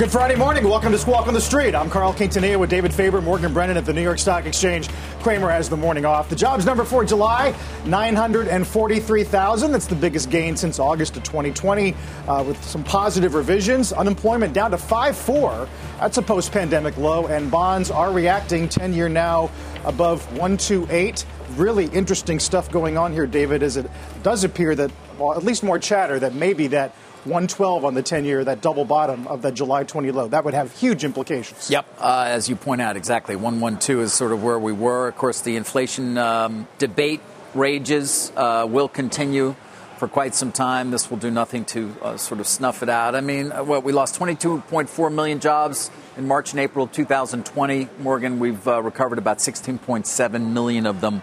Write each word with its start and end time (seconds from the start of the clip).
Good 0.00 0.10
Friday 0.10 0.34
morning. 0.34 0.64
Welcome 0.64 0.92
to 0.92 0.98
Squawk 0.98 1.26
on 1.26 1.34
the 1.34 1.42
Street. 1.42 1.74
I'm 1.74 1.90
Carl 1.90 2.14
Quintanilla 2.14 2.58
with 2.58 2.70
David 2.70 2.94
Faber, 2.94 3.20
Morgan 3.20 3.52
Brennan 3.52 3.76
at 3.76 3.84
the 3.84 3.92
New 3.92 4.00
York 4.00 4.18
Stock 4.18 4.46
Exchange. 4.46 4.88
Cramer 5.20 5.50
has 5.50 5.68
the 5.68 5.76
morning 5.76 6.06
off. 6.06 6.30
The 6.30 6.36
jobs 6.36 6.64
number 6.64 6.84
for 6.84 7.04
July, 7.04 7.54
943,000. 7.84 9.70
That's 9.70 9.86
the 9.86 9.94
biggest 9.94 10.30
gain 10.30 10.56
since 10.56 10.78
August 10.78 11.18
of 11.18 11.24
2020, 11.24 11.94
uh, 12.26 12.42
with 12.44 12.64
some 12.64 12.82
positive 12.82 13.34
revisions. 13.34 13.92
Unemployment 13.92 14.54
down 14.54 14.70
to 14.70 14.78
5.4. 14.78 15.68
That's 15.98 16.16
a 16.16 16.22
post-pandemic 16.22 16.96
low, 16.96 17.26
and 17.26 17.50
bonds 17.50 17.90
are 17.90 18.10
reacting. 18.10 18.70
10-year 18.70 19.10
now 19.10 19.50
above 19.84 20.26
128. 20.28 21.26
Really 21.56 21.88
interesting 21.88 22.40
stuff 22.40 22.70
going 22.72 22.96
on 22.96 23.12
here, 23.12 23.26
David, 23.26 23.62
as 23.62 23.76
it 23.76 23.84
does 24.22 24.44
appear 24.44 24.74
that, 24.76 24.90
well, 25.18 25.34
at 25.34 25.44
least 25.44 25.62
more 25.62 25.78
chatter 25.78 26.18
that 26.20 26.32
maybe 26.32 26.68
that 26.68 26.94
112 27.24 27.84
on 27.84 27.94
the 27.94 28.02
10 28.02 28.24
year, 28.24 28.44
that 28.44 28.62
double 28.62 28.84
bottom 28.84 29.26
of 29.26 29.42
that 29.42 29.54
July 29.54 29.84
20 29.84 30.10
low. 30.10 30.28
That 30.28 30.44
would 30.44 30.54
have 30.54 30.72
huge 30.72 31.04
implications. 31.04 31.70
Yep, 31.70 31.86
uh, 31.98 32.24
as 32.28 32.48
you 32.48 32.56
point 32.56 32.80
out, 32.80 32.96
exactly. 32.96 33.36
112 33.36 34.00
is 34.00 34.12
sort 34.12 34.32
of 34.32 34.42
where 34.42 34.58
we 34.58 34.72
were. 34.72 35.08
Of 35.08 35.16
course, 35.16 35.42
the 35.42 35.56
inflation 35.56 36.16
um, 36.16 36.66
debate 36.78 37.20
rages 37.54 38.32
uh, 38.36 38.66
will 38.68 38.88
continue 38.88 39.54
for 39.98 40.08
quite 40.08 40.34
some 40.34 40.50
time. 40.50 40.90
This 40.90 41.10
will 41.10 41.18
do 41.18 41.30
nothing 41.30 41.66
to 41.66 41.94
uh, 42.00 42.16
sort 42.16 42.40
of 42.40 42.46
snuff 42.46 42.82
it 42.82 42.88
out. 42.88 43.14
I 43.14 43.20
mean, 43.20 43.52
uh, 43.52 43.62
what 43.64 43.84
we 43.84 43.92
lost 43.92 44.18
22.4 44.18 45.12
million 45.12 45.40
jobs 45.40 45.90
in 46.16 46.26
March 46.26 46.52
and 46.52 46.60
April 46.60 46.86
of 46.86 46.92
2020. 46.92 47.88
Morgan, 47.98 48.38
we've 48.38 48.66
uh, 48.66 48.82
recovered 48.82 49.18
about 49.18 49.38
16.7 49.38 50.52
million 50.52 50.86
of 50.86 51.02
them 51.02 51.22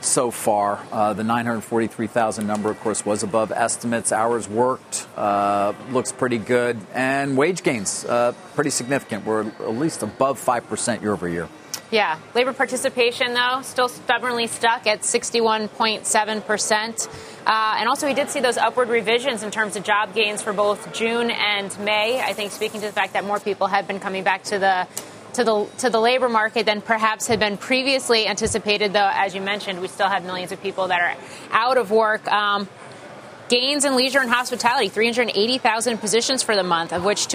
so 0.00 0.30
far. 0.30 0.80
Uh, 0.92 1.12
the 1.12 1.24
943,000 1.24 2.46
number, 2.46 2.70
of 2.70 2.80
course, 2.80 3.04
was 3.04 3.22
above 3.22 3.52
estimates. 3.52 4.12
Hours 4.12 4.48
worked 4.48 5.06
uh, 5.16 5.72
looks 5.90 6.12
pretty 6.12 6.38
good, 6.38 6.78
and 6.92 7.36
wage 7.36 7.62
gains 7.62 8.04
uh, 8.04 8.32
pretty 8.54 8.70
significant. 8.70 9.24
We're 9.24 9.46
at 9.46 9.76
least 9.76 10.02
above 10.02 10.38
five 10.38 10.68
percent 10.68 11.02
year 11.02 11.12
over 11.12 11.28
year. 11.28 11.48
Yeah, 11.90 12.18
labor 12.34 12.52
participation 12.52 13.34
though 13.34 13.60
still 13.62 13.88
stubbornly 13.88 14.48
stuck 14.48 14.86
at 14.86 15.02
61.7 15.02 16.46
percent. 16.46 17.08
Uh, 17.46 17.76
and 17.78 17.88
also, 17.88 18.08
we 18.08 18.14
did 18.14 18.28
see 18.28 18.40
those 18.40 18.56
upward 18.56 18.88
revisions 18.88 19.44
in 19.44 19.52
terms 19.52 19.76
of 19.76 19.84
job 19.84 20.12
gains 20.14 20.42
for 20.42 20.52
both 20.52 20.92
June 20.92 21.30
and 21.30 21.78
May. 21.80 22.20
I 22.20 22.32
think 22.32 22.50
speaking 22.50 22.80
to 22.80 22.86
the 22.86 22.92
fact 22.92 23.12
that 23.12 23.24
more 23.24 23.38
people 23.38 23.68
have 23.68 23.86
been 23.86 24.00
coming 24.00 24.24
back 24.24 24.42
to 24.44 24.58
the 24.58 24.88
to 25.36 25.44
the 25.44 25.66
to 25.78 25.90
the 25.90 26.00
labor 26.00 26.28
market 26.28 26.66
than 26.66 26.80
perhaps 26.80 27.26
had 27.26 27.38
been 27.38 27.56
previously 27.56 28.26
anticipated. 28.26 28.92
Though, 28.92 29.10
as 29.12 29.34
you 29.34 29.40
mentioned, 29.40 29.80
we 29.80 29.88
still 29.88 30.08
have 30.08 30.24
millions 30.24 30.50
of 30.52 30.62
people 30.62 30.88
that 30.88 31.00
are 31.00 31.16
out 31.50 31.78
of 31.78 31.90
work. 31.90 32.26
Um, 32.30 32.68
gains 33.48 33.84
in 33.84 33.94
leisure 33.94 34.18
and 34.18 34.28
hospitality 34.28 34.88
380,000 34.88 35.98
positions 35.98 36.42
for 36.42 36.56
the 36.56 36.64
month, 36.64 36.92
of 36.92 37.04
which 37.04 37.28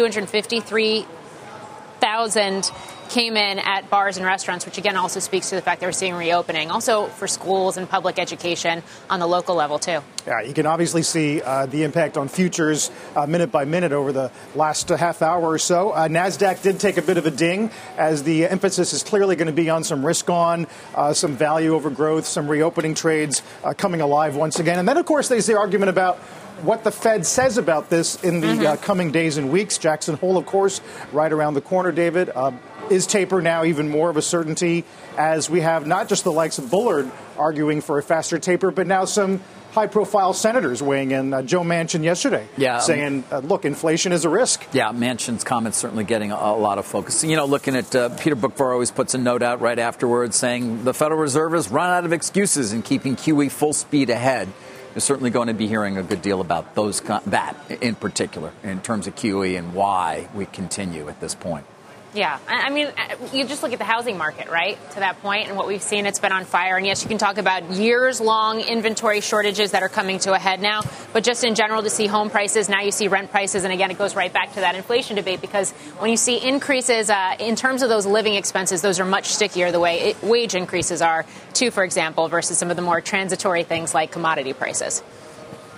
253,000 2.30 2.72
came 3.10 3.36
in 3.36 3.60
at 3.60 3.90
bars 3.90 4.16
and 4.16 4.26
restaurants, 4.26 4.66
which 4.66 4.78
again 4.78 4.96
also 4.96 5.20
speaks 5.20 5.50
to 5.50 5.56
the 5.56 5.62
fact 5.62 5.82
that 5.82 5.88
we're 5.88 5.92
seeing 5.92 6.14
reopening. 6.14 6.72
Also 6.72 7.08
for 7.08 7.28
schools 7.28 7.76
and 7.76 7.90
public 7.90 8.18
education 8.18 8.82
on 9.10 9.20
the 9.20 9.28
local 9.28 9.54
level, 9.54 9.78
too. 9.80 10.00
Yeah, 10.26 10.42
you 10.42 10.54
can 10.54 10.66
obviously 10.66 11.04
see 11.04 11.42
uh, 11.42 11.66
the 11.66 11.84
impact 11.84 12.16
on 12.16 12.30
futures 12.30 12.90
uh, 13.16 13.26
minute 13.26 13.52
by 13.52 13.66
minute 13.66 13.92
over 13.92 14.14
the 14.14 14.32
last 14.56 14.88
half 14.88 15.22
hour 15.22 15.42
or 15.42 15.58
so. 15.58 15.92
Uh, 15.92 16.08
NASDAQ 16.08 16.62
did 16.62 16.80
take 16.80 16.98
a 16.98 17.02
bit 17.02 17.18
of 17.18 17.26
a 17.26 17.32
ding 17.32 17.70
as 17.98 18.24
the 18.24 18.48
emphasis 18.48 18.94
is 18.94 19.04
clearly 19.04 19.36
going 19.36 19.48
to 19.48 19.54
be 19.54 19.70
on 19.70 19.84
some 19.84 20.06
risk 20.06 20.30
on, 20.30 20.68
uh, 20.96 21.12
some 21.12 21.36
value 21.36 21.74
over 21.74 21.90
growth, 21.90 22.26
some 22.26 22.48
reopening 22.48 22.94
trades 22.94 23.42
uh, 23.64 23.74
coming 23.74 24.00
alive 24.00 24.36
once 24.38 24.60
again. 24.60 24.80
And 24.80 24.88
then, 24.88 24.98
of 24.98 25.06
course, 25.06 25.28
there's 25.28 25.48
the 25.48 25.58
argument 25.58 25.90
about 25.90 26.18
what 26.64 26.84
the 26.84 26.92
Fed 26.92 27.26
says 27.26 27.58
about 27.58 27.90
this 27.90 28.22
in 28.24 28.42
the 28.42 28.48
mm-hmm. 28.48 28.66
uh, 28.66 28.76
coming 28.78 29.12
days 29.12 29.38
and 29.38 29.52
weeks. 29.52 29.78
Jackson 29.78 30.16
Hole, 30.16 30.38
of 30.38 30.46
course, 30.46 30.82
right 31.12 31.32
around 31.32 31.56
the 31.56 31.62
corner, 31.62 31.92
David. 31.92 32.30
Uh, 32.34 32.52
is 32.90 33.08
taper 33.08 33.42
now 33.42 33.64
even 33.64 33.90
more 33.90 34.10
of 34.10 34.18
a 34.18 34.22
certainty 34.22 34.84
as 35.18 35.50
we 35.50 35.62
have 35.62 35.88
not 35.88 36.10
just 36.10 36.24
the 36.26 36.32
likes 36.32 36.58
of 36.58 36.70
Bullard 36.70 37.10
arguing 37.38 37.80
for 37.80 37.98
a 37.98 38.04
faster 38.04 38.38
taper, 38.38 38.70
but 38.70 38.86
now 38.86 39.06
some 39.06 39.42
high 39.72 39.88
profile 39.88 40.34
senators 40.34 40.84
weighing 40.84 41.12
in. 41.12 41.34
Uh, 41.34 41.42
Joe 41.42 41.62
Manchin 41.62 42.04
yesterday 42.04 42.48
yeah, 42.58 42.76
um, 42.76 42.82
saying, 42.82 43.24
uh, 43.32 43.40
look, 43.40 43.66
inflation 43.66 44.12
is 44.12 44.26
a 44.26 44.30
risk. 44.30 44.66
Yeah, 44.74 44.92
Manchin's 44.92 45.44
comments 45.44 45.78
certainly 45.78 46.04
getting 46.04 46.32
a, 46.32 46.36
a 46.36 46.58
lot 46.58 46.78
of 46.78 46.86
focus. 46.86 47.24
You 47.24 47.36
know, 47.36 47.46
looking 47.46 47.76
at 47.76 47.96
uh, 47.96 48.10
Peter 48.10 48.36
Boockvar 48.36 48.74
always 48.74 48.92
puts 48.92 49.14
a 49.14 49.18
note 49.18 49.42
out 49.42 49.62
right 49.62 49.80
afterwards 49.80 50.36
saying 50.36 50.84
the 50.84 50.94
Federal 50.94 51.20
Reserve 51.20 51.54
has 51.54 51.70
run 51.70 51.90
out 51.90 52.06
of 52.06 52.12
excuses 52.12 52.74
in 52.74 52.82
keeping 52.82 53.16
QE 53.16 53.50
full 53.50 53.74
speed 53.74 54.10
ahead. 54.10 54.50
You're 54.94 55.00
certainly 55.00 55.30
going 55.30 55.48
to 55.48 55.54
be 55.54 55.68
hearing 55.68 55.98
a 55.98 56.04
good 56.04 56.22
deal 56.22 56.42
about 56.42 56.76
those 56.76 57.00
that 57.00 57.56
in 57.82 57.96
particular 57.96 58.52
in 58.62 58.82
terms 58.82 59.08
of 59.08 59.16
QE 59.16 59.58
and 59.58 59.74
why 59.74 60.28
we 60.36 60.46
continue 60.46 61.08
at 61.08 61.22
this 61.22 61.34
point. 61.34 61.66
Yeah, 62.14 62.40
I 62.46 62.70
mean, 62.72 62.88
uh, 62.88 63.16
you 63.32 63.46
just 63.46 63.64
look 63.64 63.72
at 63.72 63.80
the 63.80 63.86
housing 63.86 64.18
market, 64.18 64.50
right? 64.50 64.78
To 64.92 65.00
that 65.00 65.22
point, 65.22 65.48
and 65.48 65.56
what 65.56 65.66
we've 65.66 65.82
seen, 65.82 66.06
it's 66.06 66.20
been 66.20 66.34
on 66.34 66.44
fire. 66.44 66.76
And 66.76 66.86
yes, 66.86 67.04
you 67.04 67.08
can 67.08 67.18
talk 67.18 67.38
about 67.38 67.72
years-long 67.72 68.60
inventory 68.60 69.22
shortages 69.22 69.72
that 69.72 69.82
are 69.82 69.88
coming 69.88 70.20
to 70.20 70.34
a 70.34 70.38
head 70.38 70.60
now. 70.60 70.82
But 71.14 71.24
just 71.24 71.46
in 71.46 71.56
general, 71.56 71.82
to 71.84 71.90
see 71.90 72.08
home 72.08 72.30
prices, 72.30 72.68
now 72.68 72.82
you 72.82 72.92
see 72.92 73.08
rent 73.08 73.32
prices, 73.32 73.64
and 73.64 73.72
again, 73.72 73.92
it 73.92 73.98
goes 73.98 74.14
right 74.14 74.32
back 74.32 74.50
to 74.56 74.60
that 74.60 74.76
inflation 74.76 75.16
debate 75.16 75.40
because 75.40 75.72
when 76.00 76.10
you 76.10 76.18
see 76.18 76.46
increases 76.46 77.10
uh, 77.10 77.38
in 77.40 77.56
terms 77.56 77.82
of 77.82 77.88
those 77.88 78.06
living 78.06 78.36
expenses, 78.36 78.82
those 78.82 79.00
are 79.00 79.06
much 79.06 79.28
stickier 79.28 79.72
the 79.72 79.80
way 79.80 80.02
it, 80.02 80.22
wage 80.22 80.54
increases 80.54 81.02
are, 81.02 81.26
too, 81.54 81.72
for 81.72 81.86
example, 81.86 82.28
versus 82.28 82.58
some 82.58 82.70
of 82.70 82.76
the 82.76 82.82
more 82.82 83.00
transitory 83.00 83.64
things 83.64 83.94
like 83.94 84.12
commodity 84.12 84.52
prices. 84.52 85.02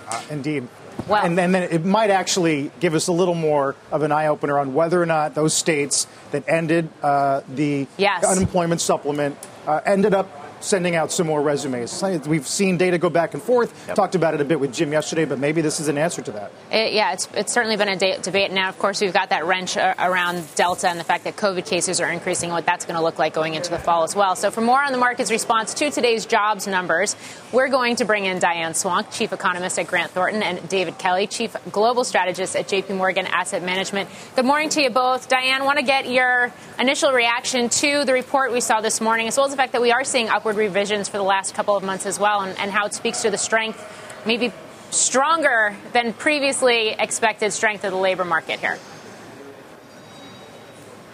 Uh, 0.08 0.20
indeed. 0.30 0.66
Well, 1.06 1.24
and, 1.24 1.38
and, 1.38 1.54
then 1.54 1.64
it 1.64 1.84
might 1.84 2.10
actually 2.10 2.70
give 2.80 2.94
us 2.94 3.08
a 3.08 3.12
little 3.12 3.34
more 3.34 3.76
of 3.90 4.02
an 4.02 4.12
eye 4.12 4.28
opener 4.28 4.58
on 4.58 4.74
whether 4.74 5.00
or 5.00 5.06
not 5.06 5.34
those 5.34 5.52
states 5.52 6.06
that 6.30 6.44
ended 6.48 6.88
uh, 7.02 7.42
the 7.48 7.86
yes. 7.96 8.24
unemployment 8.24 8.80
supplement 8.80 9.36
uh, 9.66 9.80
ended 9.84 10.14
up 10.14 10.43
sending 10.64 10.96
out 10.96 11.12
some 11.12 11.26
more 11.26 11.42
resumes. 11.42 12.02
We've 12.26 12.46
seen 12.46 12.76
data 12.76 12.98
go 12.98 13.10
back 13.10 13.34
and 13.34 13.42
forth. 13.42 13.72
Yep. 13.86 13.96
Talked 13.96 14.14
about 14.14 14.34
it 14.34 14.40
a 14.40 14.44
bit 14.44 14.58
with 14.58 14.72
Jim 14.72 14.92
yesterday, 14.92 15.24
but 15.24 15.38
maybe 15.38 15.60
this 15.60 15.80
is 15.80 15.88
an 15.88 15.98
answer 15.98 16.22
to 16.22 16.32
that. 16.32 16.52
It, 16.72 16.92
yeah, 16.94 17.12
it's, 17.12 17.28
it's 17.34 17.52
certainly 17.52 17.76
been 17.76 17.88
a 17.88 17.96
de- 17.96 18.18
debate. 18.18 18.50
Now, 18.50 18.68
of 18.68 18.78
course, 18.78 19.00
we've 19.00 19.12
got 19.12 19.30
that 19.30 19.46
wrench 19.46 19.76
uh, 19.76 19.94
around 19.98 20.42
Delta 20.54 20.88
and 20.88 20.98
the 20.98 21.04
fact 21.04 21.24
that 21.24 21.36
COVID 21.36 21.66
cases 21.66 22.00
are 22.00 22.10
increasing, 22.10 22.50
what 22.50 22.66
that's 22.66 22.86
going 22.86 22.96
to 22.96 23.02
look 23.02 23.18
like 23.18 23.34
going 23.34 23.54
into 23.54 23.70
the 23.70 23.78
fall 23.78 24.02
as 24.04 24.16
well. 24.16 24.36
So, 24.36 24.50
for 24.50 24.60
more 24.60 24.82
on 24.82 24.92
the 24.92 24.98
market's 24.98 25.30
response 25.30 25.74
to 25.74 25.90
today's 25.90 26.26
jobs 26.26 26.66
numbers, 26.66 27.16
we're 27.52 27.68
going 27.68 27.96
to 27.96 28.04
bring 28.04 28.24
in 28.24 28.38
Diane 28.38 28.72
Swonk, 28.72 29.12
Chief 29.12 29.32
Economist 29.32 29.78
at 29.78 29.86
Grant 29.86 30.10
Thornton, 30.12 30.42
and 30.42 30.66
David 30.68 30.98
Kelly, 30.98 31.26
Chief 31.26 31.54
Global 31.70 32.04
Strategist 32.04 32.56
at 32.56 32.68
JP 32.68 32.96
Morgan 32.96 33.26
Asset 33.26 33.62
Management. 33.62 34.08
Good 34.34 34.44
morning 34.44 34.70
to 34.70 34.82
you 34.82 34.90
both. 34.90 35.28
Diane, 35.28 35.64
want 35.64 35.78
to 35.78 35.84
get 35.84 36.08
your 36.08 36.52
initial 36.78 37.12
reaction 37.12 37.68
to 37.68 38.04
the 38.04 38.12
report 38.12 38.52
we 38.52 38.60
saw 38.60 38.80
this 38.80 39.00
morning, 39.00 39.28
as 39.28 39.36
well 39.36 39.46
as 39.46 39.52
the 39.52 39.56
fact 39.56 39.72
that 39.72 39.82
we 39.82 39.92
are 39.92 40.04
seeing 40.04 40.28
upward 40.28 40.53
revisions 40.54 41.08
for 41.08 41.18
the 41.18 41.24
last 41.24 41.54
couple 41.54 41.76
of 41.76 41.82
months 41.82 42.06
as 42.06 42.18
well, 42.18 42.40
and, 42.40 42.58
and 42.58 42.70
how 42.70 42.86
it 42.86 42.94
speaks 42.94 43.22
to 43.22 43.30
the 43.30 43.38
strength, 43.38 43.82
maybe 44.24 44.52
stronger 44.90 45.76
than 45.92 46.12
previously 46.12 46.90
expected 46.90 47.52
strength 47.52 47.84
of 47.84 47.90
the 47.90 47.98
labor 47.98 48.24
market 48.24 48.60
here. 48.60 48.78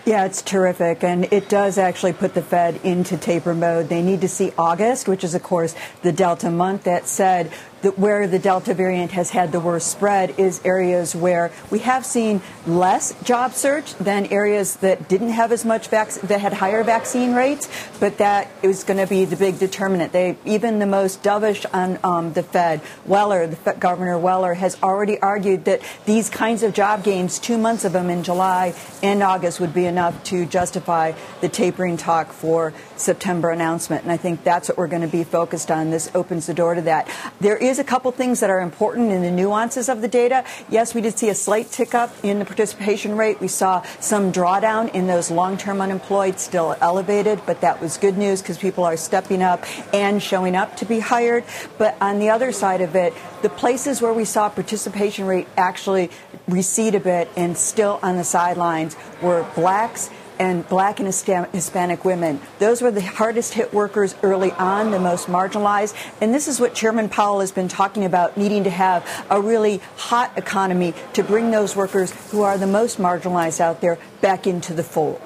Yeah, 0.07 0.25
it's 0.25 0.43
terrific. 0.43 1.05
And 1.05 1.31
it 1.33 1.49
does 1.49 1.79
actually 1.79 2.15
put 2.15 2.35
the 2.35 2.43
Fed 2.43 2.81
into 2.85 3.17
taper 3.17 3.55
mode. 3.55 3.89
They 3.89 4.03
need 4.03 4.23
to 4.23 4.29
see 4.29 4.53
August, 4.57 5.07
which 5.07 5.25
is, 5.25 5.35
of 5.35 5.43
course, 5.43 5.75
the 6.03 6.11
Delta 6.11 6.51
month. 6.51 6.85
That 6.85 7.07
said, 7.07 7.53
the, 7.83 7.91
where 7.93 8.27
the 8.27 8.39
Delta 8.39 8.75
variant 8.75 9.13
has 9.13 9.31
had 9.31 9.53
the 9.53 9.61
worst 9.61 9.89
spread 9.89 10.39
is 10.39 10.61
areas 10.65 11.15
where 11.15 11.51
we 11.71 11.81
have 11.81 12.05
seen 12.05 12.43
less 12.67 13.15
job 13.23 13.53
search 13.53 13.95
than 13.95 14.27
areas 14.27 14.77
that 14.77 15.09
didn't 15.09 15.31
have 15.31 15.53
as 15.53 15.65
much 15.65 15.89
vac- 15.89 16.13
that 16.23 16.41
had 16.41 16.53
higher 16.53 16.83
vaccine 16.85 17.35
rates, 17.35 17.69
but 17.99 18.19
that 18.19 18.49
is 18.63 18.85
going 18.85 18.99
to 18.99 19.07
be 19.07 19.25
the 19.25 19.37
big 19.37 19.59
determinant. 19.59 20.13
They 20.13 20.37
even 20.45 20.79
the 20.79 20.87
most 20.87 21.23
dovish 21.23 21.65
on 21.73 21.99
um, 22.05 22.33
the 22.33 22.43
Fed, 22.43 22.81
Waller, 23.07 23.47
the 23.47 23.57
Fed, 23.57 23.81
Governor 23.81 24.19
Waller, 24.19 24.55
has 24.55 24.77
already 24.83 25.19
argued 25.21 25.65
that 25.65 25.81
these 26.05 26.29
kinds 26.29 26.63
of 26.63 26.75
job 26.75 27.05
gains, 27.05 27.39
two 27.39 27.59
months 27.59 27.85
of 27.85 27.93
them 27.93 28.11
in 28.11 28.23
July 28.23 28.75
and 29.03 29.23
August, 29.23 29.61
would 29.61 29.75
be 29.75 29.87
enough 29.87 30.23
to 30.25 30.47
justify 30.47 31.13
the 31.41 31.49
tapering 31.49 31.97
talk 31.97 32.33
for 32.33 32.73
September 32.97 33.51
announcement. 33.51 34.03
And 34.03 34.13
I 34.13 34.17
think 34.17 34.45
that's 34.45 34.69
what 34.69 34.77
we're 34.77 34.89
going 34.89 35.03
to 35.03 35.09
be 35.09 35.25
focused 35.25 35.71
on. 35.71 35.91
This 35.91 36.11
opens 36.15 36.47
the 36.47 36.55
door 36.55 36.75
to 36.75 36.83
that. 36.83 37.09
There 37.41 37.57
is 37.57 37.70
a 37.79 37.85
couple 37.85 38.11
things 38.13 38.41
that 38.41 38.51
are 38.51 38.61
important 38.61 39.13
in 39.13 39.23
the 39.23 39.31
nuances 39.31 39.89
of 39.89 40.01
the 40.01 40.09
data. 40.09 40.45
Yes, 40.69 40.95
we 40.95 41.01
did 41.01 41.19
see 41.19 41.29
a 41.29 41.35
slight 41.35 41.71
tick 41.71 41.95
up 41.95 42.13
in 42.23 42.39
the 42.39 42.45
participation 42.45 43.17
rate. 43.17 43.41
We 43.41 43.49
saw 43.49 43.83
some 44.01 44.33
drawdown 44.33 44.93
in 44.95 45.07
those 45.07 45.31
long 45.31 45.57
term 45.57 45.81
unemployed, 45.81 46.41
still 46.41 46.77
elevated, 46.81 47.41
but 47.47 47.61
that 47.61 47.81
was 47.81 47.97
good 47.97 48.19
news 48.19 48.43
because 48.43 48.59
people 48.59 48.85
are 48.85 48.97
stepping 48.97 49.43
up 49.43 49.65
and 49.95 50.23
showing 50.23 50.57
up 50.57 50.77
to 50.79 50.85
be 50.85 51.01
hired. 51.01 51.45
But 51.79 51.97
on 52.01 52.19
the 52.19 52.31
other 52.31 52.53
side 52.53 52.81
of 52.81 52.97
it, 52.97 53.15
the 53.43 53.49
places 53.49 54.03
where 54.03 54.13
we 54.13 54.25
saw 54.25 54.49
participation 54.49 55.27
rate 55.27 55.49
actually 55.57 56.11
recede 56.49 56.95
a 56.95 57.01
bit 57.01 57.29
and 57.37 57.57
still 57.57 58.01
on 58.03 58.17
the 58.17 58.25
sidelines 58.25 58.97
were 59.23 59.47
blacks 59.55 60.11
and 60.41 60.67
black 60.69 60.99
and 60.99 61.07
Hispanic 61.07 62.05
women. 62.05 62.41
Those 62.59 62.81
were 62.81 62.91
the 62.91 63.03
hardest 63.03 63.53
hit 63.53 63.73
workers 63.75 64.17
early 64.23 64.51
on, 64.53 64.91
the 64.91 64.99
most 64.99 65.29
marginalized. 65.29 65.95
And 66.23 66.35
this 66.35 66.49
is 66.49 66.59
what 66.59 66.75
Chairman 66.75 67.11
Powell 67.11 67.41
has 67.41 67.53
been 67.53 67.69
talking 67.69 68.07
about 68.07 68.39
needing 68.39 68.65
to 68.65 68.71
have 68.71 69.07
a 69.31 69.39
really 69.39 69.83
hot 69.97 70.37
economy 70.37 70.95
to 71.13 71.23
bring 71.23 71.51
those 71.51 71.77
workers 71.77 72.11
who 72.31 72.43
are 72.43 72.57
the 72.57 72.67
most 72.67 72.99
marginalized 72.99 73.61
out 73.61 73.83
there 73.83 73.99
back 74.23 74.47
into 74.47 74.73
the 74.73 74.83
fold. 74.83 75.21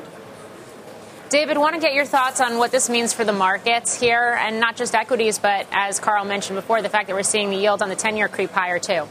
David, 1.28 1.58
want 1.58 1.74
to 1.74 1.80
get 1.80 1.94
your 1.94 2.04
thoughts 2.04 2.40
on 2.40 2.58
what 2.58 2.72
this 2.72 2.88
means 2.88 3.12
for 3.12 3.24
the 3.24 3.32
markets 3.32 3.98
here, 3.98 4.36
and 4.40 4.60
not 4.60 4.76
just 4.76 4.94
equities, 4.94 5.38
but 5.38 5.66
as 5.72 5.98
Carl 5.98 6.24
mentioned 6.24 6.56
before, 6.56 6.82
the 6.82 6.88
fact 6.88 7.06
that 7.06 7.14
we're 7.14 7.22
seeing 7.22 7.50
the 7.50 7.56
yield 7.56 7.82
on 7.82 7.88
the 7.88 7.96
10 7.96 8.16
year 8.16 8.28
creep 8.28 8.50
higher, 8.50 8.78
too. 8.78 9.08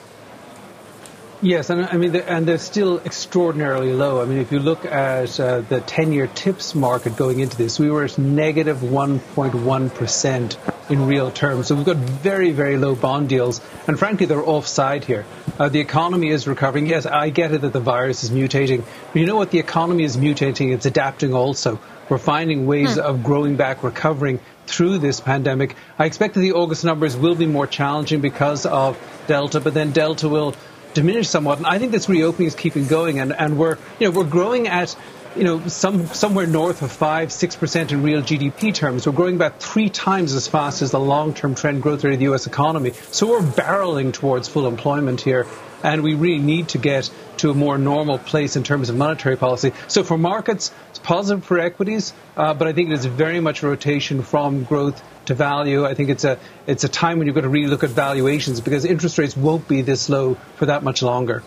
Yes, 1.43 1.69
and 1.69 1.85
I 1.85 1.97
mean, 1.97 2.15
and 2.15 2.47
they're 2.47 2.57
still 2.57 2.99
extraordinarily 2.99 3.91
low. 3.91 4.21
I 4.21 4.25
mean, 4.25 4.37
if 4.37 4.53
you 4.53 4.59
look 4.59 4.85
at 4.85 5.37
uh, 5.41 5.59
the 5.59 5.81
10-year 5.81 6.27
TIPS 6.27 6.73
market 6.73 7.17
going 7.17 7.41
into 7.41 7.57
this, 7.57 7.77
we 7.77 7.91
were 7.91 8.05
at 8.05 8.17
negative 8.17 8.77
1.1 8.77 9.93
percent 9.93 10.57
in 10.89 11.05
real 11.05 11.31
terms. 11.31 11.67
So 11.67 11.75
we've 11.75 11.85
got 11.85 11.97
very, 11.97 12.51
very 12.51 12.77
low 12.77 12.95
bond 12.95 13.27
deals, 13.27 13.59
and 13.87 13.99
frankly, 13.99 14.25
they're 14.25 14.39
offside 14.39 15.03
here. 15.03 15.25
Uh, 15.59 15.67
the 15.67 15.81
economy 15.81 16.29
is 16.29 16.47
recovering. 16.47 16.87
Yes, 16.87 17.05
I 17.05 17.29
get 17.29 17.51
it 17.51 17.59
that 17.59 17.73
the 17.73 17.81
virus 17.81 18.23
is 18.23 18.31
mutating, 18.31 18.85
but 19.11 19.19
you 19.19 19.25
know 19.25 19.35
what? 19.35 19.51
The 19.51 19.59
economy 19.59 20.05
is 20.05 20.15
mutating; 20.15 20.73
it's 20.73 20.85
adapting 20.85 21.33
also. 21.33 21.77
We're 22.07 22.19
finding 22.19 22.67
ways 22.67 22.95
hmm. 22.95 23.01
of 23.01 23.21
growing 23.21 23.57
back, 23.57 23.83
recovering 23.83 24.39
through 24.65 24.99
this 24.99 25.19
pandemic. 25.19 25.75
I 25.99 26.05
expect 26.05 26.35
that 26.35 26.39
the 26.39 26.53
August 26.53 26.85
numbers 26.85 27.17
will 27.17 27.35
be 27.35 27.47
more 27.47 27.67
challenging 27.67 28.21
because 28.21 28.65
of 28.65 28.97
Delta, 29.27 29.59
but 29.59 29.73
then 29.73 29.91
Delta 29.91 30.29
will 30.29 30.55
diminished 30.93 31.31
somewhat. 31.31 31.57
And 31.57 31.67
I 31.67 31.79
think 31.79 31.91
this 31.91 32.09
reopening 32.09 32.47
is 32.47 32.55
keeping 32.55 32.87
going, 32.87 33.19
and, 33.19 33.33
and 33.33 33.57
we're 33.57 33.77
you 33.99 34.09
know 34.09 34.11
we're 34.11 34.23
growing 34.23 34.67
at 34.67 34.95
you 35.35 35.43
know 35.43 35.67
some 35.67 36.07
somewhere 36.07 36.47
north 36.47 36.81
of 36.81 36.91
five 36.91 37.31
six 37.31 37.55
percent 37.55 37.91
in 37.91 38.03
real 38.03 38.21
GDP 38.21 38.73
terms. 38.73 39.05
We're 39.05 39.13
growing 39.13 39.35
about 39.35 39.61
three 39.61 39.89
times 39.89 40.33
as 40.33 40.47
fast 40.47 40.81
as 40.81 40.91
the 40.91 40.99
long 40.99 41.33
term 41.33 41.55
trend 41.55 41.81
growth 41.81 42.03
rate 42.03 42.13
of 42.13 42.19
the 42.19 42.25
U.S. 42.25 42.47
economy. 42.47 42.91
So 43.11 43.27
we're 43.27 43.41
barreling 43.41 44.13
towards 44.13 44.47
full 44.47 44.67
employment 44.67 45.21
here. 45.21 45.47
And 45.83 46.01
we 46.01 46.15
really 46.15 46.41
need 46.41 46.69
to 46.69 46.77
get 46.77 47.09
to 47.37 47.51
a 47.51 47.53
more 47.53 47.77
normal 47.77 48.17
place 48.17 48.55
in 48.55 48.63
terms 48.63 48.89
of 48.89 48.95
monetary 48.95 49.35
policy. 49.35 49.73
So 49.87 50.03
for 50.03 50.17
markets, 50.17 50.71
it's 50.89 50.99
positive 50.99 51.43
for 51.43 51.59
equities, 51.59 52.13
uh, 52.37 52.53
but 52.53 52.67
I 52.67 52.73
think 52.73 52.89
it 52.89 52.93
is 52.93 53.05
very 53.05 53.41
much 53.41 53.63
a 53.63 53.67
rotation 53.67 54.21
from 54.23 54.63
growth 54.63 55.03
to 55.25 55.33
value. 55.33 55.85
I 55.85 55.93
think 55.93 56.09
it's 56.09 56.23
a 56.23 56.39
it's 56.67 56.83
a 56.83 56.89
time 56.89 57.17
when 57.17 57.27
you've 57.27 57.35
got 57.35 57.41
to 57.41 57.49
really 57.49 57.67
look 57.67 57.83
at 57.83 57.89
valuations 57.89 58.61
because 58.61 58.85
interest 58.85 59.17
rates 59.17 59.35
won't 59.35 59.67
be 59.67 59.81
this 59.81 60.09
low 60.09 60.35
for 60.55 60.67
that 60.67 60.83
much 60.83 61.01
longer. 61.01 61.39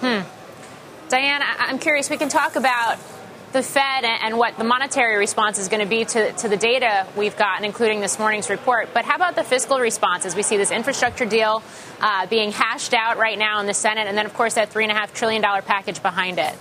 Hmm. 0.00 0.20
Diane, 1.08 1.42
I'm 1.42 1.78
curious. 1.78 2.10
We 2.10 2.16
can 2.16 2.28
talk 2.28 2.56
about 2.56 2.98
the 3.52 3.62
Fed 3.62 4.04
and 4.04 4.38
what 4.38 4.58
the 4.58 4.64
monetary 4.64 5.16
response 5.16 5.58
is 5.58 5.68
going 5.68 5.82
to 5.82 5.88
be 5.88 6.04
to, 6.04 6.32
to 6.32 6.48
the 6.48 6.56
data 6.56 7.06
we've 7.16 7.36
gotten, 7.36 7.64
including 7.64 8.00
this 8.00 8.18
morning's 8.18 8.50
report. 8.50 8.90
But 8.92 9.04
how 9.04 9.16
about 9.16 9.34
the 9.34 9.44
fiscal 9.44 9.78
response 9.78 10.26
as 10.26 10.34
we 10.34 10.42
see 10.42 10.56
this 10.56 10.70
infrastructure 10.70 11.24
deal 11.24 11.62
uh, 12.00 12.26
being 12.26 12.52
hashed 12.52 12.94
out 12.94 13.16
right 13.16 13.38
now 13.38 13.60
in 13.60 13.66
the 13.66 13.74
Senate, 13.74 14.06
and 14.08 14.16
then, 14.16 14.26
of 14.26 14.34
course, 14.34 14.54
that 14.54 14.70
$3.5 14.70 15.12
trillion 15.12 15.42
package 15.62 16.02
behind 16.02 16.38
it? 16.38 16.54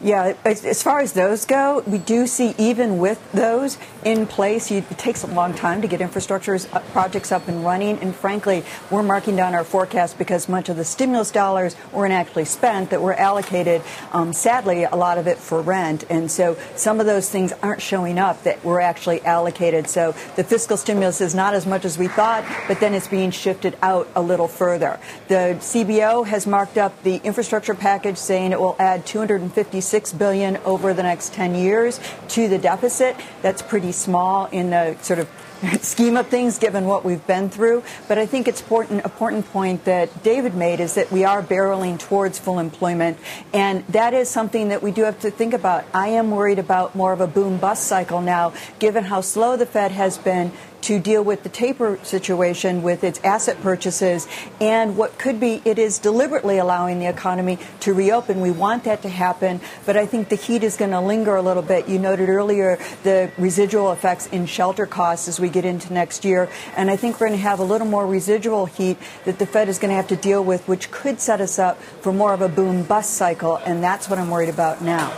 Yeah, 0.00 0.34
as 0.44 0.82
far 0.82 1.00
as 1.00 1.14
those 1.14 1.46
go, 1.46 1.82
we 1.86 1.96
do 1.96 2.26
see 2.26 2.54
even 2.58 2.98
with 2.98 3.32
those 3.32 3.78
in 4.04 4.26
place, 4.26 4.70
it 4.70 4.88
takes 4.98 5.22
a 5.22 5.26
long 5.26 5.54
time 5.54 5.80
to 5.80 5.88
get 5.88 6.02
infrastructure 6.02 6.58
uh, 6.72 6.80
projects 6.92 7.32
up 7.32 7.48
and 7.48 7.64
running. 7.64 7.98
And 8.00 8.14
frankly, 8.14 8.62
we're 8.90 9.02
marking 9.02 9.36
down 9.36 9.54
our 9.54 9.64
forecast 9.64 10.18
because 10.18 10.50
much 10.50 10.68
of 10.68 10.76
the 10.76 10.84
stimulus 10.84 11.30
dollars 11.30 11.76
weren't 11.92 12.12
actually 12.12 12.44
spent 12.44 12.90
that 12.90 13.00
were 13.00 13.14
allocated, 13.14 13.80
um, 14.12 14.34
sadly, 14.34 14.84
a 14.84 14.94
lot 14.94 15.16
of 15.16 15.26
it 15.26 15.38
for 15.38 15.62
rent. 15.62 16.04
And 16.10 16.30
so 16.30 16.58
some 16.76 17.00
of 17.00 17.06
those 17.06 17.30
things 17.30 17.52
aren't 17.62 17.80
showing 17.80 18.18
up 18.18 18.42
that 18.42 18.62
were 18.62 18.82
actually 18.82 19.22
allocated. 19.22 19.88
So 19.88 20.12
the 20.36 20.44
fiscal 20.44 20.76
stimulus 20.76 21.22
is 21.22 21.34
not 21.34 21.54
as 21.54 21.66
much 21.66 21.86
as 21.86 21.96
we 21.96 22.06
thought, 22.06 22.44
but 22.68 22.80
then 22.80 22.92
it's 22.92 23.08
being 23.08 23.30
shifted 23.30 23.78
out 23.80 24.08
a 24.14 24.20
little 24.20 24.48
further. 24.48 25.00
The 25.28 25.56
CBO 25.58 26.26
has 26.26 26.46
marked 26.46 26.76
up 26.76 27.02
the 27.02 27.16
infrastructure 27.24 27.74
package 27.74 28.18
saying 28.18 28.52
it 28.52 28.60
will 28.60 28.76
add 28.78 29.06
250 29.06 29.80
Six 29.86 30.12
billion 30.12 30.56
over 30.58 30.92
the 30.92 31.04
next 31.04 31.32
10 31.32 31.54
years 31.54 32.00
to 32.30 32.48
the 32.48 32.58
deficit. 32.58 33.16
That's 33.40 33.62
pretty 33.62 33.92
small 33.92 34.46
in 34.46 34.70
the 34.70 34.96
sort 35.00 35.20
of 35.20 35.28
scheme 35.80 36.16
of 36.16 36.26
things 36.26 36.58
given 36.58 36.86
what 36.86 37.04
we've 37.04 37.26
been 37.26 37.48
through. 37.48 37.82
But 38.08 38.18
I 38.18 38.26
think 38.26 38.48
it's 38.48 38.60
important 38.60 39.04
important 39.04 39.46
point 39.52 39.84
that 39.84 40.22
David 40.22 40.54
made 40.54 40.80
is 40.80 40.94
that 40.94 41.10
we 41.10 41.24
are 41.24 41.42
barreling 41.42 41.98
towards 41.98 42.38
full 42.38 42.58
employment 42.58 43.18
and 43.52 43.86
that 43.88 44.12
is 44.12 44.28
something 44.28 44.68
that 44.68 44.82
we 44.82 44.90
do 44.90 45.04
have 45.04 45.20
to 45.20 45.30
think 45.30 45.54
about. 45.54 45.84
I 45.94 46.08
am 46.08 46.30
worried 46.30 46.58
about 46.58 46.94
more 46.94 47.12
of 47.12 47.20
a 47.20 47.26
boom 47.26 47.58
bust 47.58 47.84
cycle 47.86 48.20
now 48.20 48.52
given 48.78 49.04
how 49.04 49.20
slow 49.20 49.56
the 49.56 49.66
Fed 49.66 49.92
has 49.92 50.18
been 50.18 50.52
to 50.86 51.00
deal 51.00 51.24
with 51.24 51.42
the 51.42 51.48
taper 51.48 51.98
situation 52.04 52.80
with 52.80 53.02
its 53.02 53.18
asset 53.24 53.60
purchases 53.60 54.28
and 54.60 54.96
what 54.96 55.18
could 55.18 55.40
be 55.40 55.60
it 55.64 55.80
is 55.80 55.98
deliberately 55.98 56.58
allowing 56.58 57.00
the 57.00 57.06
economy 57.06 57.58
to 57.80 57.92
reopen. 57.92 58.40
We 58.40 58.52
want 58.52 58.84
that 58.84 59.02
to 59.02 59.08
happen, 59.08 59.60
but 59.84 59.96
I 59.96 60.06
think 60.06 60.28
the 60.28 60.36
heat 60.36 60.62
is 60.62 60.76
going 60.76 60.92
to 60.92 61.00
linger 61.00 61.34
a 61.34 61.42
little 61.42 61.64
bit. 61.64 61.88
You 61.88 61.98
noted 61.98 62.28
earlier 62.28 62.78
the 63.02 63.32
residual 63.36 63.90
effects 63.90 64.28
in 64.28 64.46
shelter 64.46 64.86
costs 64.86 65.26
as 65.26 65.40
we 65.40 65.48
get 65.48 65.64
into 65.64 65.92
next 65.92 66.24
year, 66.24 66.48
and 66.76 66.88
I 66.88 66.94
think 66.94 67.20
we're 67.20 67.26
going 67.26 67.40
to 67.40 67.42
have 67.42 67.58
a 67.58 67.64
little 67.64 67.88
more 67.88 68.06
residual 68.06 68.66
heat 68.66 68.96
that 69.24 69.40
the 69.40 69.46
Fed 69.46 69.68
is 69.68 69.80
going 69.80 69.90
to 69.90 69.96
have 69.96 70.06
to 70.08 70.16
deal 70.16 70.44
with, 70.44 70.68
which 70.68 70.92
could 70.92 71.20
set 71.20 71.40
us 71.40 71.58
up 71.58 71.82
for 71.82 72.12
more 72.12 72.32
of 72.32 72.42
a 72.42 72.48
boom 72.48 72.84
bust 72.84 73.14
cycle, 73.14 73.56
and 73.56 73.82
that's 73.82 74.08
what 74.08 74.20
I'm 74.20 74.30
worried 74.30 74.50
about 74.50 74.82
now. 74.82 75.12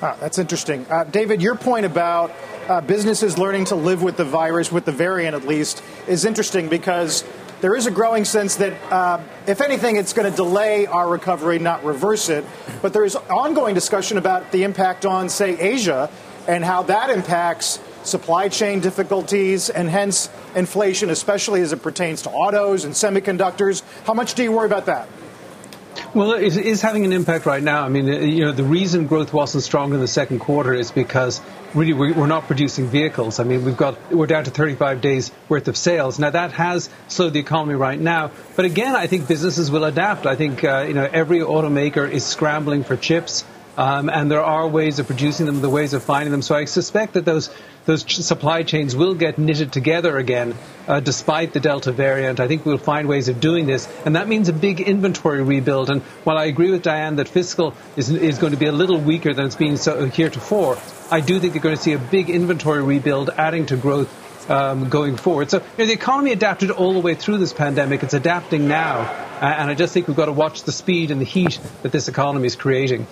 Ah, 0.00 0.16
that's 0.20 0.38
interesting. 0.38 0.86
Uh, 0.88 1.02
David, 1.02 1.42
your 1.42 1.56
point 1.56 1.86
about 1.86 2.30
uh, 2.68 2.80
businesses 2.80 3.38
learning 3.38 3.66
to 3.66 3.74
live 3.74 4.02
with 4.02 4.16
the 4.16 4.24
virus, 4.24 4.72
with 4.72 4.84
the 4.84 4.92
variant 4.92 5.34
at 5.34 5.46
least, 5.46 5.82
is 6.06 6.24
interesting 6.24 6.68
because 6.68 7.24
there 7.60 7.74
is 7.74 7.86
a 7.86 7.90
growing 7.90 8.24
sense 8.24 8.56
that, 8.56 8.74
uh, 8.92 9.20
if 9.46 9.60
anything, 9.60 9.96
it's 9.96 10.12
going 10.12 10.30
to 10.30 10.36
delay 10.36 10.86
our 10.86 11.08
recovery, 11.08 11.58
not 11.58 11.84
reverse 11.84 12.28
it. 12.28 12.44
But 12.82 12.92
there 12.92 13.04
is 13.04 13.16
ongoing 13.16 13.74
discussion 13.74 14.18
about 14.18 14.52
the 14.52 14.64
impact 14.64 15.06
on, 15.06 15.28
say, 15.28 15.58
Asia 15.58 16.10
and 16.46 16.64
how 16.64 16.82
that 16.84 17.10
impacts 17.10 17.80
supply 18.04 18.48
chain 18.48 18.80
difficulties 18.80 19.68
and 19.68 19.88
hence 19.88 20.30
inflation, 20.54 21.10
especially 21.10 21.60
as 21.60 21.72
it 21.72 21.82
pertains 21.82 22.22
to 22.22 22.30
autos 22.30 22.84
and 22.84 22.94
semiconductors. 22.94 23.82
How 24.04 24.14
much 24.14 24.34
do 24.34 24.42
you 24.42 24.52
worry 24.52 24.66
about 24.66 24.86
that? 24.86 25.08
Well, 26.14 26.32
it 26.32 26.56
is 26.56 26.82
having 26.82 27.04
an 27.04 27.12
impact 27.12 27.46
right 27.46 27.62
now. 27.62 27.82
I 27.84 27.88
mean, 27.88 28.06
you 28.06 28.44
know, 28.44 28.52
the 28.52 28.64
reason 28.64 29.06
growth 29.06 29.32
wasn't 29.32 29.64
strong 29.64 29.92
in 29.94 30.00
the 30.00 30.08
second 30.08 30.40
quarter 30.40 30.72
is 30.72 30.90
because 30.90 31.40
really 31.74 31.92
we're 31.92 32.26
not 32.26 32.46
producing 32.46 32.88
vehicles. 32.88 33.38
I 33.38 33.44
mean, 33.44 33.64
we've 33.64 33.76
got 33.76 34.12
we're 34.12 34.26
down 34.26 34.44
to 34.44 34.50
35 34.50 35.00
days 35.00 35.30
worth 35.48 35.68
of 35.68 35.76
sales. 35.76 36.18
Now 36.18 36.30
that 36.30 36.52
has 36.52 36.88
slowed 37.08 37.32
the 37.32 37.40
economy 37.40 37.74
right 37.74 37.98
now. 37.98 38.30
But 38.56 38.64
again, 38.64 38.94
I 38.94 39.06
think 39.06 39.28
businesses 39.28 39.70
will 39.70 39.84
adapt. 39.84 40.26
I 40.26 40.36
think 40.36 40.64
uh, 40.64 40.84
you 40.88 40.94
know 40.94 41.08
every 41.10 41.40
automaker 41.40 42.10
is 42.10 42.24
scrambling 42.24 42.84
for 42.84 42.96
chips. 42.96 43.44
Um, 43.76 44.08
and 44.08 44.30
there 44.30 44.42
are 44.42 44.66
ways 44.66 44.98
of 44.98 45.06
producing 45.06 45.44
them, 45.44 45.60
the 45.60 45.68
ways 45.68 45.92
of 45.92 46.02
finding 46.02 46.32
them. 46.32 46.40
So 46.40 46.54
I 46.54 46.64
suspect 46.64 47.12
that 47.12 47.26
those 47.26 47.50
those 47.86 48.04
ch- 48.04 48.18
supply 48.18 48.62
chains 48.62 48.94
will 48.94 49.14
get 49.14 49.38
knitted 49.38 49.72
together 49.72 50.18
again, 50.18 50.54
uh, 50.86 51.00
despite 51.00 51.52
the 51.52 51.60
Delta 51.60 51.92
variant. 51.92 52.40
I 52.40 52.48
think 52.48 52.66
we'll 52.66 52.78
find 52.78 53.08
ways 53.08 53.28
of 53.28 53.40
doing 53.40 53.66
this, 53.66 53.88
and 54.04 54.16
that 54.16 54.28
means 54.28 54.48
a 54.48 54.52
big 54.52 54.80
inventory 54.80 55.42
rebuild. 55.42 55.88
And 55.88 56.02
while 56.24 56.36
I 56.36 56.44
agree 56.44 56.70
with 56.70 56.82
Diane 56.82 57.16
that 57.16 57.28
fiscal 57.28 57.74
is 57.96 58.10
is 58.10 58.38
going 58.38 58.52
to 58.52 58.58
be 58.58 58.66
a 58.66 58.72
little 58.72 58.98
weaker 58.98 59.32
than 59.32 59.46
it's 59.46 59.56
been 59.56 59.76
so 59.76 60.06
heretofore, 60.06 60.78
I 61.10 61.20
do 61.20 61.38
think 61.40 61.54
you're 61.54 61.62
going 61.62 61.76
to 61.76 61.82
see 61.82 61.92
a 61.92 61.98
big 61.98 62.28
inventory 62.28 62.82
rebuild, 62.82 63.30
adding 63.30 63.66
to 63.66 63.76
growth 63.76 64.50
um, 64.50 64.88
going 64.88 65.16
forward. 65.16 65.50
So 65.50 65.58
you 65.58 65.64
know, 65.78 65.86
the 65.86 65.92
economy 65.92 66.32
adapted 66.32 66.70
all 66.70 66.92
the 66.92 67.00
way 67.00 67.14
through 67.14 67.38
this 67.38 67.52
pandemic. 67.52 68.02
It's 68.02 68.14
adapting 68.14 68.68
now, 68.68 69.02
and 69.40 69.70
I 69.70 69.74
just 69.74 69.94
think 69.94 70.08
we've 70.08 70.16
got 70.16 70.26
to 70.26 70.32
watch 70.32 70.64
the 70.64 70.72
speed 70.72 71.10
and 71.10 71.20
the 71.20 71.24
heat 71.24 71.58
that 71.82 71.92
this 71.92 72.08
economy 72.08 72.46
is 72.46 72.56
creating. 72.56 73.06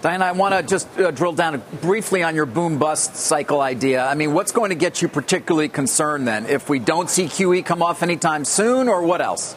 Diana, 0.00 0.26
I 0.26 0.32
want 0.32 0.54
to 0.54 0.62
just 0.62 0.86
uh, 0.96 1.10
drill 1.10 1.32
down 1.32 1.60
briefly 1.80 2.22
on 2.22 2.36
your 2.36 2.46
boom 2.46 2.78
bust 2.78 3.16
cycle 3.16 3.60
idea. 3.60 4.06
I 4.06 4.14
mean, 4.14 4.32
what's 4.32 4.52
going 4.52 4.68
to 4.68 4.76
get 4.76 5.02
you 5.02 5.08
particularly 5.08 5.68
concerned 5.68 6.28
then? 6.28 6.46
If 6.46 6.68
we 6.68 6.78
don't 6.78 7.10
see 7.10 7.24
QE 7.24 7.64
come 7.64 7.82
off 7.82 8.04
anytime 8.04 8.44
soon, 8.44 8.88
or 8.88 9.02
what 9.02 9.20
else? 9.20 9.56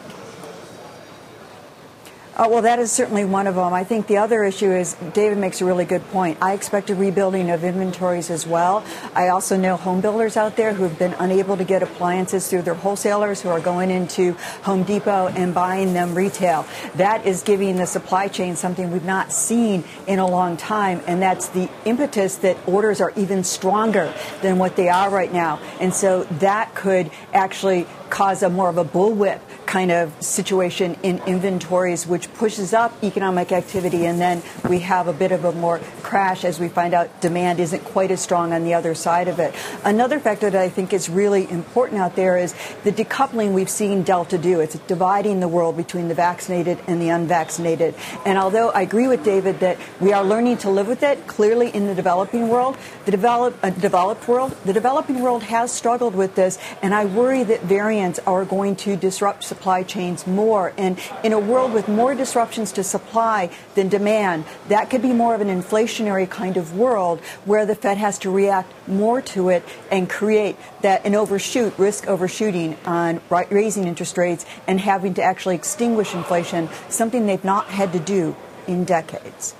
Uh, 2.34 2.48
well, 2.50 2.62
that 2.62 2.78
is 2.78 2.90
certainly 2.90 3.26
one 3.26 3.46
of 3.46 3.56
them. 3.56 3.74
I 3.74 3.84
think 3.84 4.06
the 4.06 4.16
other 4.16 4.42
issue 4.42 4.72
is 4.72 4.96
David 5.12 5.36
makes 5.36 5.60
a 5.60 5.66
really 5.66 5.84
good 5.84 6.02
point. 6.08 6.38
I 6.40 6.54
expect 6.54 6.88
a 6.88 6.94
rebuilding 6.94 7.50
of 7.50 7.62
inventories 7.62 8.30
as 8.30 8.46
well. 8.46 8.82
I 9.14 9.28
also 9.28 9.58
know 9.58 9.76
home 9.76 10.00
builders 10.00 10.38
out 10.38 10.56
there 10.56 10.72
who 10.72 10.84
have 10.84 10.98
been 10.98 11.12
unable 11.18 11.58
to 11.58 11.64
get 11.64 11.82
appliances 11.82 12.48
through 12.48 12.62
their 12.62 12.72
wholesalers 12.72 13.42
who 13.42 13.50
are 13.50 13.60
going 13.60 13.90
into 13.90 14.32
Home 14.62 14.82
Depot 14.82 15.28
and 15.28 15.54
buying 15.54 15.92
them 15.92 16.14
retail. 16.14 16.64
That 16.94 17.26
is 17.26 17.42
giving 17.42 17.76
the 17.76 17.86
supply 17.86 18.28
chain 18.28 18.56
something 18.56 18.90
we've 18.90 19.04
not 19.04 19.30
seen 19.30 19.84
in 20.06 20.18
a 20.18 20.26
long 20.26 20.56
time, 20.56 21.02
and 21.06 21.20
that's 21.20 21.48
the 21.48 21.68
impetus 21.84 22.36
that 22.36 22.56
orders 22.66 23.02
are 23.02 23.12
even 23.14 23.44
stronger 23.44 24.12
than 24.40 24.56
what 24.56 24.74
they 24.76 24.88
are 24.88 25.10
right 25.10 25.32
now. 25.32 25.60
And 25.80 25.92
so 25.92 26.24
that 26.24 26.74
could 26.74 27.10
actually 27.34 27.86
cause 28.12 28.42
a 28.42 28.50
more 28.50 28.68
of 28.68 28.76
a 28.76 28.84
bullwhip 28.84 29.40
kind 29.64 29.90
of 29.90 30.12
situation 30.22 30.94
in 31.02 31.18
inventories, 31.26 32.06
which 32.06 32.30
pushes 32.34 32.74
up 32.74 32.92
economic 33.02 33.52
activity, 33.52 34.04
and 34.04 34.20
then 34.20 34.42
we 34.68 34.80
have 34.80 35.08
a 35.08 35.14
bit 35.14 35.32
of 35.32 35.46
a 35.46 35.52
more 35.52 35.78
crash 36.02 36.44
as 36.44 36.60
we 36.60 36.68
find 36.68 36.92
out 36.92 37.08
demand 37.22 37.58
isn't 37.58 37.82
quite 37.84 38.10
as 38.10 38.20
strong 38.20 38.52
on 38.52 38.64
the 38.64 38.74
other 38.74 38.94
side 38.94 39.28
of 39.28 39.38
it. 39.38 39.54
Another 39.82 40.20
factor 40.20 40.50
that 40.50 40.60
I 40.60 40.68
think 40.68 40.92
is 40.92 41.08
really 41.08 41.50
important 41.50 42.02
out 42.02 42.14
there 42.14 42.36
is 42.36 42.54
the 42.84 42.92
decoupling 42.92 43.54
we've 43.54 43.70
seen 43.70 44.02
Delta 44.02 44.36
do. 44.36 44.60
It's 44.60 44.74
dividing 44.80 45.40
the 45.40 45.48
world 45.48 45.78
between 45.78 46.08
the 46.08 46.14
vaccinated 46.14 46.78
and 46.86 47.00
the 47.00 47.08
unvaccinated. 47.08 47.94
And 48.26 48.36
although 48.36 48.68
I 48.68 48.82
agree 48.82 49.08
with 49.08 49.24
David 49.24 49.60
that 49.60 49.78
we 50.00 50.12
are 50.12 50.22
learning 50.22 50.58
to 50.58 50.68
live 50.68 50.86
with 50.86 51.02
it, 51.02 51.26
clearly 51.26 51.70
in 51.70 51.86
the 51.86 51.94
developing 51.94 52.50
world, 52.50 52.76
the 53.06 53.10
develop, 53.10 53.56
uh, 53.62 53.70
developed 53.70 54.28
world, 54.28 54.54
the 54.66 54.74
developing 54.74 55.22
world 55.22 55.44
has 55.44 55.72
struggled 55.72 56.14
with 56.14 56.34
this, 56.34 56.58
and 56.82 56.94
I 56.94 57.06
worry 57.06 57.42
that 57.44 57.62
variants 57.62 58.01
are 58.26 58.44
going 58.44 58.76
to 58.76 58.96
disrupt 58.96 59.44
supply 59.44 59.82
chains 59.82 60.26
more. 60.26 60.72
And 60.76 60.98
in 61.22 61.32
a 61.32 61.38
world 61.38 61.72
with 61.72 61.88
more 61.88 62.14
disruptions 62.14 62.72
to 62.72 62.84
supply 62.84 63.50
than 63.74 63.88
demand, 63.88 64.44
that 64.68 64.90
could 64.90 65.02
be 65.02 65.12
more 65.12 65.34
of 65.34 65.40
an 65.40 65.48
inflationary 65.48 66.28
kind 66.28 66.56
of 66.56 66.76
world 66.76 67.20
where 67.44 67.64
the 67.64 67.74
Fed 67.74 67.98
has 67.98 68.18
to 68.20 68.30
react 68.30 68.72
more 68.88 69.20
to 69.22 69.48
it 69.48 69.62
and 69.90 70.10
create 70.10 70.56
that 70.82 71.06
an 71.06 71.14
overshoot, 71.14 71.78
risk 71.78 72.06
overshooting 72.08 72.76
on 72.84 73.20
raising 73.50 73.86
interest 73.86 74.18
rates 74.18 74.44
and 74.66 74.80
having 74.80 75.14
to 75.14 75.22
actually 75.22 75.54
extinguish 75.54 76.14
inflation, 76.14 76.68
something 76.88 77.26
they've 77.26 77.44
not 77.44 77.66
had 77.66 77.92
to 77.92 77.98
do 77.98 78.34
in 78.66 78.84
decades. 78.84 79.54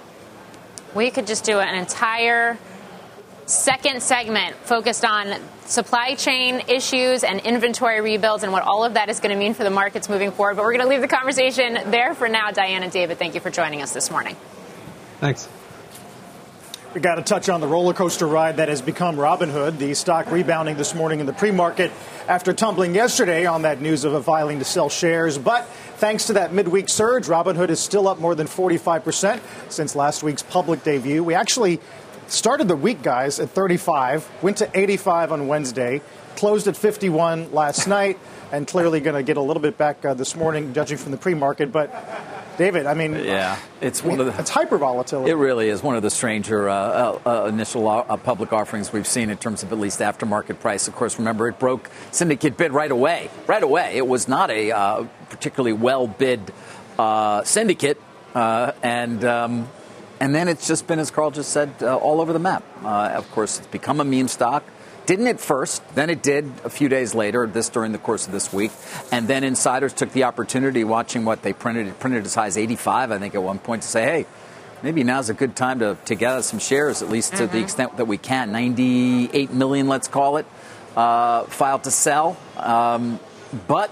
We 0.94 1.10
could 1.10 1.26
just 1.26 1.44
do 1.44 1.58
an 1.58 1.74
entire 1.74 2.58
second 3.52 4.02
segment 4.02 4.56
focused 4.56 5.04
on 5.04 5.34
supply 5.66 6.14
chain 6.14 6.62
issues 6.68 7.22
and 7.22 7.40
inventory 7.40 8.00
rebuilds 8.00 8.42
and 8.42 8.52
what 8.52 8.62
all 8.62 8.84
of 8.84 8.94
that 8.94 9.08
is 9.08 9.20
going 9.20 9.30
to 9.30 9.38
mean 9.38 9.52
for 9.54 9.62
the 9.62 9.70
markets 9.70 10.08
moving 10.08 10.30
forward. 10.30 10.56
But 10.56 10.64
we're 10.64 10.72
going 10.72 10.84
to 10.84 10.88
leave 10.88 11.02
the 11.02 11.08
conversation 11.08 11.74
there 11.90 12.14
for 12.14 12.28
now. 12.28 12.50
Diane 12.50 12.82
and 12.82 12.90
David, 12.90 13.18
thank 13.18 13.34
you 13.34 13.40
for 13.40 13.50
joining 13.50 13.82
us 13.82 13.92
this 13.92 14.10
morning. 14.10 14.36
Thanks. 15.20 15.48
We 16.94 17.00
got 17.00 17.14
to 17.14 17.22
touch 17.22 17.48
on 17.48 17.62
the 17.62 17.66
roller 17.66 17.94
coaster 17.94 18.26
ride 18.26 18.56
that 18.56 18.68
has 18.68 18.82
become 18.82 19.16
Robinhood. 19.16 19.78
The 19.78 19.94
stock 19.94 20.30
rebounding 20.30 20.76
this 20.76 20.94
morning 20.94 21.20
in 21.20 21.26
the 21.26 21.32
pre 21.32 21.50
market 21.50 21.90
after 22.28 22.52
tumbling 22.52 22.94
yesterday 22.94 23.46
on 23.46 23.62
that 23.62 23.80
news 23.80 24.04
of 24.04 24.12
a 24.12 24.22
filing 24.22 24.58
to 24.58 24.64
sell 24.64 24.90
shares. 24.90 25.38
But 25.38 25.66
thanks 25.96 26.26
to 26.26 26.34
that 26.34 26.52
midweek 26.52 26.90
surge, 26.90 27.28
Robinhood 27.28 27.70
is 27.70 27.80
still 27.80 28.08
up 28.08 28.18
more 28.18 28.34
than 28.34 28.46
45% 28.46 29.40
since 29.70 29.96
last 29.96 30.22
week's 30.22 30.42
public 30.42 30.84
debut. 30.84 31.24
We 31.24 31.32
actually 31.32 31.80
started 32.32 32.66
the 32.68 32.76
week, 32.76 33.02
guys, 33.02 33.38
at 33.38 33.50
35, 33.50 34.28
went 34.42 34.56
to 34.58 34.70
85 34.74 35.32
on 35.32 35.48
Wednesday, 35.48 36.00
closed 36.36 36.66
at 36.66 36.76
51 36.76 37.52
last 37.52 37.86
night, 37.86 38.18
and 38.50 38.66
clearly 38.66 39.00
going 39.00 39.16
to 39.16 39.22
get 39.22 39.36
a 39.36 39.40
little 39.40 39.62
bit 39.62 39.78
back 39.78 40.04
uh, 40.04 40.14
this 40.14 40.34
morning, 40.34 40.72
judging 40.74 40.98
from 40.98 41.12
the 41.12 41.18
pre-market. 41.18 41.72
But 41.72 41.90
David, 42.58 42.86
I 42.86 42.94
mean, 42.94 43.14
yeah, 43.14 43.58
it's 43.80 44.04
one 44.04 44.20
of 44.20 44.26
the 44.26 44.38
it's 44.38 44.50
hyper 44.50 44.76
volatility. 44.78 45.30
It 45.30 45.34
really 45.34 45.68
is 45.68 45.82
one 45.82 45.96
of 45.96 46.02
the 46.02 46.10
stranger 46.10 46.68
uh, 46.68 46.74
uh, 46.74 47.18
uh 47.24 47.46
initial 47.46 47.88
uh, 47.88 48.16
public 48.18 48.52
offerings 48.52 48.92
we've 48.92 49.06
seen 49.06 49.30
in 49.30 49.38
terms 49.38 49.62
of 49.62 49.72
at 49.72 49.78
least 49.78 50.00
aftermarket 50.00 50.60
price. 50.60 50.86
Of 50.86 50.94
course, 50.94 51.18
remember 51.18 51.48
it 51.48 51.58
broke 51.58 51.90
syndicate 52.10 52.56
bid 52.56 52.72
right 52.72 52.90
away. 52.90 53.30
Right 53.46 53.62
away, 53.62 53.96
it 53.96 54.06
was 54.06 54.28
not 54.28 54.50
a 54.50 54.70
uh, 54.72 55.04
particularly 55.30 55.72
well 55.72 56.06
bid 56.06 56.52
syndicate, 57.44 58.00
and. 58.34 59.24
Um, 59.24 59.68
and 60.22 60.32
then 60.32 60.46
it's 60.46 60.68
just 60.68 60.86
been, 60.86 61.00
as 61.00 61.10
Carl 61.10 61.32
just 61.32 61.50
said, 61.50 61.74
uh, 61.82 61.96
all 61.96 62.20
over 62.20 62.32
the 62.32 62.38
map. 62.38 62.62
Uh, 62.84 63.10
of 63.16 63.28
course, 63.32 63.58
it's 63.58 63.66
become 63.66 63.98
a 63.98 64.04
meme 64.04 64.28
stock. 64.28 64.62
Didn't 65.04 65.26
it 65.26 65.40
first, 65.40 65.82
then 65.96 66.10
it 66.10 66.22
did 66.22 66.44
a 66.62 66.70
few 66.70 66.88
days 66.88 67.12
later, 67.12 67.44
this 67.48 67.68
during 67.68 67.90
the 67.90 67.98
course 67.98 68.26
of 68.26 68.32
this 68.32 68.52
week. 68.52 68.70
And 69.10 69.26
then 69.26 69.42
insiders 69.42 69.92
took 69.92 70.12
the 70.12 70.22
opportunity, 70.22 70.84
watching 70.84 71.24
what 71.24 71.42
they 71.42 71.52
printed, 71.52 71.88
it 71.88 71.98
printed 71.98 72.24
as 72.24 72.36
high 72.36 72.46
as 72.46 72.56
85, 72.56 73.10
I 73.10 73.18
think, 73.18 73.34
at 73.34 73.42
one 73.42 73.58
point, 73.58 73.82
to 73.82 73.88
say, 73.88 74.04
hey, 74.04 74.26
maybe 74.84 75.02
now's 75.02 75.28
a 75.28 75.34
good 75.34 75.56
time 75.56 75.80
to, 75.80 75.98
to 76.04 76.14
gather 76.14 76.42
some 76.42 76.60
shares, 76.60 77.02
at 77.02 77.08
least 77.08 77.32
mm-hmm. 77.32 77.38
to 77.38 77.46
the 77.48 77.54
mm-hmm. 77.54 77.64
extent 77.64 77.96
that 77.96 78.04
we 78.04 78.16
can. 78.16 78.52
98 78.52 79.52
million, 79.52 79.88
let's 79.88 80.06
call 80.06 80.36
it, 80.36 80.46
uh, 80.94 81.42
filed 81.46 81.82
to 81.82 81.90
sell. 81.90 82.36
Um, 82.56 83.18
but 83.66 83.90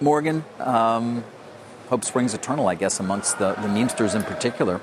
Morgan, 0.00 0.44
um, 0.58 1.22
hope 1.88 2.04
springs 2.04 2.34
eternal, 2.34 2.66
I 2.66 2.74
guess, 2.74 2.98
amongst 2.98 3.38
the, 3.38 3.52
the 3.52 3.68
memesters 3.68 4.16
in 4.16 4.24
particular. 4.24 4.80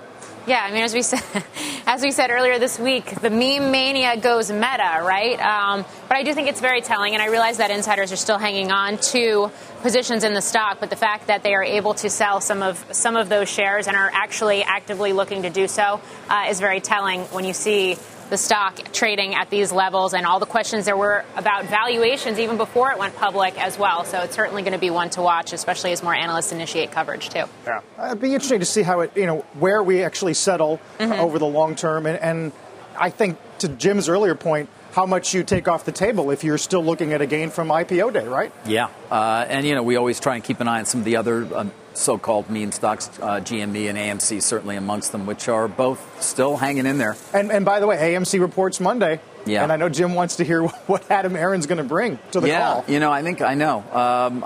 Yeah, 0.50 0.64
I 0.64 0.72
mean, 0.72 0.82
as 0.82 0.96
we 0.96 1.04
said, 1.04 1.22
as 1.86 2.02
we 2.02 2.10
said 2.10 2.32
earlier 2.32 2.58
this 2.58 2.80
week, 2.80 3.22
the 3.22 3.30
meme 3.30 3.70
mania 3.70 4.18
goes 4.18 4.52
meta, 4.52 5.00
right? 5.04 5.40
Um, 5.40 5.86
but 6.08 6.18
I 6.18 6.24
do 6.24 6.34
think 6.34 6.48
it's 6.48 6.60
very 6.60 6.82
telling, 6.82 7.14
and 7.14 7.22
I 7.22 7.28
realize 7.28 7.58
that 7.58 7.70
insiders 7.70 8.12
are 8.12 8.16
still 8.16 8.40
hanging 8.40 8.72
on 8.72 8.98
to 9.14 9.52
positions 9.84 10.24
in 10.24 10.34
the 10.34 10.42
stock, 10.42 10.80
but 10.80 10.90
the 10.90 10.96
fact 10.96 11.28
that 11.28 11.44
they 11.44 11.54
are 11.54 11.64
able 11.64 11.94
to 11.94 12.10
sell 12.10 12.42
some 12.42 12.64
of 12.64 12.84
some 12.90 13.16
of 13.16 13.30
those 13.30 13.48
shares 13.48 13.86
and 13.86 13.96
are 13.96 14.10
actually 14.12 14.64
actively 14.64 15.14
looking 15.14 15.44
to 15.44 15.52
do 15.52 15.68
so 15.68 16.02
uh, 16.30 16.48
is 16.50 16.60
very 16.60 16.82
telling 16.82 17.22
when 17.26 17.46
you 17.46 17.54
see 17.54 17.96
the 18.30 18.38
stock 18.38 18.92
trading 18.94 19.36
at 19.36 19.50
these 19.50 19.72
levels 19.72 20.14
and 20.14 20.26
all 20.26 20.40
the 20.40 20.46
questions 20.46 20.86
there 20.86 20.98
were 20.98 21.26
about 21.36 21.66
valuations 21.66 22.40
even 22.40 22.58
before 22.58 22.92
it 22.92 23.00
went 23.00 23.16
public 23.16 23.60
as 23.60 23.78
well. 23.78 24.04
So 24.04 24.20
it's 24.22 24.36
certainly 24.36 24.62
going 24.62 24.74
to 24.74 24.80
be 24.80 24.90
one 24.90 25.10
to 25.12 25.22
watch, 25.22 25.54
especially 25.54 25.92
as 25.92 26.04
more 26.04 26.14
analysts 26.14 26.52
initiate 26.52 26.92
coverage 26.92 27.30
too. 27.30 27.46
Yeah, 27.66 27.82
it'd 28.06 28.22
be 28.22 28.34
interesting 28.34 28.60
to 28.60 28.66
see 28.66 28.84
how 28.84 29.02
it, 29.02 29.16
you 29.16 29.26
know, 29.26 29.40
where 29.60 29.84
we 29.84 30.04
actually 30.04 30.34
settle 30.34 30.80
mm-hmm. 31.00 31.14
over 31.14 31.40
the 31.40 31.48
long 31.48 31.76
term, 31.76 32.06
and, 32.06 32.20
and 32.20 32.52
I 32.98 33.10
think 33.10 33.38
to 33.60 33.70
Jim's 33.70 34.10
earlier 34.10 34.36
point, 34.36 34.70
how 34.92 35.06
much 35.06 35.34
you 35.34 35.44
take 35.44 35.68
off 35.68 35.86
the 35.86 35.92
table 35.92 36.32
if 36.32 36.44
you're 36.44 36.58
still 36.58 36.84
looking 36.84 37.14
at 37.14 37.22
a 37.22 37.28
gain 37.28 37.50
from 37.50 37.70
IPO 37.70 38.14
day, 38.14 38.28
right? 38.28 38.52
Yeah, 38.66 38.90
uh, 39.12 39.46
and 39.48 39.66
you 39.66 39.76
know 39.76 39.84
we 39.84 39.96
always 39.96 40.20
try 40.20 40.36
and 40.36 40.44
keep 40.44 40.60
an 40.60 40.68
eye 40.68 40.80
on 40.80 40.86
some 40.86 41.02
of 41.02 41.06
the 41.06 41.16
other 41.16 41.48
um, 41.56 41.72
so-called 42.00 42.50
meme 42.50 42.72
stocks, 42.72 43.10
uh, 43.22 43.40
GME 43.42 43.90
and 43.90 43.98
AMC 43.98 44.42
certainly 44.42 44.76
amongst 44.76 45.12
them, 45.12 45.26
which 45.26 45.50
are 45.50 45.68
both 45.68 46.24
still 46.24 46.58
hanging 46.58 46.86
in 46.86 46.98
there. 46.98 47.18
And, 47.34 47.52
and 47.52 47.66
by 47.66 47.80
the 47.80 47.88
way, 47.88 47.98
AMC 47.98 48.40
reports 48.40 48.80
Monday. 48.80 49.20
Yeah. 49.46 49.64
And 49.64 49.72
I 49.72 49.76
know 49.76 49.90
Jim 49.90 50.16
wants 50.16 50.38
to 50.38 50.44
hear 50.44 50.64
what 50.88 51.10
Adam 51.12 51.36
Aron's 51.36 51.68
going 51.68 51.78
to 51.78 51.84
bring 51.84 52.20
to 52.32 52.40
the 52.40 52.48
yeah, 52.48 52.60
call. 52.60 52.86
you 52.88 53.00
know, 53.00 53.12
I 53.12 53.22
think 53.22 53.42
I 53.42 53.56
know. 53.56 53.84
Um, 53.92 54.46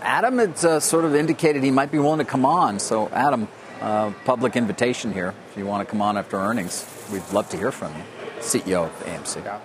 Adam 0.00 0.38
had 0.38 0.64
uh, 0.64 0.80
sort 0.80 1.04
of 1.04 1.14
indicated 1.14 1.62
he 1.62 1.70
might 1.70 1.92
be 1.92 1.98
willing 1.98 2.18
to 2.18 2.24
come 2.24 2.44
on. 2.44 2.78
So, 2.78 3.08
Adam, 3.08 3.48
uh, 3.80 4.12
public 4.24 4.56
invitation 4.56 5.12
here. 5.12 5.34
If 5.50 5.58
you 5.58 5.66
want 5.66 5.86
to 5.86 5.90
come 5.90 6.00
on 6.00 6.16
after 6.16 6.36
earnings, 6.36 6.86
we'd 7.12 7.28
love 7.32 7.48
to 7.50 7.56
hear 7.56 7.72
from 7.72 7.94
you, 7.94 8.02
CEO 8.40 8.86
of 8.86 9.04
AMC. 9.04 9.44
Yeah. 9.44 9.60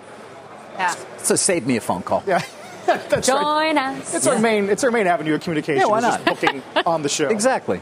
yeah. 0.74 0.94
So 1.18 1.36
save 1.36 1.66
me 1.66 1.76
a 1.76 1.80
phone 1.80 2.02
call. 2.02 2.22
Yeah. 2.26 2.42
That's 3.08 3.26
Join 3.26 3.76
right. 3.76 3.76
us. 3.76 4.14
It's 4.14 4.26
yeah. 4.26 4.32
our 4.32 4.38
main. 4.38 4.68
It's 4.68 4.84
our 4.84 4.90
main 4.90 5.06
avenue 5.06 5.34
of 5.34 5.40
communication. 5.40 5.80
Yeah, 5.80 5.86
why 5.86 6.00
not? 6.00 6.24
booking 6.24 6.62
on 6.86 7.02
the 7.02 7.08
show. 7.08 7.28
exactly. 7.28 7.80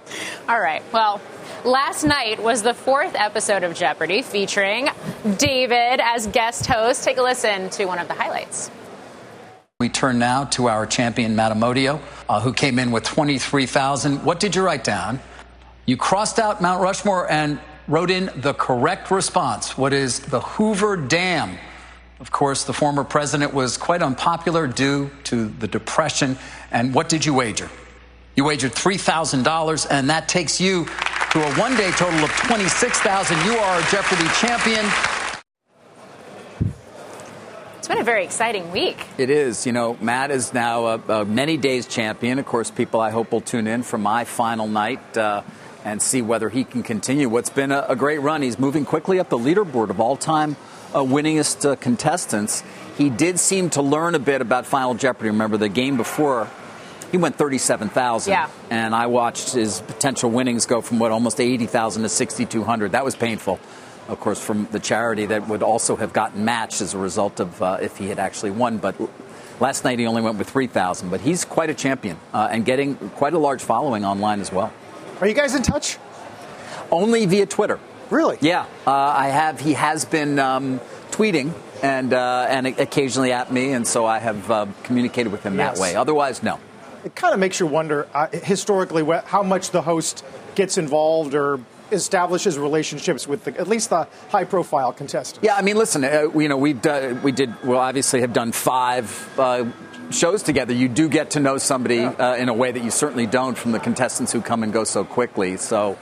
All 0.48 0.60
right. 0.60 0.82
Well. 0.92 1.20
Last 1.64 2.02
night 2.02 2.42
was 2.42 2.62
the 2.62 2.74
fourth 2.74 3.14
episode 3.14 3.62
of 3.62 3.72
Jeopardy 3.72 4.22
featuring 4.22 4.88
David 5.36 6.00
as 6.02 6.26
guest 6.26 6.66
host. 6.66 7.04
Take 7.04 7.18
a 7.18 7.22
listen 7.22 7.70
to 7.70 7.84
one 7.84 8.00
of 8.00 8.08
the 8.08 8.14
highlights. 8.14 8.68
We 9.78 9.88
turn 9.88 10.18
now 10.18 10.44
to 10.44 10.68
our 10.68 10.86
champion, 10.86 11.36
Matt 11.36 11.52
Amodio, 11.52 12.00
uh, 12.28 12.40
who 12.40 12.52
came 12.52 12.80
in 12.80 12.90
with 12.90 13.04
23,000. 13.04 14.24
What 14.24 14.40
did 14.40 14.56
you 14.56 14.62
write 14.62 14.82
down? 14.82 15.20
You 15.86 15.96
crossed 15.96 16.40
out 16.40 16.60
Mount 16.60 16.82
Rushmore 16.82 17.30
and 17.30 17.60
wrote 17.86 18.10
in 18.10 18.30
the 18.36 18.54
correct 18.54 19.12
response. 19.12 19.78
What 19.78 19.92
is 19.92 20.18
the 20.18 20.40
Hoover 20.40 20.96
Dam? 20.96 21.58
Of 22.20 22.30
course, 22.30 22.64
the 22.64 22.72
former 22.72 23.04
president 23.04 23.52
was 23.52 23.76
quite 23.76 24.02
unpopular 24.02 24.66
due 24.66 25.10
to 25.24 25.48
the 25.48 25.66
Depression. 25.66 26.38
And 26.70 26.94
what 26.94 27.08
did 27.08 27.26
you 27.26 27.34
wager? 27.34 27.68
You 28.36 28.44
wagered 28.44 28.72
$3,000, 28.72 29.86
and 29.90 30.08
that 30.08 30.28
takes 30.28 30.60
you 30.60 30.86
to 31.32 31.42
a 31.42 31.54
one 31.54 31.76
day 31.76 31.90
total 31.92 32.24
of 32.24 32.30
26000 32.30 33.36
You 33.44 33.56
are 33.58 33.80
a 33.80 33.84
Jeopardy 33.90 34.28
champion. 34.40 34.86
It's 37.78 37.88
been 37.88 37.98
a 37.98 38.04
very 38.04 38.24
exciting 38.24 38.70
week. 38.70 39.04
It 39.18 39.28
is. 39.28 39.66
You 39.66 39.72
know, 39.72 39.96
Matt 40.00 40.30
is 40.30 40.54
now 40.54 40.86
a, 40.86 40.98
a 41.08 41.24
many 41.24 41.56
days 41.56 41.86
champion. 41.86 42.38
Of 42.38 42.46
course, 42.46 42.70
people 42.70 43.00
I 43.00 43.10
hope 43.10 43.32
will 43.32 43.40
tune 43.40 43.66
in 43.66 43.82
for 43.82 43.98
my 43.98 44.24
final 44.24 44.68
night. 44.68 45.16
Uh, 45.16 45.42
and 45.84 46.00
see 46.00 46.22
whether 46.22 46.48
he 46.48 46.62
can 46.62 46.84
continue 46.84 47.28
what's 47.28 47.50
been 47.50 47.72
a, 47.72 47.84
a, 47.88 47.96
great 47.96 48.20
run. 48.20 48.40
He's 48.40 48.56
moving 48.56 48.84
quickly 48.84 49.18
up 49.18 49.30
the 49.30 49.36
leaderboard 49.36 49.90
of 49.90 50.00
all 50.00 50.16
time 50.16 50.56
winningest 51.00 51.68
uh, 51.68 51.76
contestants. 51.76 52.62
He 52.98 53.10
did 53.10 53.38
seem 53.40 53.70
to 53.70 53.82
learn 53.82 54.14
a 54.14 54.18
bit 54.18 54.40
about 54.40 54.66
Final 54.66 54.94
Jeopardy. 54.94 55.30
Remember 55.30 55.56
the 55.56 55.68
game 55.68 55.96
before 55.96 56.48
he 57.12 57.18
went 57.18 57.36
37,000. 57.36 58.32
Yeah. 58.32 58.48
And 58.70 58.94
I 58.94 59.06
watched 59.06 59.52
his 59.52 59.82
potential 59.82 60.30
winnings 60.30 60.64
go 60.64 60.80
from 60.80 60.98
what 60.98 61.12
almost 61.12 61.40
80,000 61.40 62.02
to 62.02 62.08
6,200. 62.08 62.92
That 62.92 63.04
was 63.04 63.14
painful. 63.14 63.60
Of 64.08 64.18
course, 64.18 64.42
from 64.42 64.66
the 64.72 64.80
charity 64.80 65.26
that 65.26 65.46
would 65.46 65.62
also 65.62 65.94
have 65.96 66.12
gotten 66.12 66.44
matched 66.44 66.80
as 66.80 66.94
a 66.94 66.98
result 66.98 67.38
of 67.38 67.62
uh, 67.62 67.78
if 67.80 67.98
he 67.98 68.08
had 68.08 68.18
actually 68.18 68.50
won. 68.50 68.78
But 68.78 68.96
last 69.60 69.84
night 69.84 69.98
he 69.98 70.06
only 70.06 70.22
went 70.22 70.38
with 70.38 70.48
3,000. 70.48 71.10
But 71.10 71.20
he's 71.20 71.44
quite 71.44 71.68
a 71.70 71.74
champion 71.74 72.18
uh, 72.32 72.48
and 72.50 72.64
getting 72.64 72.96
quite 72.96 73.34
a 73.34 73.38
large 73.38 73.62
following 73.62 74.04
online 74.04 74.40
as 74.40 74.50
well. 74.50 74.72
Are 75.20 75.28
you 75.28 75.34
guys 75.34 75.54
in 75.54 75.62
touch? 75.62 75.98
Only 76.90 77.26
via 77.26 77.46
Twitter. 77.46 77.78
Really? 78.12 78.36
Yeah, 78.42 78.66
uh, 78.86 78.92
I 78.92 79.28
have. 79.28 79.58
He 79.58 79.72
has 79.72 80.04
been 80.04 80.38
um, 80.38 80.80
tweeting 81.10 81.54
and 81.82 82.12
uh, 82.12 82.46
and 82.46 82.66
occasionally 82.66 83.32
at 83.32 83.50
me, 83.50 83.72
and 83.72 83.86
so 83.86 84.04
I 84.04 84.18
have 84.18 84.50
uh, 84.50 84.66
communicated 84.82 85.32
with 85.32 85.42
him 85.42 85.56
yes. 85.56 85.78
that 85.78 85.82
way. 85.82 85.96
Otherwise, 85.96 86.42
no. 86.42 86.60
It 87.04 87.14
kind 87.14 87.32
of 87.32 87.40
makes 87.40 87.58
you 87.58 87.66
wonder 87.66 88.06
uh, 88.12 88.28
historically 88.28 89.02
how 89.24 89.42
much 89.42 89.70
the 89.70 89.80
host 89.80 90.24
gets 90.54 90.76
involved 90.76 91.34
or 91.34 91.60
establishes 91.90 92.58
relationships 92.58 93.26
with 93.26 93.44
the, 93.44 93.58
at 93.58 93.66
least 93.66 93.90
the 93.90 94.06
high 94.28 94.44
profile 94.44 94.92
contestants. 94.92 95.44
Yeah, 95.44 95.56
I 95.56 95.62
mean, 95.62 95.76
listen, 95.76 96.04
uh, 96.04 96.28
you 96.34 96.48
know, 96.48 96.56
we've 96.56 96.80
done, 96.80 97.22
we 97.22 97.32
did, 97.32 97.62
well, 97.64 97.80
obviously 97.80 98.20
have 98.20 98.32
done 98.32 98.52
five 98.52 99.38
uh, 99.38 99.70
shows 100.10 100.42
together. 100.42 100.72
You 100.72 100.88
do 100.88 101.08
get 101.08 101.30
to 101.30 101.40
know 101.40 101.58
somebody 101.58 101.96
yeah. 101.96 102.10
uh, 102.10 102.36
in 102.36 102.48
a 102.48 102.54
way 102.54 102.72
that 102.72 102.84
you 102.84 102.90
certainly 102.90 103.26
don't 103.26 103.58
from 103.58 103.72
the 103.72 103.80
contestants 103.80 104.32
who 104.32 104.40
come 104.40 104.62
and 104.62 104.72
go 104.72 104.84
so 104.84 105.04
quickly. 105.04 105.56
So, 105.56 105.98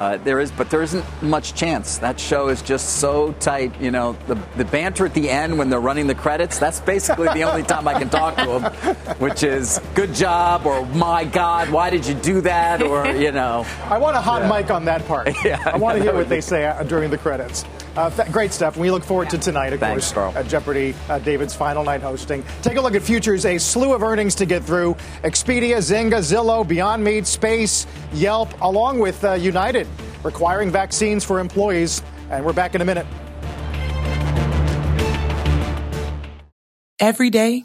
uh, 0.00 0.16
there 0.18 0.40
is, 0.40 0.50
but 0.50 0.70
there 0.70 0.82
isn't 0.82 1.04
much 1.22 1.54
chance. 1.54 1.98
That 1.98 2.18
show 2.18 2.48
is 2.48 2.62
just 2.62 2.96
so 2.96 3.32
tight. 3.40 3.80
You 3.80 3.90
know, 3.90 4.16
the, 4.26 4.34
the 4.56 4.64
banter 4.64 5.06
at 5.06 5.14
the 5.14 5.30
end 5.30 5.56
when 5.58 5.70
they're 5.70 5.80
running 5.80 6.06
the 6.06 6.14
credits, 6.14 6.58
that's 6.58 6.80
basically 6.80 7.28
the 7.28 7.42
only 7.42 7.62
time 7.62 7.86
I 7.86 7.98
can 7.98 8.08
talk 8.08 8.36
to 8.36 8.44
them, 8.58 8.94
which 9.18 9.42
is 9.42 9.80
good 9.94 10.14
job 10.14 10.66
or 10.66 10.84
my 10.86 11.24
God, 11.24 11.70
why 11.70 11.90
did 11.90 12.06
you 12.06 12.14
do 12.14 12.40
that? 12.42 12.82
Or, 12.82 13.06
you 13.06 13.32
know. 13.32 13.66
I 13.84 13.98
want 13.98 14.16
a 14.16 14.20
hot 14.20 14.42
yeah. 14.42 14.60
mic 14.60 14.70
on 14.70 14.84
that 14.86 15.06
part. 15.06 15.28
Yeah, 15.44 15.60
I 15.66 15.76
want 15.76 15.98
to 15.98 16.02
hear 16.02 16.14
what 16.14 16.30
they 16.30 16.40
say 16.40 16.64
uh, 16.64 16.82
during 16.84 17.10
the 17.10 17.18
credits. 17.18 17.64
Uh, 17.96 18.10
th- 18.10 18.30
great 18.32 18.52
stuff. 18.52 18.76
We 18.76 18.90
look 18.90 19.04
forward 19.04 19.30
to 19.30 19.38
tonight, 19.38 19.72
of 19.72 19.80
Thanks, 19.80 20.12
course, 20.12 20.34
at 20.36 20.48
Jeopardy, 20.48 20.94
uh, 21.08 21.18
David's 21.20 21.54
final 21.54 21.84
night 21.84 22.02
hosting. 22.02 22.44
Take 22.62 22.76
a 22.76 22.80
look 22.80 22.94
at 22.94 23.02
futures, 23.02 23.46
a 23.46 23.58
slew 23.58 23.94
of 23.94 24.02
earnings 24.02 24.34
to 24.36 24.46
get 24.46 24.64
through. 24.64 24.94
Expedia, 25.22 25.76
Zynga, 25.78 26.18
Zillow, 26.18 26.66
Beyond 26.66 27.04
Meat, 27.04 27.26
Space, 27.26 27.86
Yelp, 28.12 28.60
along 28.60 28.98
with 28.98 29.22
uh, 29.24 29.34
United, 29.34 29.86
requiring 30.24 30.70
vaccines 30.70 31.24
for 31.24 31.38
employees. 31.38 32.02
And 32.30 32.44
we're 32.44 32.52
back 32.52 32.74
in 32.74 32.80
a 32.80 32.84
minute. 32.84 33.06
Every 37.00 37.30
day, 37.30 37.64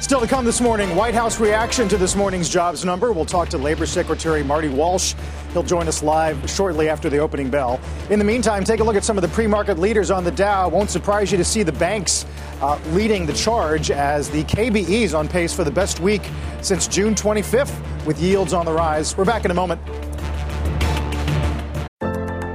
Still 0.00 0.20
to 0.20 0.28
come 0.28 0.44
this 0.44 0.60
morning, 0.60 0.94
White 0.94 1.14
House 1.14 1.40
reaction 1.40 1.88
to 1.88 1.96
this 1.96 2.14
morning's 2.14 2.48
jobs 2.48 2.84
number. 2.84 3.10
We'll 3.10 3.26
talk 3.26 3.48
to 3.48 3.58
Labor 3.58 3.84
Secretary 3.84 4.44
Marty 4.44 4.68
Walsh. 4.68 5.14
He'll 5.52 5.64
join 5.64 5.88
us 5.88 6.04
live 6.04 6.48
shortly 6.48 6.88
after 6.88 7.10
the 7.10 7.18
opening 7.18 7.50
bell. 7.50 7.80
In 8.08 8.20
the 8.20 8.24
meantime, 8.24 8.62
take 8.62 8.78
a 8.78 8.84
look 8.84 8.94
at 8.94 9.02
some 9.02 9.18
of 9.18 9.22
the 9.22 9.28
pre 9.28 9.48
market 9.48 9.76
leaders 9.76 10.12
on 10.12 10.22
the 10.22 10.30
Dow. 10.30 10.68
Won't 10.68 10.88
surprise 10.88 11.32
you 11.32 11.38
to 11.38 11.44
see 11.44 11.64
the 11.64 11.72
banks 11.72 12.26
uh, 12.62 12.78
leading 12.92 13.26
the 13.26 13.32
charge 13.32 13.90
as 13.90 14.30
the 14.30 14.44
KBE 14.44 15.02
is 15.02 15.14
on 15.14 15.26
pace 15.26 15.52
for 15.52 15.64
the 15.64 15.70
best 15.70 15.98
week 15.98 16.22
since 16.62 16.86
June 16.86 17.14
25th 17.14 18.06
with 18.06 18.20
yields 18.20 18.52
on 18.52 18.66
the 18.66 18.72
rise. 18.72 19.16
We're 19.16 19.24
back 19.24 19.44
in 19.44 19.50
a 19.50 19.54
moment. 19.54 19.80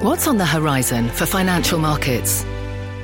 What's 0.02 0.28
on 0.28 0.38
the 0.38 0.46
horizon 0.46 1.10
for 1.10 1.26
financial 1.26 1.78
markets? 1.78 2.46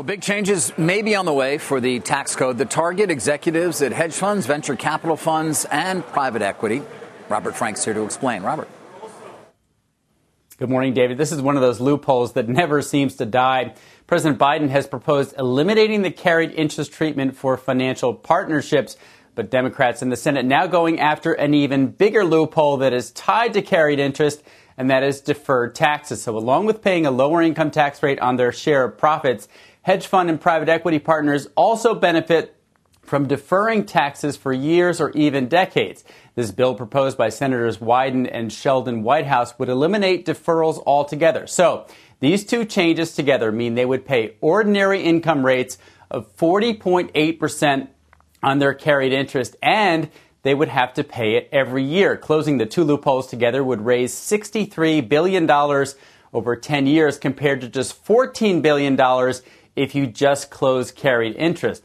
Well, 0.00 0.06
big 0.06 0.22
changes 0.22 0.72
may 0.78 1.02
be 1.02 1.14
on 1.14 1.26
the 1.26 1.32
way 1.34 1.58
for 1.58 1.78
the 1.78 2.00
tax 2.00 2.34
code 2.34 2.56
that 2.56 2.70
target 2.70 3.10
executives 3.10 3.82
at 3.82 3.92
hedge 3.92 4.14
funds, 4.14 4.46
venture 4.46 4.74
capital 4.74 5.14
funds, 5.14 5.66
and 5.70 6.02
private 6.06 6.40
equity. 6.40 6.80
Robert 7.28 7.54
Frank's 7.54 7.84
here 7.84 7.92
to 7.92 8.02
explain. 8.02 8.42
Robert. 8.42 8.66
Good 10.56 10.70
morning, 10.70 10.94
David. 10.94 11.18
This 11.18 11.32
is 11.32 11.42
one 11.42 11.54
of 11.54 11.60
those 11.60 11.80
loopholes 11.80 12.32
that 12.32 12.48
never 12.48 12.80
seems 12.80 13.16
to 13.16 13.26
die. 13.26 13.74
President 14.06 14.40
Biden 14.40 14.70
has 14.70 14.86
proposed 14.86 15.34
eliminating 15.38 16.00
the 16.00 16.10
carried 16.10 16.52
interest 16.52 16.94
treatment 16.94 17.36
for 17.36 17.58
financial 17.58 18.14
partnerships, 18.14 18.96
but 19.34 19.50
Democrats 19.50 20.00
in 20.00 20.08
the 20.08 20.16
Senate 20.16 20.46
now 20.46 20.66
going 20.66 20.98
after 20.98 21.34
an 21.34 21.52
even 21.52 21.88
bigger 21.88 22.24
loophole 22.24 22.78
that 22.78 22.94
is 22.94 23.10
tied 23.10 23.52
to 23.52 23.60
carried 23.60 23.98
interest, 23.98 24.42
and 24.78 24.88
that 24.88 25.02
is 25.02 25.20
deferred 25.20 25.74
taxes. 25.74 26.22
So, 26.22 26.38
along 26.38 26.64
with 26.64 26.80
paying 26.80 27.04
a 27.04 27.10
lower 27.10 27.42
income 27.42 27.70
tax 27.70 28.02
rate 28.02 28.18
on 28.18 28.36
their 28.36 28.50
share 28.50 28.84
of 28.84 28.96
profits, 28.96 29.46
hedge 29.82 30.06
fund 30.06 30.30
and 30.30 30.40
private 30.40 30.68
equity 30.68 30.98
partners 30.98 31.48
also 31.56 31.94
benefit 31.94 32.56
from 33.02 33.26
deferring 33.26 33.84
taxes 33.84 34.36
for 34.36 34.52
years 34.52 35.00
or 35.00 35.10
even 35.12 35.48
decades. 35.48 36.04
This 36.34 36.52
bill 36.52 36.74
proposed 36.74 37.18
by 37.18 37.28
Senators 37.28 37.78
Wyden 37.78 38.28
and 38.30 38.52
Sheldon 38.52 39.02
Whitehouse 39.02 39.58
would 39.58 39.68
eliminate 39.68 40.26
deferrals 40.26 40.82
altogether. 40.86 41.46
So, 41.46 41.86
these 42.20 42.44
two 42.44 42.66
changes 42.66 43.14
together 43.14 43.50
mean 43.50 43.74
they 43.74 43.86
would 43.86 44.04
pay 44.04 44.36
ordinary 44.42 45.02
income 45.02 45.44
rates 45.44 45.78
of 46.10 46.36
40.8% 46.36 47.88
on 48.42 48.58
their 48.58 48.74
carried 48.74 49.12
interest 49.12 49.56
and 49.62 50.10
they 50.42 50.54
would 50.54 50.68
have 50.68 50.94
to 50.94 51.04
pay 51.04 51.36
it 51.36 51.48
every 51.52 51.84
year. 51.84 52.16
Closing 52.16 52.58
the 52.58 52.66
two 52.66 52.84
loopholes 52.84 53.26
together 53.26 53.62
would 53.64 53.80
raise 53.80 54.14
$63 54.14 55.08
billion 55.08 55.50
over 56.32 56.56
10 56.56 56.86
years 56.86 57.18
compared 57.18 57.60
to 57.62 57.68
just 57.68 58.04
$14 58.04 58.62
billion 58.62 58.96
if 59.80 59.94
you 59.94 60.06
just 60.06 60.50
close 60.50 60.90
carried 60.90 61.34
interest. 61.36 61.82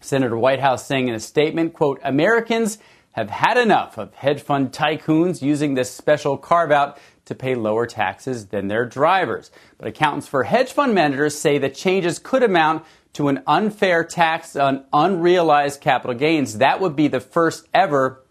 Senator 0.00 0.34
Whitehouse 0.34 0.86
saying 0.86 1.08
in 1.08 1.14
a 1.14 1.20
statement, 1.20 1.74
quote, 1.74 2.00
Americans 2.02 2.78
have 3.12 3.28
had 3.28 3.58
enough 3.58 3.98
of 3.98 4.14
hedge 4.14 4.40
fund 4.40 4.72
tycoons 4.72 5.42
using 5.42 5.74
this 5.74 5.90
special 5.90 6.38
carve 6.38 6.72
out 6.72 6.98
to 7.26 7.34
pay 7.34 7.54
lower 7.54 7.86
taxes 7.86 8.46
than 8.46 8.68
their 8.68 8.86
drivers. 8.86 9.50
But 9.76 9.88
accountants 9.88 10.26
for 10.26 10.44
hedge 10.44 10.72
fund 10.72 10.94
managers 10.94 11.36
say 11.36 11.58
the 11.58 11.68
changes 11.68 12.18
could 12.18 12.42
amount 12.42 12.86
to 13.12 13.28
an 13.28 13.42
unfair 13.46 14.04
tax 14.04 14.56
on 14.56 14.86
unrealized 14.94 15.82
capital 15.82 16.16
gains. 16.16 16.56
That 16.56 16.80
would 16.80 16.96
be 16.96 17.08
the 17.08 17.20
first 17.20 17.68
ever 17.74 18.22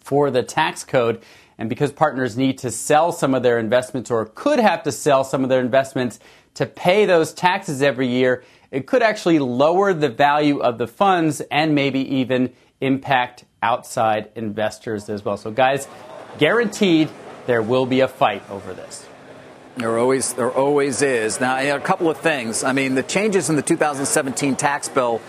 for 0.00 0.28
the 0.32 0.42
tax 0.42 0.82
code. 0.82 1.22
And 1.56 1.68
because 1.68 1.92
partners 1.92 2.36
need 2.36 2.58
to 2.58 2.72
sell 2.72 3.12
some 3.12 3.32
of 3.32 3.44
their 3.44 3.60
investments 3.60 4.10
or 4.10 4.26
could 4.26 4.58
have 4.58 4.82
to 4.82 4.92
sell 4.92 5.22
some 5.22 5.44
of 5.44 5.50
their 5.50 5.60
investments 5.60 6.18
to 6.54 6.66
pay 6.66 7.04
those 7.04 7.32
taxes 7.32 7.82
every 7.82 8.08
year, 8.08 8.42
it 8.70 8.86
could 8.86 9.02
actually 9.02 9.38
lower 9.38 9.92
the 9.92 10.08
value 10.08 10.58
of 10.58 10.78
the 10.78 10.86
funds 10.86 11.40
and 11.50 11.74
maybe 11.74 12.00
even 12.16 12.52
impact 12.80 13.44
outside 13.62 14.30
investors 14.34 15.08
as 15.08 15.24
well. 15.24 15.36
So, 15.36 15.50
guys, 15.50 15.88
guaranteed 16.38 17.08
there 17.46 17.62
will 17.62 17.86
be 17.86 18.00
a 18.00 18.08
fight 18.08 18.48
over 18.50 18.74
this. 18.74 19.06
There 19.76 19.98
always, 19.98 20.32
there 20.32 20.50
always 20.50 21.02
is. 21.02 21.38
Now, 21.40 21.58
a 21.58 21.80
couple 21.80 22.08
of 22.08 22.18
things. 22.18 22.64
I 22.64 22.72
mean, 22.72 22.94
the 22.94 23.02
changes 23.02 23.50
in 23.50 23.56
the 23.56 23.62
2017 23.62 24.56
tax 24.56 24.88
bill 24.88 25.20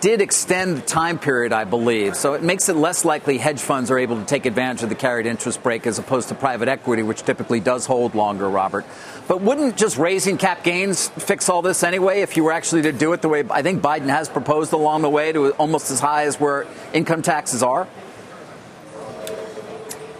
did 0.00 0.20
extend 0.20 0.76
the 0.76 0.80
time 0.82 1.18
period, 1.18 1.52
I 1.52 1.64
believe. 1.64 2.16
So 2.16 2.34
it 2.34 2.42
makes 2.42 2.68
it 2.68 2.76
less 2.76 3.04
likely 3.04 3.38
hedge 3.38 3.60
funds 3.60 3.90
are 3.90 3.98
able 3.98 4.16
to 4.18 4.24
take 4.24 4.46
advantage 4.46 4.82
of 4.82 4.88
the 4.88 4.94
carried 4.94 5.26
interest 5.26 5.62
break 5.62 5.86
as 5.86 5.98
opposed 5.98 6.28
to 6.28 6.34
private 6.34 6.68
equity, 6.68 7.02
which 7.02 7.22
typically 7.22 7.60
does 7.60 7.86
hold 7.86 8.14
longer, 8.14 8.48
Robert. 8.48 8.84
But 9.28 9.40
wouldn't 9.40 9.76
just 9.76 9.96
raising 9.98 10.38
cap 10.38 10.62
gains 10.62 11.08
fix 11.08 11.48
all 11.48 11.62
this 11.62 11.82
anyway 11.82 12.20
if 12.20 12.36
you 12.36 12.44
were 12.44 12.52
actually 12.52 12.82
to 12.82 12.92
do 12.92 13.12
it 13.12 13.22
the 13.22 13.28
way 13.28 13.44
I 13.50 13.62
think 13.62 13.82
Biden 13.82 14.08
has 14.08 14.28
proposed 14.28 14.72
along 14.72 15.02
the 15.02 15.10
way 15.10 15.32
to 15.32 15.50
almost 15.52 15.90
as 15.90 16.00
high 16.00 16.24
as 16.24 16.38
where 16.38 16.66
income 16.92 17.22
taxes 17.22 17.62
are? 17.62 17.88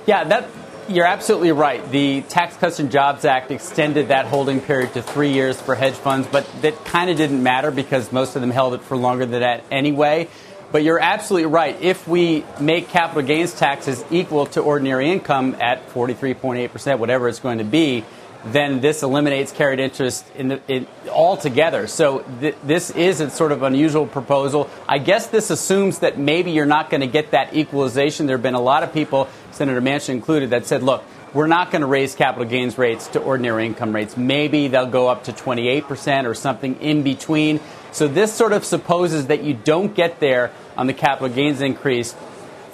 Yeah, 0.07 0.25
that 0.25 0.49
you're 0.89 1.07
absolutely 1.07 1.53
right. 1.53 1.91
The 1.91 2.23
Tax 2.23 2.57
Cuts 2.57 2.79
and 2.79 2.91
Jobs 2.91 3.25
Act 3.25 3.51
extended 3.51 4.09
that 4.09 4.27
holding 4.27 4.61
period 4.61 4.93
to 4.95 5.03
three 5.03 5.33
years 5.33 5.61
for 5.61 5.75
hedge 5.75 5.95
funds, 5.95 6.29
but 6.31 6.47
that 6.63 6.85
kind 6.85 7.11
of 7.11 7.17
didn't 7.17 7.43
matter 7.43 7.71
because 7.71 8.13
most 8.13 8.37
of 8.37 8.43
them 8.43 8.51
held 8.51 8.75
it 8.75 8.83
for 8.83 8.97
longer 8.97 9.27
than 9.27 9.41
that 9.41 9.65
anyway. 9.71 10.29
But 10.73 10.83
you're 10.83 11.01
absolutely 11.01 11.47
right. 11.47 11.81
If 11.81 12.07
we 12.09 12.45
make 12.61 12.89
capital 12.89 13.23
gains 13.23 13.55
taxes 13.55 14.05
equal 14.11 14.47
to 14.47 14.61
ordinary 14.61 15.11
income 15.11 15.57
at 15.61 15.89
43.8%, 15.91 16.99
whatever 16.99 17.29
it's 17.29 17.41
going 17.41 17.59
to 17.59 17.65
be, 17.65 18.05
then 18.53 18.81
this 18.81 19.03
eliminates 19.03 19.53
carried 19.53 19.81
interest 19.81 20.25
in 20.35 20.49
the, 20.49 20.61
in, 20.69 20.87
altogether. 21.09 21.87
So 21.87 22.25
th- 22.41 22.57
this 22.65 22.91
is 22.91 23.21
a 23.21 23.31
sort 23.31 23.53
of 23.53 23.63
unusual 23.63 24.07
proposal. 24.07 24.69
I 24.89 24.99
guess 24.99 25.29
this 25.29 25.51
assumes 25.51 26.01
that 26.01 26.19
maybe 26.19 26.51
you're 26.51 26.67
not 26.67 26.91
going 26.91 27.01
to 27.01 27.07
get 27.07 27.33
that 27.33 27.55
equalization. 27.55 28.27
There 28.27 28.37
have 28.37 28.43
been 28.43 28.55
a 28.55 28.61
lot 28.61 28.83
of 28.83 28.93
people, 28.93 29.29
Senator 29.53 29.81
Manchin 29.81 30.11
included, 30.11 30.51
that 30.51 30.67
said, 30.67 30.83
look, 30.83 31.05
we're 31.33 31.47
not 31.47 31.71
going 31.71 31.81
to 31.81 31.87
raise 31.87 32.15
capital 32.15 32.49
gains 32.49 32.79
rates 32.79 33.09
to 33.09 33.21
ordinary 33.21 33.67
income 33.67 33.95
rates. 33.95 34.17
Maybe 34.17 34.69
they'll 34.69 34.87
go 34.87 35.09
up 35.09 35.25
to 35.25 35.33
28% 35.33 36.25
or 36.25 36.35
something 36.35 36.81
in 36.81 37.03
between. 37.03 37.61
So 37.93 38.09
this 38.09 38.33
sort 38.33 38.53
of 38.53 38.65
supposes 38.65 39.27
that 39.27 39.43
you 39.43 39.55
don't 39.55 39.95
get 39.95 40.21
there 40.21 40.51
on 40.77 40.87
the 40.87 40.95
capital 40.95 41.29
gains 41.29 41.61
increase, 41.61 42.15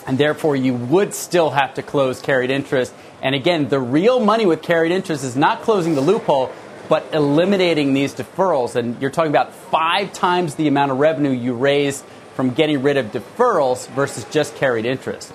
and 0.07 0.19
therefore 0.19 0.55
you 0.55 0.75
would 0.75 1.15
still 1.15 1.51
have 1.51 1.75
to 1.75 1.83
close 1.83 2.21
carried 2.21 2.51
interest 2.51 2.95
and 3.23 3.37
again, 3.37 3.69
the 3.69 3.79
real 3.79 4.19
money 4.19 4.45
with 4.45 4.63
carried 4.63 4.91
interest 4.91 5.23
is 5.23 5.37
not 5.37 5.63
closing 5.63 5.95
the 5.95 6.01
loophole, 6.01 6.53
but 6.89 7.07
eliminating 7.13 7.95
these 7.95 8.15
deferrals. 8.15 8.75
And 8.75 9.01
you're 9.01 9.13
talking 9.13 9.31
about 9.31 9.55
five 9.55 10.13
times 10.13 10.57
the 10.57 10.67
amount 10.67 10.91
of 10.91 10.99
revenue 10.99 11.31
you 11.31 11.55
raise 11.55 12.03
from 12.35 12.51
getting 12.51 12.83
rid 12.83 12.97
of 12.97 13.07
deferrals 13.07 13.89
versus 13.91 14.25
just 14.25 14.57
carried 14.57 14.85
interest. 14.85 15.33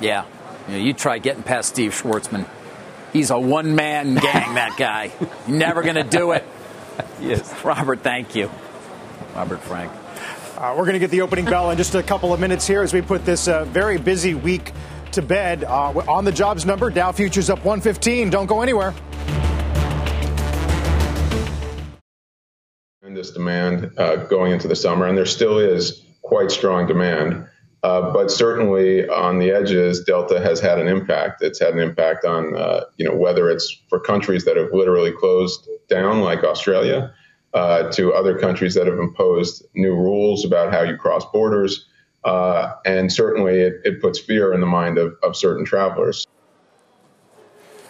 Yeah. 0.00 0.24
You, 0.66 0.72
know, 0.74 0.80
you 0.80 0.92
try 0.94 1.18
getting 1.18 1.42
past 1.42 1.68
Steve 1.68 1.92
Schwarzman. 1.92 2.48
He's 3.12 3.30
a 3.30 3.38
one 3.38 3.74
man 3.74 4.14
gang, 4.14 4.54
that 4.54 4.76
guy. 4.78 5.12
Never 5.46 5.82
going 5.82 5.96
to 5.96 6.04
do 6.04 6.32
it. 6.32 6.44
yes. 7.20 7.64
Robert, 7.64 8.00
thank 8.00 8.34
you. 8.34 8.50
Robert 9.34 9.60
Frank. 9.60 9.92
Uh, 10.56 10.74
we're 10.76 10.84
going 10.84 10.94
to 10.94 10.98
get 10.98 11.10
the 11.10 11.20
opening 11.20 11.44
bell 11.44 11.70
in 11.70 11.76
just 11.76 11.94
a 11.94 12.02
couple 12.02 12.32
of 12.32 12.40
minutes 12.40 12.66
here 12.66 12.82
as 12.82 12.92
we 12.92 13.02
put 13.02 13.24
this 13.24 13.46
uh, 13.46 13.64
very 13.66 13.98
busy 13.98 14.34
week 14.34 14.72
to 15.12 15.22
bed. 15.22 15.64
Uh, 15.64 15.90
on 16.08 16.24
the 16.24 16.32
jobs 16.32 16.64
number, 16.64 16.90
Dow 16.90 17.12
futures 17.12 17.50
up 17.50 17.58
115. 17.58 18.30
Don't 18.30 18.46
go 18.46 18.62
anywhere. 18.62 18.94
This 23.02 23.30
demand 23.32 23.90
uh, 23.96 24.16
going 24.26 24.52
into 24.52 24.68
the 24.68 24.76
summer, 24.76 25.06
and 25.06 25.18
there 25.18 25.26
still 25.26 25.58
is 25.58 26.04
quite 26.22 26.52
strong 26.52 26.86
demand. 26.86 27.48
Uh, 27.82 28.12
but 28.12 28.30
certainly 28.30 29.08
on 29.08 29.38
the 29.38 29.50
edges, 29.50 30.04
Delta 30.04 30.40
has 30.40 30.60
had 30.60 30.78
an 30.78 30.88
impact. 30.88 31.42
It's 31.42 31.60
had 31.60 31.74
an 31.74 31.80
impact 31.80 32.24
on, 32.24 32.56
uh, 32.56 32.84
you 32.96 33.08
know, 33.08 33.14
whether 33.14 33.50
it's 33.50 33.76
for 33.88 34.00
countries 34.00 34.44
that 34.44 34.56
have 34.56 34.72
literally 34.72 35.12
closed 35.12 35.68
down, 35.88 36.20
like 36.20 36.42
Australia, 36.42 37.14
uh, 37.54 37.90
to 37.92 38.12
other 38.12 38.38
countries 38.38 38.74
that 38.74 38.86
have 38.86 38.98
imposed 38.98 39.64
new 39.74 39.94
rules 39.94 40.44
about 40.44 40.72
how 40.72 40.82
you 40.82 40.96
cross 40.96 41.24
borders. 41.32 41.86
Uh, 42.24 42.74
and 42.84 43.12
certainly 43.12 43.60
it, 43.60 43.80
it, 43.84 44.00
puts 44.00 44.18
fear 44.18 44.52
in 44.52 44.60
the 44.60 44.66
mind 44.66 44.98
of, 44.98 45.16
of 45.22 45.36
certain 45.36 45.64
travelers. 45.64 46.26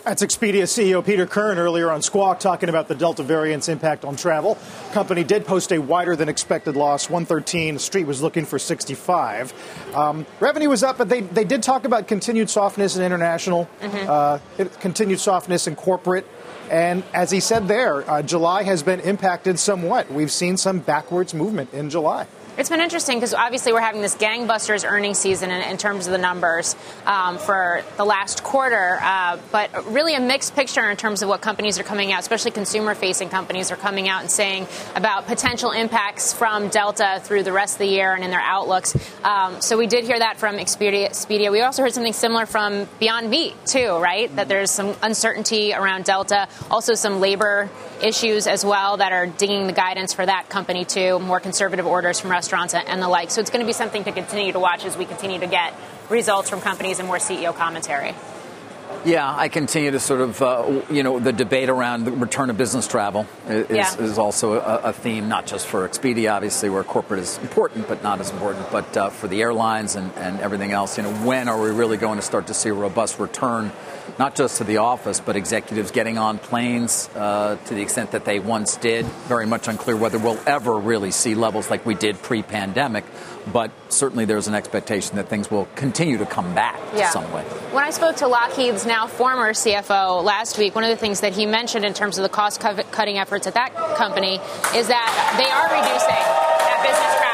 That's 0.04 0.22
Expedia 0.22 0.62
CEO 0.62 1.04
Peter 1.04 1.26
Kern 1.26 1.58
earlier 1.58 1.90
on 1.90 2.00
Squawk 2.00 2.40
talking 2.40 2.70
about 2.70 2.88
the 2.88 2.94
Delta 2.94 3.22
variant's 3.22 3.68
impact 3.68 4.06
on 4.06 4.16
travel. 4.16 4.56
Company 4.92 5.22
did 5.22 5.44
post 5.44 5.70
a 5.70 5.78
wider 5.78 6.16
than 6.16 6.28
expected 6.28 6.76
loss, 6.76 7.10
113. 7.10 7.74
The 7.74 7.80
street 7.80 8.06
was 8.06 8.22
looking 8.22 8.46
for 8.46 8.58
65. 8.58 9.52
Um, 9.94 10.24
revenue 10.40 10.70
was 10.70 10.82
up, 10.82 10.96
but 10.96 11.10
they, 11.10 11.20
they 11.20 11.44
did 11.44 11.62
talk 11.62 11.84
about 11.84 12.08
continued 12.08 12.48
softness 12.48 12.96
in 12.96 13.02
international, 13.02 13.68
mm-hmm. 13.80 14.08
uh, 14.08 14.68
continued 14.80 15.20
softness 15.20 15.66
in 15.66 15.76
corporate. 15.76 16.26
And 16.70 17.02
as 17.12 17.30
he 17.30 17.40
said 17.40 17.68
there, 17.68 18.08
uh, 18.10 18.22
July 18.22 18.62
has 18.62 18.82
been 18.82 19.00
impacted 19.00 19.58
somewhat. 19.58 20.10
We've 20.10 20.32
seen 20.32 20.56
some 20.56 20.78
backwards 20.78 21.34
movement 21.34 21.74
in 21.74 21.90
July. 21.90 22.26
It's 22.58 22.68
been 22.68 22.80
interesting 22.80 23.18
because 23.18 23.34
obviously 23.34 23.72
we're 23.72 23.80
having 23.80 24.00
this 24.00 24.16
gangbusters 24.16 24.84
earnings 24.84 25.16
season 25.18 25.52
in, 25.52 25.62
in 25.62 25.76
terms 25.76 26.08
of 26.08 26.12
the 26.12 26.18
numbers 26.18 26.74
um, 27.06 27.38
for 27.38 27.82
the 27.96 28.04
last 28.04 28.42
quarter, 28.42 28.98
uh, 29.00 29.38
but 29.52 29.92
really 29.92 30.16
a 30.16 30.20
mixed 30.20 30.56
picture 30.56 30.90
in 30.90 30.96
terms 30.96 31.22
of 31.22 31.28
what 31.28 31.40
companies 31.40 31.78
are 31.78 31.84
coming 31.84 32.10
out, 32.10 32.18
especially 32.18 32.50
consumer 32.50 32.96
facing 32.96 33.28
companies 33.28 33.70
are 33.70 33.76
coming 33.76 34.08
out 34.08 34.22
and 34.22 34.30
saying 34.30 34.66
about 34.96 35.28
potential 35.28 35.70
impacts 35.70 36.32
from 36.32 36.68
Delta 36.68 37.20
through 37.22 37.44
the 37.44 37.52
rest 37.52 37.76
of 37.76 37.78
the 37.78 37.86
year 37.86 38.12
and 38.12 38.24
in 38.24 38.32
their 38.32 38.40
outlooks. 38.40 38.96
Um, 39.22 39.60
so 39.60 39.78
we 39.78 39.86
did 39.86 40.02
hear 40.02 40.18
that 40.18 40.38
from 40.38 40.56
Expedia, 40.56 41.10
Expedia. 41.10 41.52
We 41.52 41.60
also 41.60 41.82
heard 41.82 41.94
something 41.94 42.12
similar 42.12 42.44
from 42.44 42.88
Beyond 42.98 43.30
Meat, 43.30 43.54
too, 43.66 43.98
right? 43.98 44.34
That 44.34 44.48
there's 44.48 44.72
some 44.72 44.96
uncertainty 45.00 45.74
around 45.74 46.06
Delta, 46.06 46.48
also 46.72 46.94
some 46.94 47.20
labor 47.20 47.70
issues 48.02 48.48
as 48.48 48.64
well 48.64 48.96
that 48.96 49.12
are 49.12 49.28
dinging 49.28 49.68
the 49.68 49.72
guidance 49.72 50.12
for 50.12 50.26
that 50.26 50.48
company, 50.48 50.84
too, 50.84 51.20
more 51.20 51.38
conservative 51.38 51.86
orders 51.86 52.18
from 52.18 52.32
restaurants 52.32 52.47
restaurants 52.52 52.74
and 52.74 53.02
the 53.02 53.08
like. 53.08 53.30
So 53.30 53.40
it's 53.40 53.50
going 53.50 53.60
to 53.60 53.66
be 53.66 53.72
something 53.72 54.04
to 54.04 54.12
continue 54.12 54.52
to 54.52 54.58
watch 54.58 54.84
as 54.84 54.96
we 54.96 55.04
continue 55.04 55.38
to 55.40 55.46
get 55.46 55.74
results 56.08 56.48
from 56.48 56.60
companies 56.60 56.98
and 56.98 57.06
more 57.06 57.18
CEO 57.18 57.54
commentary. 57.54 58.14
Yeah, 59.04 59.32
I 59.32 59.48
continue 59.48 59.90
to 59.92 60.00
sort 60.00 60.22
of, 60.22 60.42
uh, 60.42 60.82
you 60.90 61.02
know, 61.02 61.20
the 61.20 61.32
debate 61.32 61.68
around 61.68 62.04
the 62.04 62.10
return 62.10 62.50
of 62.50 62.56
business 62.56 62.88
travel 62.88 63.26
is, 63.46 63.70
yeah. 63.70 63.96
is 63.98 64.18
also 64.18 64.54
a, 64.54 64.88
a, 64.88 64.92
theme, 64.92 65.28
not 65.28 65.46
just 65.46 65.66
for 65.66 65.86
Expedia, 65.86 66.32
obviously, 66.32 66.68
where 66.68 66.82
corporate 66.82 67.20
is 67.20 67.38
important, 67.38 67.86
but 67.86 68.02
not 68.02 68.18
as 68.18 68.30
important, 68.30 68.68
but 68.72 68.96
uh, 68.96 69.10
for 69.10 69.28
the 69.28 69.40
airlines 69.40 69.94
and, 69.94 70.10
and 70.16 70.40
everything 70.40 70.72
else. 70.72 70.96
You 70.96 71.04
know, 71.04 71.12
when 71.24 71.48
are 71.48 71.60
we 71.60 71.70
really 71.70 71.96
going 71.96 72.18
to 72.18 72.24
start 72.24 72.48
to 72.48 72.54
see 72.54 72.70
a 72.70 72.74
robust 72.74 73.20
return 73.20 73.70
not 74.18 74.34
just 74.34 74.58
to 74.58 74.64
the 74.64 74.78
office, 74.78 75.20
but 75.20 75.36
executives 75.36 75.90
getting 75.90 76.18
on 76.18 76.38
planes 76.38 77.08
uh, 77.14 77.56
to 77.66 77.74
the 77.74 77.82
extent 77.82 78.12
that 78.12 78.24
they 78.24 78.38
once 78.38 78.76
did. 78.76 79.06
Very 79.26 79.46
much 79.46 79.68
unclear 79.68 79.96
whether 79.96 80.18
we'll 80.18 80.40
ever 80.46 80.76
really 80.76 81.10
see 81.10 81.34
levels 81.34 81.70
like 81.70 81.84
we 81.86 81.94
did 81.94 82.20
pre 82.22 82.42
pandemic, 82.42 83.04
but 83.52 83.70
certainly 83.88 84.24
there's 84.24 84.48
an 84.48 84.54
expectation 84.54 85.16
that 85.16 85.28
things 85.28 85.50
will 85.50 85.66
continue 85.74 86.18
to 86.18 86.26
come 86.26 86.54
back 86.54 86.78
yeah. 86.94 87.10
some 87.10 87.30
way. 87.32 87.42
When 87.72 87.84
I 87.84 87.90
spoke 87.90 88.16
to 88.16 88.26
Lockheed's 88.26 88.86
now 88.86 89.06
former 89.06 89.52
CFO 89.52 90.22
last 90.24 90.58
week, 90.58 90.74
one 90.74 90.84
of 90.84 90.90
the 90.90 90.96
things 90.96 91.20
that 91.20 91.32
he 91.32 91.46
mentioned 91.46 91.84
in 91.84 91.94
terms 91.94 92.18
of 92.18 92.22
the 92.22 92.28
cost 92.28 92.60
cutting 92.60 93.18
efforts 93.18 93.46
at 93.46 93.54
that 93.54 93.74
company 93.96 94.36
is 94.74 94.88
that 94.88 95.34
they 95.38 95.50
are 95.50 95.68
reducing 95.68 96.08
that 96.08 96.80
business 96.82 97.27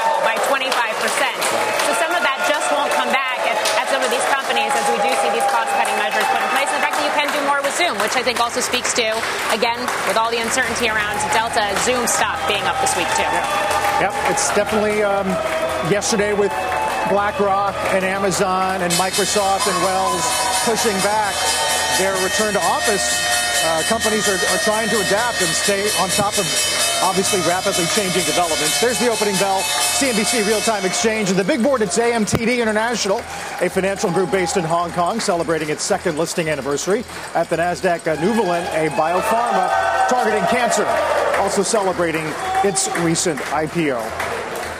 Zoom, 7.84 8.00
which 8.00 8.16
I 8.16 8.22
think 8.22 8.40
also 8.40 8.60
speaks 8.60 8.94
to, 8.94 9.12
again, 9.52 9.78
with 10.08 10.16
all 10.16 10.30
the 10.30 10.40
uncertainty 10.40 10.88
around 10.88 11.20
Delta, 11.36 11.68
Zoom 11.84 12.06
stock 12.06 12.40
being 12.48 12.62
up 12.64 12.80
this 12.80 12.96
week 12.96 13.08
too. 13.12 13.28
Yep, 14.00 14.14
it's 14.32 14.48
definitely 14.56 15.02
um, 15.02 15.28
yesterday 15.92 16.32
with 16.32 16.52
BlackRock 17.12 17.74
and 17.92 18.04
Amazon 18.04 18.80
and 18.80 18.92
Microsoft 18.94 19.68
and 19.68 19.76
Wells 19.84 20.24
pushing 20.64 20.96
back 21.04 21.34
their 21.98 22.14
return 22.24 22.54
to 22.54 22.62
office, 22.64 23.20
uh, 23.64 23.82
companies 23.86 24.28
are, 24.28 24.40
are 24.40 24.62
trying 24.64 24.88
to 24.88 24.98
adapt 25.04 25.40
and 25.42 25.50
stay 25.50 25.84
on 26.00 26.08
top 26.08 26.38
of 26.38 26.46
obviously 27.04 27.40
rapidly 27.40 27.84
changing 27.94 28.24
developments. 28.24 28.80
There's 28.80 28.98
the 28.98 29.10
opening 29.10 29.34
bell, 29.34 29.60
CNBC 29.60 30.46
Real 30.46 30.60
Time 30.60 30.86
Exchange, 30.86 31.28
and 31.28 31.38
the 31.38 31.44
big 31.44 31.62
board. 31.62 31.82
It's 31.82 31.98
AMTD 31.98 32.60
International, 32.60 33.18
a 33.60 33.68
financial 33.68 34.10
group 34.10 34.30
based 34.30 34.56
in 34.56 34.64
Hong 34.64 34.90
Kong, 34.92 35.20
celebrating 35.20 35.68
its 35.68 35.82
second 35.82 36.16
listing 36.16 36.48
anniversary. 36.48 37.04
At 37.34 37.50
the 37.50 37.56
Nasdaq, 37.56 38.06
uh, 38.06 38.16
Nuvalent, 38.16 38.64
a 38.74 38.88
biopharma 38.90 40.08
targeting 40.08 40.44
cancer, 40.48 40.86
also 41.38 41.62
celebrating 41.62 42.24
its 42.64 42.88
recent 43.00 43.38
IPO. 43.52 44.33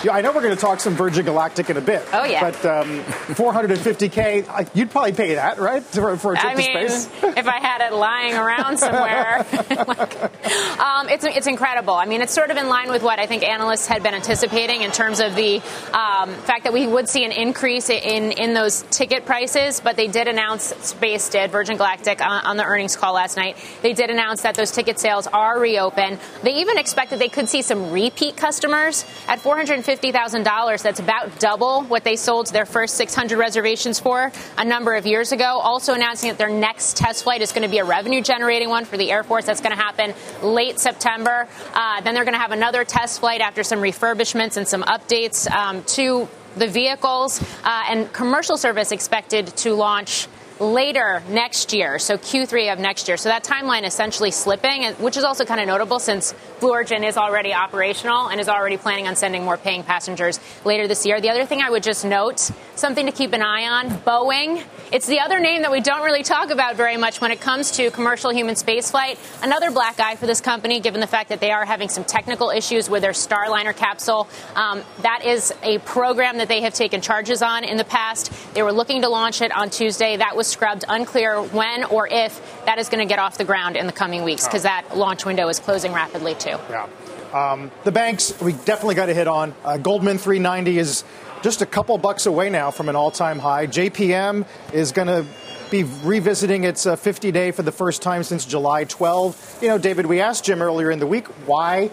Yeah, 0.05 0.13
I 0.13 0.21
know 0.21 0.33
we're 0.33 0.43
going 0.43 0.55
to 0.55 0.61
talk 0.61 0.81
some 0.81 0.93
Virgin 0.93 1.25
Galactic 1.25 1.71
in 1.71 1.79
a 1.79 1.81
bit. 1.81 2.07
Oh 2.13 2.25
yeah. 2.25 2.51
But 2.51 2.67
um, 2.67 3.01
450k, 3.29 4.69
you'd 4.75 4.91
probably 4.91 5.13
pay 5.13 5.37
that, 5.37 5.59
right, 5.59 5.83
for, 5.83 6.19
for 6.19 6.35
a 6.35 6.37
trip 6.37 6.53
I 6.53 6.55
mean, 6.55 6.77
to 6.77 6.91
space? 6.91 7.11
if 7.39 7.49
I 7.49 7.59
had 7.59 7.81
it 7.81 7.95
lying 7.95 8.35
around 8.35 8.77
somewhere, 8.77 9.47
like, 9.71 10.23
um, 10.79 11.09
it's 11.09 11.25
it's 11.25 11.47
incredible. 11.47 11.95
I 11.95 12.05
mean, 12.05 12.21
it's 12.21 12.35
sort 12.35 12.51
of 12.51 12.59
in 12.59 12.69
line 12.69 12.91
with 12.91 13.03
what 13.03 13.19
I 13.19 13.27
think 13.27 13.45
analysts 13.45 13.87
had 13.87 14.03
been 14.03 14.13
anticipating 14.13 14.83
in 14.83 14.91
terms 14.91 15.21
of 15.21 15.35
the 15.37 15.57
um, 15.95 16.35
fact 16.45 16.65
that 16.65 16.75
we 16.75 16.87
would 16.87 17.09
see 17.09 17.25
an 17.25 17.33
increase 17.33 17.89
in 17.89 18.33
in 18.33 18.53
those 18.53 18.83
ticket 18.91 19.25
prices. 19.25 19.81
But 19.81 19.97
they 19.97 20.09
did 20.09 20.29
announce, 20.29 20.65
Space 20.65 21.31
did, 21.31 21.51
Virgin 21.51 21.79
Galactic 21.79 22.21
on, 22.21 22.45
on 22.45 22.57
the 22.59 22.65
earnings 22.65 22.95
call 22.95 23.15
last 23.15 23.39
night. 23.39 23.57
They 23.81 23.95
did 23.95 24.11
announce 24.11 24.43
that 24.43 24.55
those 24.55 24.71
ticket 24.71 24.99
sales 24.99 25.27
are 25.29 25.59
reopened. 25.59 26.19
They 26.43 26.57
even 26.57 26.77
expected 26.77 27.19
they 27.21 27.31
could 27.31 27.49
see 27.49 27.63
some 27.63 27.91
repeat 27.91 28.37
customers 28.37 29.07
at 29.29 29.41
450. 29.41 29.94
$50,000. 29.95 30.83
That's 30.83 31.01
about 31.01 31.39
double 31.39 31.83
what 31.85 32.05
they 32.05 32.17
sold 32.17 32.49
their 32.49 32.67
first 32.67 32.95
600 32.95 33.39
reservations 33.39 34.01
for 34.01 34.33
a 34.59 34.65
number 34.65 34.95
of 34.95 35.07
years 35.07 35.33
ago. 35.33 35.45
Also 35.45 35.95
announcing 35.95 36.31
that 36.31 36.39
their 36.39 36.51
next 36.51 36.97
test 36.97 37.25
flight 37.25 37.43
is 37.43 37.53
going 37.53 37.63
to 37.63 37.69
be 37.69 37.79
a 37.79 37.85
revenue 37.85 38.21
generating 38.21 38.69
one 38.69 38.85
for 38.85 38.97
the 38.97 39.11
Air 39.11 39.23
Force. 39.23 39.45
That's 39.45 39.61
going 39.61 39.77
to 39.77 39.83
happen 39.83 40.15
late 40.43 40.81
September. 40.81 41.49
Uh, 41.73 42.01
then 42.01 42.15
they're 42.15 42.25
going 42.25 42.35
to 42.35 42.41
have 42.41 42.53
another 42.53 42.85
test 42.85 43.21
flight 43.21 43.41
after 43.41 43.63
some 43.63 43.81
refurbishments 43.81 44.57
and 44.57 44.67
some 44.67 44.83
updates 44.83 45.51
um, 45.51 45.83
to 45.85 46.29
the 46.57 46.67
vehicles. 46.67 47.41
Uh, 47.65 47.85
and 47.89 48.13
commercial 48.13 48.57
service 48.57 48.93
expected 48.93 49.47
to 49.49 49.75
launch 49.75 50.29
later 50.61 51.23
next 51.29 51.73
year, 51.73 51.99
so 51.99 52.17
Q3 52.17 52.73
of 52.73 52.79
next 52.79 53.09
year. 53.09 53.17
So 53.17 53.29
that 53.29 53.45
timeline 53.45 53.85
essentially 53.85 54.31
slipping, 54.31 54.85
which 54.95 55.17
is 55.17 55.25
also 55.25 55.45
kind 55.45 55.61
of 55.61 55.67
notable 55.67 55.99
since 55.99 56.35
Blue 56.61 56.71
Origin 56.71 57.05
is 57.05 57.17
already 57.17 57.53
operational 57.53 58.29
and 58.29 58.41
is 58.41 58.49
already 58.49 58.77
planning 58.77 59.09
on 59.09 59.17
sending 59.17 59.45
more 59.45 59.57
paying 59.57 59.83
passengers 59.83 60.39
later 60.65 60.87
this 60.87 61.05
year. 61.05 61.21
The 61.21 61.31
other 61.31 61.45
thing 61.45 61.61
I 61.61 61.71
would 61.71 61.83
just 61.83 62.05
note, 62.05 62.51
something 62.77 63.07
to 63.07 63.13
keep 63.13 63.33
an 63.33 63.43
eye 63.43 63.67
on, 63.67 63.91
Boeing. 63.91 64.63
It's 64.93 65.07
the 65.07 65.21
other 65.21 65.41
name 65.41 65.63
that 65.63 65.73
we 65.73 65.81
don't 65.81 66.03
really 66.03 66.23
talk 66.23 66.51
about 66.51 66.77
very 66.77 66.97
much 66.97 67.21
when 67.21 67.33
it 67.33 67.41
comes 67.41 67.73
to 67.73 67.91
commercial 67.91 68.31
human 68.31 68.55
spaceflight. 68.55 69.19
Another 69.43 69.71
black 69.71 69.99
eye 69.99 70.15
for 70.17 70.27
this 70.27 70.41
company, 70.41 70.79
given 70.81 71.01
the 71.01 71.07
fact 71.07 71.31
that 71.31 71.41
they 71.41 71.51
are 71.51 71.65
having 71.65 71.89
some 71.89 72.05
technical 72.05 72.51
issues 72.51 72.89
with 72.89 73.03
their 73.03 73.13
Starliner 73.13 73.75
capsule. 73.75 74.29
Um, 74.55 74.83
that 75.03 75.25
is 75.25 75.53
a 75.63 75.79
program 75.79 76.39
that 76.39 76.49
they 76.49 76.61
have 76.61 76.75
taken 76.75 77.01
charges 77.01 77.43
on 77.43 77.65
in 77.65 77.77
the 77.77 77.85
past. 77.85 78.33
They 78.55 78.63
were 78.63 78.73
looking 78.73 79.03
to 79.03 79.09
launch 79.09 79.43
it 79.43 79.51
on 79.51 79.71
Tuesday. 79.71 80.17
That 80.17 80.37
was 80.37 80.44
was 80.45 80.53
scrubbed. 80.53 80.85
Unclear 80.89 81.43
when 81.43 81.85
or 81.85 82.07
if 82.07 82.65
that 82.67 82.79
is 82.79 82.89
going 82.89 83.07
to 83.07 83.11
get 83.11 83.19
off 83.19 83.39
the 83.39 83.45
ground 83.45 83.77
in 83.77 83.87
the 83.87 83.93
coming 83.93 84.25
weeks 84.25 84.47
because 84.47 84.63
that 84.63 84.97
launch 84.97 85.25
window 85.25 85.49
is 85.49 85.59
closing 85.59 85.93
rapidly 85.93 86.35
too. 86.35 86.59
Yeah. 86.69 86.89
Um, 87.33 87.71
the 87.85 87.93
banks, 87.93 88.39
we 88.41 88.53
definitely 88.53 88.95
got 88.95 89.07
to 89.07 89.15
hit 89.15 89.27
on. 89.27 89.55
Uh, 89.65 89.79
Goldman 89.79 90.19
390 90.19 90.79
is 90.79 91.05
just 91.43 91.63
a 91.63 91.67
couple 91.67 91.97
bucks 91.99 92.27
away 92.27 92.51
now 92.51 92.71
from 92.71 92.89
an 92.89 92.97
all 92.97 93.11
time 93.11 93.39
high. 93.39 93.67
JPM 93.67 94.47
is 94.73 94.93
going 94.93 95.09
to 95.09 95.27
be 95.71 95.85
revisiting 95.85 96.65
its 96.65 96.85
50 96.85 97.29
uh, 97.29 97.33
day 97.33 97.51
for 97.51 97.63
the 97.63 97.73
first 97.73 98.03
time 98.03 98.23
since 98.23 98.45
July 98.45 98.85
12. 98.85 99.59
You 99.63 99.69
know, 99.69 99.79
David, 99.79 100.07
we 100.07 100.21
asked 100.21 100.45
Jim 100.45 100.61
earlier 100.61 100.91
in 100.91 100.99
the 100.99 101.07
week 101.07 101.27
why 101.47 101.91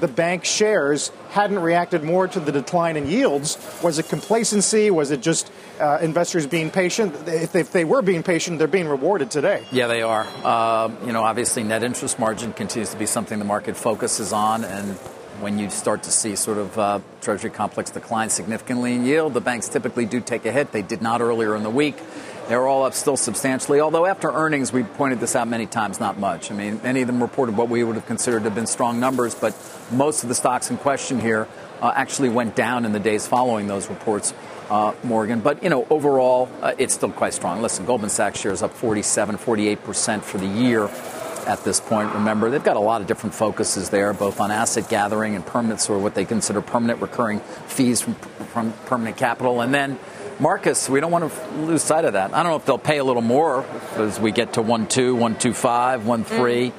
the 0.00 0.08
bank 0.08 0.44
shares 0.44 1.10
hadn't 1.30 1.60
reacted 1.60 2.02
more 2.02 2.28
to 2.28 2.40
the 2.40 2.52
decline 2.52 2.96
in 2.96 3.08
yields? 3.08 3.56
Was 3.82 3.98
it 3.98 4.08
complacency? 4.08 4.90
Was 4.90 5.10
it 5.10 5.20
just 5.20 5.50
uh, 5.80 5.98
investors 6.00 6.46
being 6.46 6.70
patient? 6.70 7.14
If, 7.26 7.54
if, 7.54 7.72
they 7.72 7.84
were 7.84 8.02
being 8.02 8.22
patient, 8.22 8.58
they're 8.58 8.68
being 8.68 8.88
rewarded 8.88 9.30
today. 9.30 9.64
Yeah, 9.72 9.86
they 9.86 10.02
are. 10.02 10.26
Uh, 10.44 10.90
you 11.06 11.12
know, 11.12 11.22
obviously, 11.22 11.62
net 11.62 11.82
interest 11.82 12.18
margin 12.18 12.52
continues 12.52 12.90
to 12.90 12.96
be 12.96 13.06
something 13.06 13.38
the 13.38 13.44
market 13.44 13.76
focuses 13.76 14.32
on, 14.32 14.64
and 14.64 14.96
when 15.40 15.58
you 15.58 15.68
start 15.70 16.04
to 16.04 16.10
see 16.10 16.36
sort 16.36 16.58
of 16.58 16.78
uh, 16.78 17.00
Treasury 17.20 17.50
complex 17.50 17.90
decline 17.90 18.30
significantly 18.30 18.94
in 18.94 19.04
yield, 19.04 19.34
the 19.34 19.40
banks 19.40 19.68
typically 19.68 20.06
do 20.06 20.20
take 20.20 20.46
a 20.46 20.52
hit. 20.52 20.72
They 20.72 20.82
did 20.82 21.02
not 21.02 21.20
earlier 21.20 21.56
in 21.56 21.62
the 21.62 21.70
week. 21.70 21.96
They're 22.48 22.66
all 22.66 22.84
up 22.84 22.92
still 22.92 23.16
substantially, 23.16 23.80
although 23.80 24.04
after 24.04 24.30
earnings, 24.30 24.70
we 24.70 24.82
pointed 24.82 25.18
this 25.18 25.34
out 25.34 25.48
many 25.48 25.64
times, 25.64 25.98
not 25.98 26.18
much. 26.18 26.50
I 26.50 26.54
mean, 26.54 26.78
many 26.82 27.00
of 27.00 27.06
them 27.06 27.22
reported 27.22 27.56
what 27.56 27.70
we 27.70 27.82
would 27.82 27.96
have 27.96 28.04
considered 28.04 28.40
to 28.40 28.44
have 28.44 28.54
been 28.54 28.66
strong 28.66 29.00
numbers, 29.00 29.34
but 29.34 29.56
most 29.90 30.24
of 30.24 30.28
the 30.28 30.34
stocks 30.34 30.70
in 30.70 30.76
question 30.76 31.20
here 31.20 31.48
uh, 31.80 31.92
actually 31.94 32.28
went 32.28 32.54
down 32.54 32.84
in 32.84 32.92
the 32.92 33.00
days 33.00 33.26
following 33.26 33.66
those 33.66 33.88
reports, 33.88 34.34
uh, 34.70 34.94
Morgan. 35.02 35.40
But, 35.40 35.62
you 35.62 35.70
know, 35.70 35.86
overall, 35.90 36.48
uh, 36.62 36.74
it's 36.78 36.94
still 36.94 37.10
quite 37.10 37.34
strong. 37.34 37.62
Listen, 37.62 37.84
Goldman 37.84 38.10
Sachs 38.10 38.40
shares 38.40 38.62
up 38.62 38.72
47, 38.72 39.36
48% 39.36 40.22
for 40.22 40.38
the 40.38 40.46
year 40.46 40.88
at 41.46 41.62
this 41.64 41.80
point. 41.80 42.12
Remember, 42.14 42.50
they've 42.50 42.64
got 42.64 42.76
a 42.76 42.80
lot 42.80 43.00
of 43.00 43.06
different 43.06 43.34
focuses 43.34 43.90
there, 43.90 44.12
both 44.12 44.40
on 44.40 44.50
asset 44.50 44.88
gathering 44.88 45.34
and 45.34 45.44
permanent, 45.44 45.88
or 45.88 45.98
what 45.98 46.14
they 46.14 46.24
consider 46.24 46.60
permanent 46.60 47.00
recurring 47.00 47.40
fees 47.40 48.00
from, 48.00 48.14
from 48.14 48.72
permanent 48.86 49.16
capital. 49.16 49.60
And 49.60 49.74
then 49.74 49.98
Marcus, 50.40 50.88
we 50.88 51.00
don't 51.00 51.12
want 51.12 51.32
to 51.32 51.50
lose 51.58 51.82
sight 51.82 52.04
of 52.04 52.14
that. 52.14 52.34
I 52.34 52.42
don't 52.42 52.52
know 52.52 52.56
if 52.56 52.64
they'll 52.64 52.78
pay 52.78 52.98
a 52.98 53.04
little 53.04 53.22
more 53.22 53.64
as 53.96 54.18
we 54.18 54.32
get 54.32 54.54
to 54.54 54.62
1 54.62 54.88
2, 54.88 55.14
1 55.14 55.38
2 55.38 55.52
5, 55.52 56.06
1 56.06 56.24
3. 56.24 56.70
Mm. 56.70 56.72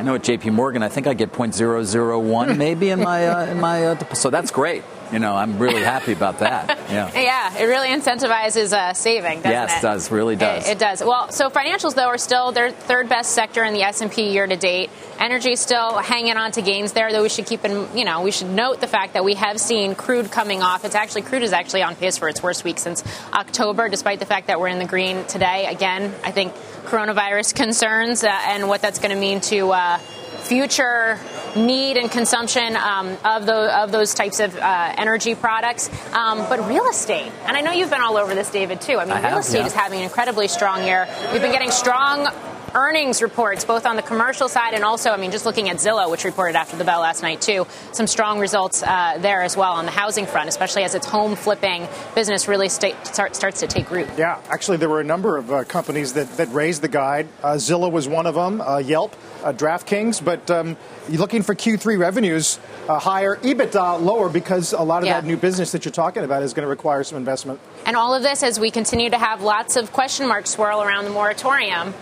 I 0.00 0.02
know 0.02 0.14
at 0.14 0.22
JP 0.22 0.54
Morgan, 0.54 0.82
I 0.82 0.88
think 0.88 1.06
I 1.06 1.12
get 1.12 1.30
0.001 1.30 2.56
maybe 2.56 2.88
in 2.88 3.00
my, 3.00 3.28
uh, 3.28 3.46
in 3.48 3.60
my 3.60 3.88
uh, 3.88 4.14
so 4.14 4.30
that's 4.30 4.50
great 4.50 4.82
you 5.12 5.18
know, 5.18 5.34
I'm 5.34 5.58
really 5.58 5.82
happy 5.82 6.12
about 6.12 6.38
that. 6.38 6.78
Yeah. 6.90 7.08
yeah, 7.14 7.56
it 7.56 7.66
really 7.66 7.88
incentivizes 7.88 8.72
uh, 8.72 8.94
saving, 8.94 9.42
doesn't 9.42 9.52
yes, 9.52 9.70
it? 9.70 9.74
Yes, 9.74 9.82
does. 9.82 10.10
Really 10.10 10.34
does. 10.34 10.66
It, 10.66 10.72
it, 10.72 10.78
does. 10.80 11.00
Well, 11.00 11.30
so 11.30 11.48
financials 11.48 11.94
though 11.94 12.08
are 12.08 12.18
still 12.18 12.50
their 12.50 12.72
third 12.72 13.08
best 13.08 13.30
sector 13.30 13.62
in 13.62 13.74
the 13.74 13.82
S&P 13.82 14.32
year 14.32 14.44
to 14.44 14.56
date. 14.56 14.90
Energy 15.20 15.54
still 15.56 15.98
hanging 15.98 16.38
on 16.38 16.50
to 16.52 16.62
gains 16.62 16.92
there, 16.92 17.12
though 17.12 17.22
we 17.22 17.28
should 17.28 17.44
keep 17.44 17.62
in, 17.66 17.94
you 17.94 18.06
know, 18.06 18.22
we 18.22 18.30
should 18.30 18.48
note 18.48 18.80
the 18.80 18.86
fact 18.86 19.12
that 19.12 19.22
we 19.22 19.34
have 19.34 19.60
seen 19.60 19.94
crude 19.94 20.30
coming 20.30 20.62
off. 20.62 20.82
It's 20.86 20.94
actually 20.94 21.22
crude 21.22 21.42
is 21.42 21.52
actually 21.52 21.82
on 21.82 21.94
pace 21.94 22.16
for 22.16 22.30
its 22.30 22.42
worst 22.42 22.64
week 22.64 22.78
since 22.78 23.04
October, 23.34 23.90
despite 23.90 24.18
the 24.18 24.24
fact 24.24 24.46
that 24.46 24.58
we're 24.58 24.68
in 24.68 24.78
the 24.78 24.86
green 24.86 25.26
today. 25.26 25.66
Again, 25.66 26.14
I 26.24 26.30
think 26.30 26.54
coronavirus 26.86 27.54
concerns 27.54 28.24
uh, 28.24 28.30
and 28.30 28.66
what 28.66 28.80
that's 28.80 28.98
going 28.98 29.10
to 29.10 29.20
mean 29.20 29.42
to 29.42 29.72
uh, 29.72 29.98
future 29.98 31.18
need 31.54 31.98
and 31.98 32.10
consumption 32.10 32.74
um, 32.76 33.16
of, 33.22 33.44
the, 33.44 33.78
of 33.78 33.92
those 33.92 34.14
types 34.14 34.40
of 34.40 34.56
uh, 34.56 34.94
energy 34.96 35.34
products. 35.34 35.90
Um, 36.14 36.38
but 36.48 36.66
real 36.66 36.88
estate, 36.88 37.30
and 37.44 37.58
I 37.58 37.60
know 37.60 37.72
you've 37.72 37.90
been 37.90 38.00
all 38.00 38.16
over 38.16 38.34
this, 38.34 38.50
David, 38.50 38.80
too. 38.80 38.96
I 38.96 39.04
mean, 39.04 39.12
I 39.12 39.20
real 39.20 39.28
have, 39.30 39.40
estate 39.40 39.58
yeah. 39.58 39.66
is 39.66 39.74
having 39.74 39.98
an 39.98 40.04
incredibly 40.04 40.48
strong 40.48 40.84
year. 40.84 41.06
We've 41.30 41.42
been 41.42 41.52
getting 41.52 41.70
strong 41.70 42.26
earnings 42.74 43.22
reports, 43.22 43.64
both 43.64 43.86
on 43.86 43.96
the 43.96 44.02
commercial 44.02 44.48
side 44.48 44.74
and 44.74 44.84
also, 44.84 45.10
I 45.10 45.16
mean, 45.16 45.30
just 45.30 45.46
looking 45.46 45.68
at 45.68 45.76
Zillow, 45.76 46.10
which 46.10 46.24
reported 46.24 46.56
after 46.56 46.76
the 46.76 46.84
bell 46.84 47.00
last 47.00 47.22
night, 47.22 47.40
too, 47.40 47.66
some 47.92 48.06
strong 48.06 48.38
results 48.38 48.82
uh, 48.82 49.18
there 49.18 49.42
as 49.42 49.56
well 49.56 49.72
on 49.72 49.84
the 49.84 49.90
housing 49.90 50.26
front, 50.26 50.48
especially 50.48 50.84
as 50.84 50.94
its 50.94 51.06
home 51.06 51.36
flipping 51.36 51.86
business 52.14 52.48
really 52.48 52.68
st- 52.68 52.94
start, 53.06 53.34
starts 53.36 53.60
to 53.60 53.66
take 53.66 53.90
root. 53.90 54.08
Yeah, 54.16 54.40
actually, 54.48 54.76
there 54.76 54.88
were 54.88 55.00
a 55.00 55.04
number 55.04 55.36
of 55.36 55.52
uh, 55.52 55.64
companies 55.64 56.12
that, 56.14 56.36
that 56.36 56.52
raised 56.52 56.82
the 56.82 56.88
guide. 56.88 57.28
Uh, 57.42 57.54
Zillow 57.54 57.90
was 57.90 58.08
one 58.08 58.26
of 58.26 58.34
them, 58.34 58.60
uh, 58.60 58.78
Yelp, 58.78 59.14
uh, 59.42 59.52
DraftKings, 59.52 60.24
but 60.24 60.50
um, 60.50 60.76
you're 61.08 61.18
looking 61.18 61.42
for 61.42 61.54
Q3 61.54 61.98
revenues 61.98 62.58
uh, 62.88 62.98
higher, 62.98 63.36
EBITDA 63.36 64.00
lower 64.00 64.28
because 64.28 64.72
a 64.72 64.82
lot 64.82 65.02
of 65.02 65.06
yeah. 65.06 65.20
that 65.20 65.26
new 65.26 65.36
business 65.36 65.72
that 65.72 65.84
you're 65.84 65.92
talking 65.92 66.24
about 66.24 66.42
is 66.42 66.52
going 66.52 66.64
to 66.64 66.68
require 66.68 67.04
some 67.04 67.16
investment. 67.18 67.60
And 67.86 67.96
all 67.96 68.14
of 68.14 68.22
this 68.22 68.42
as 68.42 68.60
we 68.60 68.70
continue 68.70 69.10
to 69.10 69.18
have 69.18 69.42
lots 69.42 69.76
of 69.76 69.92
question 69.92 70.28
marks 70.28 70.50
swirl 70.50 70.82
around 70.82 71.04
the 71.04 71.10
moratorium 71.10 71.94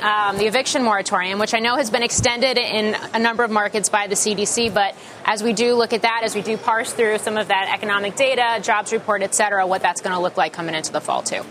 um, 0.00 0.36
the 0.38 0.46
eviction 0.46 0.82
moratorium, 0.82 1.38
which 1.38 1.54
I 1.54 1.58
know 1.58 1.76
has 1.76 1.90
been 1.90 2.02
extended 2.02 2.58
in 2.58 2.96
a 3.14 3.18
number 3.18 3.44
of 3.44 3.50
markets 3.50 3.88
by 3.88 4.06
the 4.06 4.14
CDC. 4.14 4.72
But 4.74 4.94
as 5.24 5.42
we 5.42 5.52
do 5.52 5.74
look 5.74 5.92
at 5.92 6.02
that, 6.02 6.22
as 6.24 6.34
we 6.34 6.42
do 6.42 6.56
parse 6.56 6.92
through 6.92 7.18
some 7.18 7.36
of 7.36 7.48
that 7.48 7.70
economic 7.72 8.16
data, 8.16 8.60
jobs 8.62 8.92
report, 8.92 9.22
et 9.22 9.34
cetera, 9.34 9.66
what 9.66 9.82
that's 9.82 10.00
going 10.00 10.14
to 10.14 10.20
look 10.20 10.36
like 10.36 10.52
coming 10.52 10.74
into 10.74 10.92
the 10.92 11.00
fall, 11.00 11.22
too. 11.22 11.42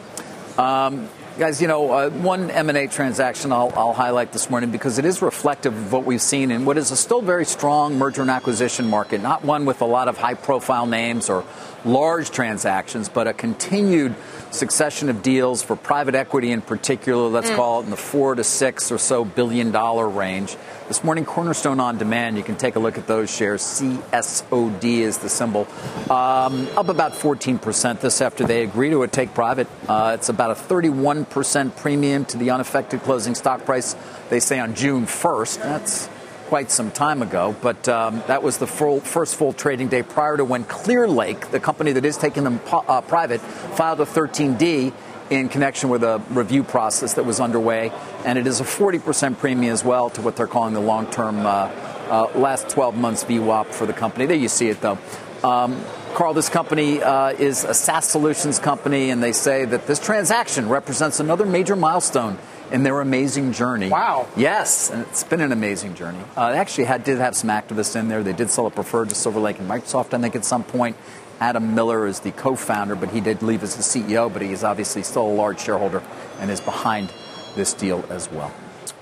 Um, 0.57 1.09
Guys, 1.37 1.61
you 1.61 1.67
know, 1.67 1.91
uh, 1.91 2.09
one 2.11 2.49
M&A 2.49 2.87
transaction 2.87 3.51
I'll, 3.51 3.69
I'll, 3.75 3.91
highlight 3.91 4.31
this 4.31 4.49
morning 4.49 4.71
because 4.71 4.99
it 4.99 5.03
is 5.03 5.21
reflective 5.21 5.75
of 5.75 5.91
what 5.91 6.05
we've 6.05 6.21
seen 6.21 6.49
in 6.49 6.63
what 6.63 6.77
is 6.77 6.91
a 6.91 6.95
still 6.95 7.21
very 7.21 7.43
strong 7.43 7.97
merger 7.97 8.21
and 8.21 8.31
acquisition 8.31 8.87
market, 8.89 9.21
not 9.21 9.43
one 9.43 9.65
with 9.65 9.81
a 9.81 9.85
lot 9.85 10.07
of 10.07 10.17
high-profile 10.17 10.85
names 10.85 11.29
or 11.29 11.43
large 11.83 12.31
transactions, 12.31 13.09
but 13.09 13.27
a 13.27 13.33
continued 13.33 14.15
succession 14.51 15.09
of 15.09 15.21
deals 15.21 15.61
for 15.61 15.75
private 15.75 16.15
equity 16.15 16.51
in 16.51 16.61
particular, 16.61 17.27
let's 17.27 17.49
mm. 17.49 17.55
call 17.57 17.81
it 17.81 17.83
in 17.83 17.89
the 17.89 17.97
four 17.97 18.35
to 18.35 18.43
six 18.43 18.89
or 18.89 18.97
so 18.97 19.25
billion 19.25 19.71
dollar 19.71 20.07
range. 20.07 20.55
This 20.87 21.03
morning, 21.03 21.25
Cornerstone 21.25 21.77
OnDemand, 21.77 22.37
you 22.37 22.43
can 22.43 22.55
take 22.55 22.75
a 22.75 22.79
look 22.79 22.97
at 22.97 23.07
those 23.07 23.29
shares. 23.29 23.61
CSOD 23.61 24.83
is 24.99 25.17
the 25.17 25.29
symbol. 25.29 25.67
Um, 26.09 26.67
up 26.77 26.89
about 26.89 27.13
14% 27.13 27.99
this 27.99 28.21
after 28.21 28.45
they 28.45 28.63
agree 28.63 28.89
to 28.91 29.03
a 29.03 29.07
take 29.07 29.33
private. 29.33 29.67
Uh, 29.87 30.15
it's 30.15 30.29
about 30.29 30.51
a 30.51 30.55
31% 30.55 31.75
premium 31.75 32.25
to 32.25 32.37
the 32.37 32.49
unaffected 32.49 33.01
closing 33.01 33.35
stock 33.35 33.65
price, 33.65 33.95
they 34.29 34.39
say 34.39 34.59
on 34.59 34.73
June 34.73 35.05
1st. 35.05 35.59
That's 35.59 36.09
quite 36.47 36.71
some 36.71 36.91
time 36.91 37.21
ago, 37.21 37.55
but 37.61 37.87
um, 37.89 38.23
that 38.27 38.43
was 38.43 38.57
the 38.57 38.67
full, 38.67 38.99
first 38.99 39.35
full 39.35 39.53
trading 39.53 39.87
day 39.87 40.03
prior 40.03 40.37
to 40.37 40.45
when 40.45 40.63
Clearlake, 40.63 41.51
the 41.51 41.59
company 41.59 41.91
that 41.91 42.05
is 42.05 42.17
taking 42.17 42.43
them 42.43 42.59
uh, 42.71 43.01
private, 43.01 43.41
filed 43.41 43.99
a 44.01 44.05
13D 44.05 44.93
in 45.29 45.49
connection 45.49 45.89
with 45.89 46.03
a 46.03 46.21
review 46.29 46.63
process 46.63 47.15
that 47.15 47.25
was 47.25 47.39
underway, 47.39 47.91
and 48.25 48.37
it 48.37 48.45
is 48.45 48.61
a 48.61 48.63
40% 48.63 49.37
premium 49.37 49.73
as 49.73 49.83
well 49.83 50.09
to 50.11 50.21
what 50.21 50.35
they're 50.35 50.47
calling 50.47 50.73
the 50.73 50.79
long-term 50.79 51.45
uh, 51.45 51.71
uh, 52.09 52.31
last 52.35 52.69
12 52.69 52.95
months 52.95 53.23
VWAP 53.23 53.67
for 53.67 53.85
the 53.85 53.93
company. 53.93 54.25
There 54.27 54.37
you 54.37 54.49
see 54.49 54.69
it 54.69 54.81
though. 54.81 54.99
Um, 55.43 55.83
Carl, 56.15 56.33
this 56.33 56.47
company 56.47 57.03
uh, 57.03 57.31
is 57.31 57.65
a 57.65 57.73
SaaS 57.73 58.05
solutions 58.05 58.57
company, 58.57 59.09
and 59.09 59.21
they 59.21 59.33
say 59.33 59.65
that 59.65 59.85
this 59.85 59.99
transaction 59.99 60.69
represents 60.69 61.19
another 61.19 61.45
major 61.45 61.75
milestone 61.75 62.37
in 62.71 62.83
their 62.83 63.01
amazing 63.01 63.51
journey. 63.51 63.89
Wow. 63.89 64.29
Yes, 64.37 64.89
and 64.89 65.01
it's 65.01 65.25
been 65.25 65.41
an 65.41 65.51
amazing 65.51 65.93
journey. 65.93 66.19
Uh, 66.37 66.53
they 66.53 66.57
actually 66.57 66.85
had, 66.85 67.03
did 67.03 67.17
have 67.17 67.35
some 67.35 67.49
activists 67.49 67.97
in 67.97 68.07
there. 68.07 68.23
They 68.23 68.31
did 68.31 68.49
sell 68.49 68.65
a 68.65 68.71
preferred 68.71 69.09
to 69.09 69.15
Silver 69.15 69.41
Lake 69.41 69.59
and 69.59 69.69
Microsoft, 69.69 70.13
I 70.13 70.21
think, 70.21 70.37
at 70.37 70.45
some 70.45 70.63
point. 70.63 70.95
Adam 71.41 71.75
Miller 71.75 72.07
is 72.07 72.21
the 72.21 72.31
co-founder, 72.31 72.95
but 72.95 73.09
he 73.09 73.19
did 73.19 73.43
leave 73.43 73.61
as 73.61 73.75
the 73.75 73.83
CEO, 73.83 74.31
but 74.31 74.41
he 74.41 74.53
is 74.53 74.63
obviously 74.63 75.03
still 75.03 75.27
a 75.27 75.35
large 75.35 75.59
shareholder 75.59 76.01
and 76.39 76.49
is 76.49 76.61
behind 76.61 77.11
this 77.55 77.73
deal 77.73 78.05
as 78.09 78.31
well. 78.31 78.53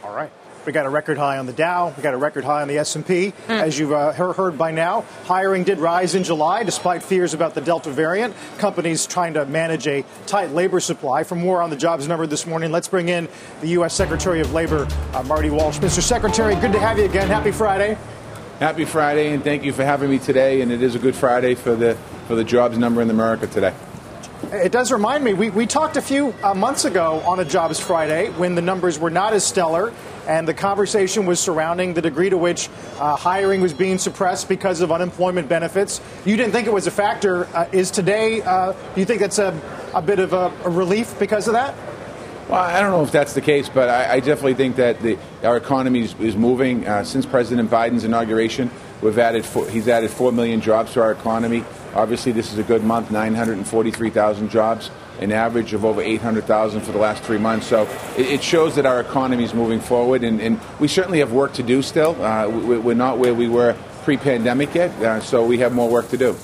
All 0.04 0.16
right. 0.16 0.32
We 0.66 0.72
got 0.72 0.86
a 0.86 0.90
record 0.90 1.18
high 1.18 1.40
on 1.40 1.46
the 1.46 1.54
Dow. 1.54 1.94
We 1.96 2.02
got 2.02 2.14
a 2.14 2.18
record 2.18 2.46
high 2.46 2.62
on 2.62 2.70
the 2.70 2.78
S&P. 2.78 3.34
Mm. 3.48 3.50
As 3.50 3.78
you've 3.78 3.92
uh, 3.92 4.14
heard 4.14 4.58
by 4.58 4.72
now, 4.72 5.02
hiring 5.26 5.66
did 5.66 5.80
rise 5.80 6.16
in 6.16 6.24
July 6.24 6.64
despite 6.64 7.04
fears 7.04 7.34
about 7.34 7.54
the 7.54 7.60
Delta 7.60 7.90
variant. 7.90 8.34
Companies 8.60 9.06
trying 9.06 9.34
to 9.34 9.46
manage 9.46 9.88
a 9.88 10.06
tight 10.26 10.52
labor 10.52 10.80
supply. 10.80 11.24
For 11.24 11.36
more 11.36 11.62
on 11.62 11.70
the 11.70 11.76
jobs 11.76 12.08
number 12.08 12.26
this 12.28 12.48
morning, 12.48 12.72
let's 12.72 12.88
bring 12.88 13.10
in 13.10 13.28
the 13.60 13.68
U.S. 13.70 13.94
Secretary 13.94 14.40
of 14.40 14.54
Labor, 14.54 14.88
uh, 15.14 15.24
Marty 15.24 15.50
Walsh. 15.50 15.80
Mr. 15.80 16.02
Secretary, 16.02 16.56
good 16.56 16.72
to 16.72 16.80
have 16.80 16.98
you 16.98 17.06
again. 17.06 17.28
Happy 17.28 17.52
Friday. 17.52 17.98
Happy 18.60 18.86
Friday, 18.86 19.34
and 19.34 19.44
thank 19.44 19.66
you 19.66 19.74
for 19.74 19.84
having 19.84 20.10
me 20.10 20.20
today. 20.20 20.62
And 20.62 20.72
it 20.72 20.82
is 20.82 20.96
a 20.96 21.00
good 21.00 21.16
Friday 21.16 21.56
for 21.56 21.76
the 21.76 21.96
for 22.28 22.36
the 22.36 22.44
jobs 22.44 22.78
number 22.78 23.02
in 23.02 23.10
America 23.10 23.48
today. 23.48 23.74
It 24.52 24.72
does 24.72 24.92
remind 24.92 25.24
me, 25.24 25.34
we, 25.34 25.50
we 25.50 25.66
talked 25.66 25.98
a 25.98 26.02
few 26.02 26.34
uh, 26.44 26.54
months 26.54 26.86
ago 26.86 27.22
on 27.26 27.40
a 27.40 27.46
Jobs 27.46 27.80
Friday 27.80 28.30
when 28.32 28.56
the 28.56 28.62
numbers 28.62 29.00
were 29.00 29.10
not 29.10 29.34
as 29.34 29.46
stellar, 29.46 29.94
and 30.28 30.48
the 30.48 30.54
conversation 30.54 31.26
was 31.26 31.40
surrounding 31.40 31.94
the 31.94 32.02
degree 32.02 32.30
to 32.30 32.38
which 32.38 32.70
uh, 33.00 33.16
hiring 33.16 33.62
was 33.62 33.74
being 33.74 33.98
suppressed 33.98 34.48
because 34.48 34.82
of 34.82 34.92
unemployment 34.92 35.50
benefits. 35.50 36.02
You 36.26 36.38
didn't 36.38 36.52
think 36.52 36.68
it 36.68 36.74
was 36.74 36.88
a 36.88 36.92
factor. 36.92 37.46
Uh, 37.56 37.68
is 37.72 37.92
today, 37.92 38.42
uh, 38.42 38.72
do 38.72 39.00
you 39.00 39.06
think 39.06 39.20
that's 39.20 39.40
a, 39.40 39.60
a 39.94 40.02
bit 40.02 40.20
of 40.20 40.34
a, 40.34 40.52
a, 40.64 40.70
relief 40.70 41.18
because 41.20 41.48
of 41.48 41.54
that? 41.54 41.76
Well, 42.50 42.62
I 42.62 42.80
don't 42.82 42.92
know 42.92 43.04
if 43.04 43.12
that's 43.12 43.34
the 43.34 43.42
case, 43.42 43.70
but 43.70 43.90
I, 43.90 44.14
I 44.14 44.20
definitely 44.20 44.56
think 44.56 44.76
that 44.76 45.02
the, 45.02 45.18
our 45.44 45.58
economy 45.58 46.02
is, 46.02 46.16
is 46.20 46.36
moving. 46.36 46.86
Uh, 46.88 47.04
since 47.04 47.26
President 47.26 47.70
Biden's 47.70 48.04
inauguration, 48.04 48.70
we've 49.02 49.18
added 49.18 49.46
four, 49.46 49.70
he's 49.70 49.88
added 49.88 50.12
4 50.12 50.32
million 50.32 50.62
jobs 50.62 50.94
to 50.94 51.02
our 51.02 51.12
economy. 51.12 51.64
Obviously, 51.96 52.32
this 52.32 52.52
is 52.52 52.58
a 52.58 52.64
good 52.64 52.84
month 52.84 53.12
943,000 53.12 54.50
jobs, 54.50 54.90
an 55.24 55.32
average 55.32 55.74
of 55.74 55.86
over 55.86 56.02
800,000 56.02 56.82
for 56.82 56.92
the 56.92 56.98
last 56.98 57.24
three 57.24 57.38
months. 57.38 57.68
So 57.68 57.88
it, 58.18 58.44
shows 58.44 58.76
that 58.76 58.86
our 58.86 59.00
economy 59.00 59.46
is 59.46 59.54
moving 59.54 59.80
forward, 59.80 60.24
and, 60.24 60.42
and, 60.42 60.60
we 60.80 60.90
certainly 60.90 61.20
have 61.20 61.32
work 61.32 61.54
to 61.54 61.64
do 61.64 61.82
still. 61.82 62.22
Uh, 62.22 62.50
we, 62.50 62.92
are 62.92 62.96
not 62.96 63.18
where 63.18 63.34
we 63.34 63.48
were 63.48 63.74
pre 64.04 64.18
pandemic 64.18 64.76
yet, 64.76 64.92
uh, 65.02 65.22
so 65.22 65.46
we 65.46 65.60
have 65.60 65.74
more 65.74 65.90
work 65.90 66.10
to 66.10 66.18
do. 66.18 66.36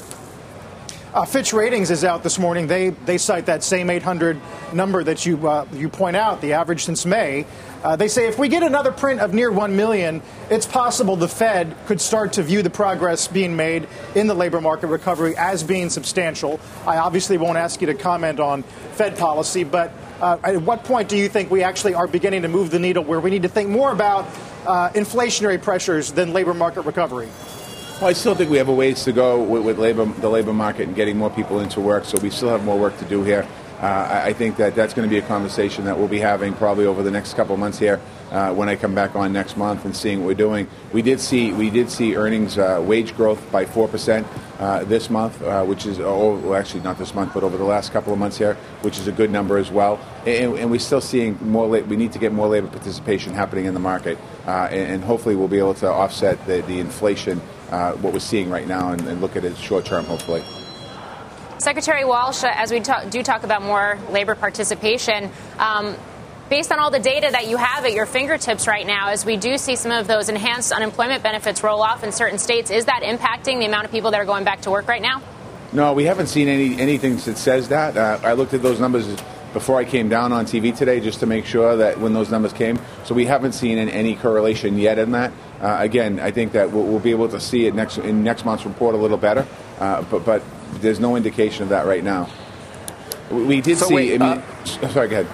Uh, 1.14 1.26
Fitch 1.26 1.52
Ratings 1.54 1.92
is 1.92 2.04
out 2.04 2.24
this 2.24 2.40
morning. 2.40 2.68
They 2.68 2.92
they 2.92 3.18
cite 3.18 3.48
that 3.48 3.64
same 3.64 3.90
800 3.90 4.40
number 4.74 5.04
that 5.04 5.26
you 5.26 5.48
uh, 5.48 5.66
you 5.74 5.90
point 5.90 6.16
out, 6.16 6.40
the 6.40 6.54
average 6.54 6.86
since 6.86 7.06
May. 7.06 7.46
Uh, 7.84 7.96
they 7.96 8.08
say 8.08 8.28
if 8.28 8.38
we 8.38 8.50
get 8.50 8.62
another 8.62 8.92
print 8.92 9.22
of 9.22 9.34
near 9.34 9.52
1 9.52 9.76
million, 9.76 10.22
it's 10.50 10.66
possible 10.66 11.16
the 11.16 11.28
Fed 11.28 11.76
could 11.86 12.02
start 12.02 12.34
to 12.34 12.44
view 12.44 12.62
the 12.62 12.70
progress 12.70 13.28
being 13.28 13.56
made 13.56 13.88
in 14.16 14.28
the 14.28 14.34
labor 14.34 14.60
market 14.60 14.88
recovery 14.88 15.36
as 15.38 15.64
being 15.64 15.90
substantial. 15.90 16.60
I 16.86 16.98
obviously 16.98 17.38
won't 17.38 17.58
ask 17.58 17.80
you 17.80 17.88
to 17.88 17.94
comment 17.94 18.40
on 18.40 18.64
Fed 18.94 19.18
policy, 19.18 19.64
but 19.64 19.94
uh, 20.20 20.38
at 20.44 20.62
what 20.62 20.84
point 20.84 21.08
do 21.08 21.18
you 21.18 21.30
think 21.30 21.50
we 21.50 21.64
actually 21.64 21.94
are 21.94 22.08
beginning 22.08 22.42
to 22.42 22.50
move 22.50 22.70
the 22.70 22.80
needle 22.80 23.04
where 23.04 23.22
we 23.22 23.30
need 23.30 23.44
to 23.44 23.50
think 23.50 23.70
more 23.70 23.92
about 23.92 24.26
uh, 24.66 24.90
inflationary 24.90 25.62
pressures 25.62 26.12
than 26.12 26.34
labor 26.34 26.54
market 26.54 26.82
recovery? 26.82 27.30
Well, 28.02 28.10
I 28.10 28.14
still 28.14 28.36
think 28.36 28.50
we 28.50 28.58
have 28.58 28.70
a 28.70 28.74
ways 28.74 29.04
to 29.06 29.14
go 29.14 29.42
with, 29.42 29.64
with 29.64 29.80
labor, 29.80 30.06
the 30.06 30.30
labor 30.30 30.54
market 30.54 30.88
and 30.88 30.96
getting 30.96 31.18
more 31.18 31.30
people 31.30 31.60
into 31.62 31.80
work, 31.80 32.06
so 32.06 32.18
we 32.20 32.30
still 32.30 32.50
have 32.50 32.64
more 32.64 32.78
work 32.78 32.98
to 33.00 33.06
do 33.06 33.24
here. 33.24 33.48
Uh, 33.80 34.24
I 34.26 34.34
think 34.34 34.58
that 34.58 34.76
that's 34.76 34.94
going 34.94 35.08
to 35.08 35.10
be 35.10 35.20
a 35.20 35.28
conversation 35.28 35.86
that 35.86 35.98
we'll 35.98 36.10
be 36.10 36.20
having 36.20 36.54
probably 36.54 36.86
over 36.86 37.02
the 37.02 37.12
next 37.12 37.36
couple 37.36 37.56
months 37.56 37.80
here 37.80 38.02
uh, 38.30 38.54
when 38.54 38.68
I 38.68 38.76
come 38.76 38.94
back 38.94 39.16
on 39.16 39.32
next 39.32 39.56
month 39.56 39.86
and 39.86 39.96
seeing 39.96 40.20
what 40.20 40.28
we're 40.28 40.34
doing. 40.34 40.68
We 40.92 41.02
did 41.02 41.22
see 41.22 41.54
we 41.54 41.70
did 41.70 41.90
see 41.90 42.18
earnings 42.18 42.58
uh, 42.58 42.84
wage 42.86 43.16
growth 43.16 43.50
by 43.54 43.64
four 43.66 43.88
percent 43.88 44.28
uh, 44.60 44.84
this 44.84 45.10
month, 45.10 45.42
uh, 45.42 45.64
which 45.64 45.86
is 45.86 45.98
oh, 46.02 46.36
well, 46.36 46.56
actually 46.56 46.82
not 46.82 46.98
this 46.98 47.16
month, 47.16 47.34
but 47.34 47.42
over 47.42 47.56
the 47.56 47.64
last 47.64 47.94
couple 47.94 48.12
of 48.12 48.20
months 48.20 48.38
here, 48.38 48.56
which 48.82 49.00
is 49.00 49.08
a 49.08 49.14
good 49.14 49.32
number 49.32 49.58
as 49.58 49.72
well. 49.72 49.98
And, 50.26 50.58
and 50.58 50.70
we're 50.70 50.82
still 50.82 51.00
seeing 51.00 51.40
more. 51.42 51.66
La- 51.66 51.86
we 51.86 51.96
need 51.96 52.12
to 52.12 52.20
get 52.20 52.34
more 52.34 52.50
labor 52.50 52.68
participation 52.68 53.34
happening 53.34 53.64
in 53.64 53.74
the 53.74 53.80
market, 53.80 54.18
uh, 54.46 54.68
and, 54.70 54.92
and, 54.92 55.04
hopefully 55.06 55.38
we'll 55.38 55.48
be 55.48 55.60
able 55.60 55.76
to 55.76 55.88
offset 55.90 56.46
the, 56.46 56.62
the 56.64 56.82
inflation 56.82 57.40
what 57.70 58.12
we're 58.12 58.20
seeing 58.20 58.50
right 58.50 58.68
now 58.68 58.92
and, 58.92 59.08
and 59.08 59.22
look 59.22 59.38
at 59.38 59.46
it 59.46 59.56
short 59.56 59.86
term, 59.86 60.04
hopefully. 60.04 60.44
Secretary 61.60 62.06
Walsh, 62.06 62.46
as 62.46 62.72
we 62.72 62.80
talk, 62.80 63.10
do 63.10 63.22
talk 63.22 63.44
about 63.44 63.62
more 63.62 64.00
labor 64.12 64.34
participation, 64.34 65.30
um, 65.58 65.94
based 66.50 66.72
on 66.72 66.80
all 66.80 66.90
the 66.90 67.00
data 67.00 67.28
that 67.32 67.50
you 67.50 67.58
have 67.58 67.84
at 67.84 67.92
your 67.92 68.06
fingertips 68.06 68.66
right 68.66 68.88
now, 68.88 69.10
as 69.10 69.26
we 69.26 69.36
do 69.36 69.58
see 69.58 69.76
some 69.76 69.92
of 69.92 70.08
those 70.08 70.30
enhanced 70.30 70.72
unemployment 70.72 71.22
benefits 71.22 71.62
roll 71.62 71.82
off 71.82 72.02
in 72.04 72.14
certain 72.14 72.40
states, 72.40 72.72
is 72.72 72.86
that 72.86 73.04
impacting 73.04 73.60
the 73.60 73.66
amount 73.66 73.84
of 73.84 73.92
people 73.92 74.12
that 74.12 74.22
are 74.22 74.26
going 74.26 74.46
back 74.46 74.62
to 74.62 74.72
work 74.72 74.88
right 74.88 75.02
now? 75.02 75.22
No, 75.74 75.92
we 75.92 76.06
haven't 76.06 76.28
seen 76.28 76.48
any 76.48 76.80
anything 76.80 77.18
that 77.18 77.38
says 77.38 77.68
that. 77.68 77.98
Uh, 77.98 78.20
I 78.24 78.34
looked 78.34 78.54
at 78.54 78.62
those 78.62 78.80
numbers 78.80 79.06
before 79.52 79.78
I 79.78 79.84
came 79.84 80.08
down 80.08 80.32
on 80.32 80.46
TV 80.46 80.76
today 80.76 81.02
just 81.02 81.20
to 81.20 81.26
make 81.26 81.46
sure 81.46 81.76
that 81.76 82.00
when 82.00 82.14
those 82.14 82.32
numbers 82.32 82.54
came. 82.54 82.80
So 83.04 83.14
we 83.14 83.26
haven't 83.26 83.52
seen 83.52 83.78
any 83.78 84.16
correlation 84.16 84.78
yet 84.78 84.98
in 84.98 85.12
that. 85.12 85.34
Uh, 85.60 85.78
again, 85.80 86.20
I 86.20 86.32
think 86.32 86.54
that 86.54 86.72
we'll, 86.72 86.86
we'll, 86.86 87.00
be 87.00 87.12
able 87.12 87.28
to 87.30 87.40
see 87.40 87.66
it 87.66 87.76
next 87.76 87.98
in 87.98 88.24
next 88.24 88.46
month's 88.46 88.66
report 88.66 88.96
a 88.96 88.98
little 88.98 89.18
better. 89.18 89.46
Uh, 89.78 90.02
but 90.04 90.26
but 90.26 90.42
there's 90.82 91.00
no 91.00 91.16
indication 91.16 91.64
of 91.64 91.70
that 91.70 91.86
right 91.86 92.04
now. 92.04 92.30
We 93.32 93.62
did 93.62 93.78
so 93.78 93.88
see. 93.88 93.96
Wait, 93.96 94.22
I 94.22 94.36
mean, 94.36 94.44
uh, 94.44 94.90
sorry, 94.90 95.08
go 95.08 95.22
ahead. 95.22 95.28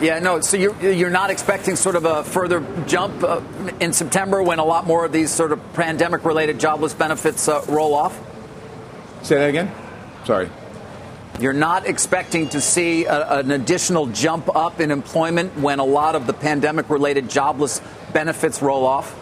Yeah, 0.00 0.20
no. 0.20 0.40
So 0.40 0.56
you're 0.56 0.92
you're 0.92 1.10
not 1.10 1.30
expecting 1.30 1.76
sort 1.76 1.96
of 1.96 2.04
a 2.04 2.22
further 2.22 2.64
jump 2.86 3.22
uh, 3.24 3.40
in 3.80 3.92
September 3.92 4.42
when 4.42 4.60
a 4.60 4.64
lot 4.64 4.86
more 4.86 5.04
of 5.04 5.12
these 5.12 5.30
sort 5.30 5.50
of 5.50 5.72
pandemic-related 5.72 6.60
jobless 6.60 6.94
benefits 6.94 7.48
uh, 7.48 7.64
roll 7.68 7.94
off. 7.94 8.18
Say 9.22 9.36
that 9.36 9.48
again. 9.48 9.72
Sorry. 10.24 10.48
You're 11.40 11.52
not 11.52 11.86
expecting 11.86 12.48
to 12.50 12.60
see 12.60 13.04
a, 13.04 13.38
an 13.38 13.50
additional 13.50 14.06
jump 14.06 14.54
up 14.54 14.80
in 14.80 14.90
employment 14.90 15.56
when 15.58 15.78
a 15.78 15.84
lot 15.84 16.14
of 16.14 16.26
the 16.26 16.32
pandemic-related 16.32 17.28
jobless 17.28 17.80
benefits 18.12 18.62
roll 18.62 18.84
off. 18.86 19.14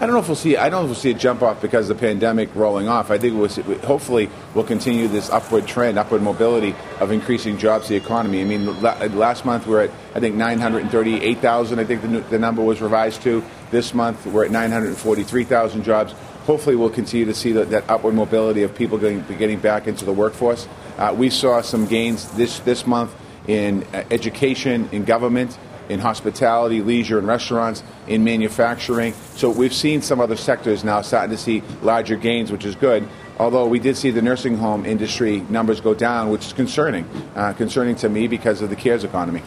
I 0.00 0.02
don't 0.02 0.14
know 0.14 0.20
if 0.20 0.28
we'll 0.28 0.36
see. 0.36 0.56
I 0.56 0.68
don't 0.68 0.82
know 0.82 0.84
if 0.84 0.90
we'll 0.90 0.94
see 0.94 1.10
a 1.10 1.14
jump 1.14 1.42
off 1.42 1.60
because 1.60 1.90
of 1.90 1.96
the 1.96 2.00
pandemic 2.00 2.54
rolling 2.54 2.86
off. 2.86 3.10
I 3.10 3.18
think 3.18 3.36
we'll 3.36 3.48
see, 3.48 3.62
hopefully 3.62 4.30
we'll 4.54 4.62
continue 4.62 5.08
this 5.08 5.28
upward 5.28 5.66
trend, 5.66 5.98
upward 5.98 6.22
mobility 6.22 6.76
of 7.00 7.10
increasing 7.10 7.58
jobs 7.58 7.88
the 7.88 7.96
economy. 7.96 8.40
I 8.40 8.44
mean, 8.44 8.80
last 8.80 9.44
month 9.44 9.66
we 9.66 9.72
we're 9.72 9.84
at 9.86 9.90
I 10.14 10.20
think 10.20 10.36
938,000. 10.36 11.80
I 11.80 11.84
think 11.84 12.02
the, 12.02 12.20
the 12.30 12.38
number 12.38 12.62
was 12.62 12.80
revised 12.80 13.22
to. 13.22 13.42
This 13.72 13.92
month 13.92 14.24
we're 14.24 14.44
at 14.44 14.52
943,000 14.52 15.82
jobs. 15.82 16.12
Hopefully 16.44 16.76
we'll 16.76 16.90
continue 16.90 17.26
to 17.26 17.34
see 17.34 17.50
that, 17.52 17.70
that 17.70 17.90
upward 17.90 18.14
mobility 18.14 18.62
of 18.62 18.76
people 18.76 18.98
getting, 18.98 19.24
getting 19.36 19.58
back 19.58 19.88
into 19.88 20.04
the 20.04 20.12
workforce. 20.12 20.68
Uh, 20.96 21.12
we 21.18 21.28
saw 21.28 21.60
some 21.60 21.86
gains 21.86 22.30
this 22.36 22.60
this 22.60 22.86
month 22.86 23.12
in 23.48 23.82
uh, 23.92 24.04
education, 24.12 24.88
in 24.92 25.04
government 25.04 25.58
in 25.88 26.00
hospitality, 26.00 26.82
leisure, 26.82 27.18
and 27.18 27.26
restaurants, 27.26 27.82
in 28.06 28.24
manufacturing. 28.24 29.14
So 29.34 29.50
we've 29.50 29.74
seen 29.74 30.02
some 30.02 30.20
other 30.20 30.36
sectors 30.36 30.84
now 30.84 31.02
starting 31.02 31.30
to 31.36 31.42
see 31.42 31.62
larger 31.82 32.16
gains, 32.16 32.52
which 32.52 32.64
is 32.64 32.74
good. 32.74 33.08
Although 33.38 33.66
we 33.66 33.78
did 33.78 33.96
see 33.96 34.10
the 34.10 34.22
nursing 34.22 34.56
home 34.56 34.84
industry 34.84 35.40
numbers 35.48 35.80
go 35.80 35.94
down, 35.94 36.30
which 36.30 36.46
is 36.46 36.52
concerning, 36.52 37.04
uh, 37.36 37.52
concerning 37.52 37.94
to 37.96 38.08
me 38.08 38.26
because 38.26 38.62
of 38.62 38.70
the 38.70 38.76
CARES 38.76 39.04
economy. 39.04 39.42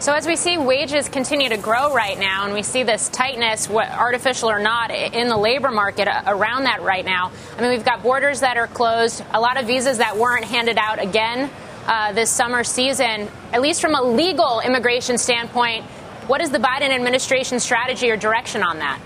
So 0.00 0.12
as 0.12 0.28
we 0.28 0.36
see 0.36 0.58
wages 0.58 1.08
continue 1.08 1.48
to 1.48 1.56
grow 1.56 1.92
right 1.92 2.16
now, 2.16 2.44
and 2.44 2.54
we 2.54 2.62
see 2.62 2.84
this 2.84 3.08
tightness, 3.08 3.68
artificial 3.68 4.48
or 4.48 4.60
not, 4.60 4.92
in 4.92 5.28
the 5.28 5.36
labor 5.36 5.72
market 5.72 6.06
around 6.24 6.64
that 6.64 6.82
right 6.82 7.04
now. 7.04 7.32
I 7.56 7.62
mean, 7.62 7.70
we've 7.70 7.84
got 7.84 8.04
borders 8.04 8.40
that 8.40 8.56
are 8.56 8.68
closed, 8.68 9.24
a 9.32 9.40
lot 9.40 9.58
of 9.58 9.66
visas 9.66 9.98
that 9.98 10.16
weren't 10.16 10.44
handed 10.44 10.78
out 10.78 11.02
again 11.02 11.50
uh, 11.88 12.12
this 12.12 12.30
summer 12.30 12.62
season. 12.62 13.28
At 13.52 13.60
least 13.60 13.80
from 13.80 13.94
a 13.94 14.02
legal 14.02 14.60
immigration 14.60 15.18
standpoint, 15.18 15.84
what 16.28 16.40
is 16.40 16.50
the 16.50 16.58
Biden 16.58 16.90
administration 16.90 17.58
strategy 17.58 18.10
or 18.10 18.16
direction 18.16 18.62
on 18.62 18.78
that? 18.78 19.00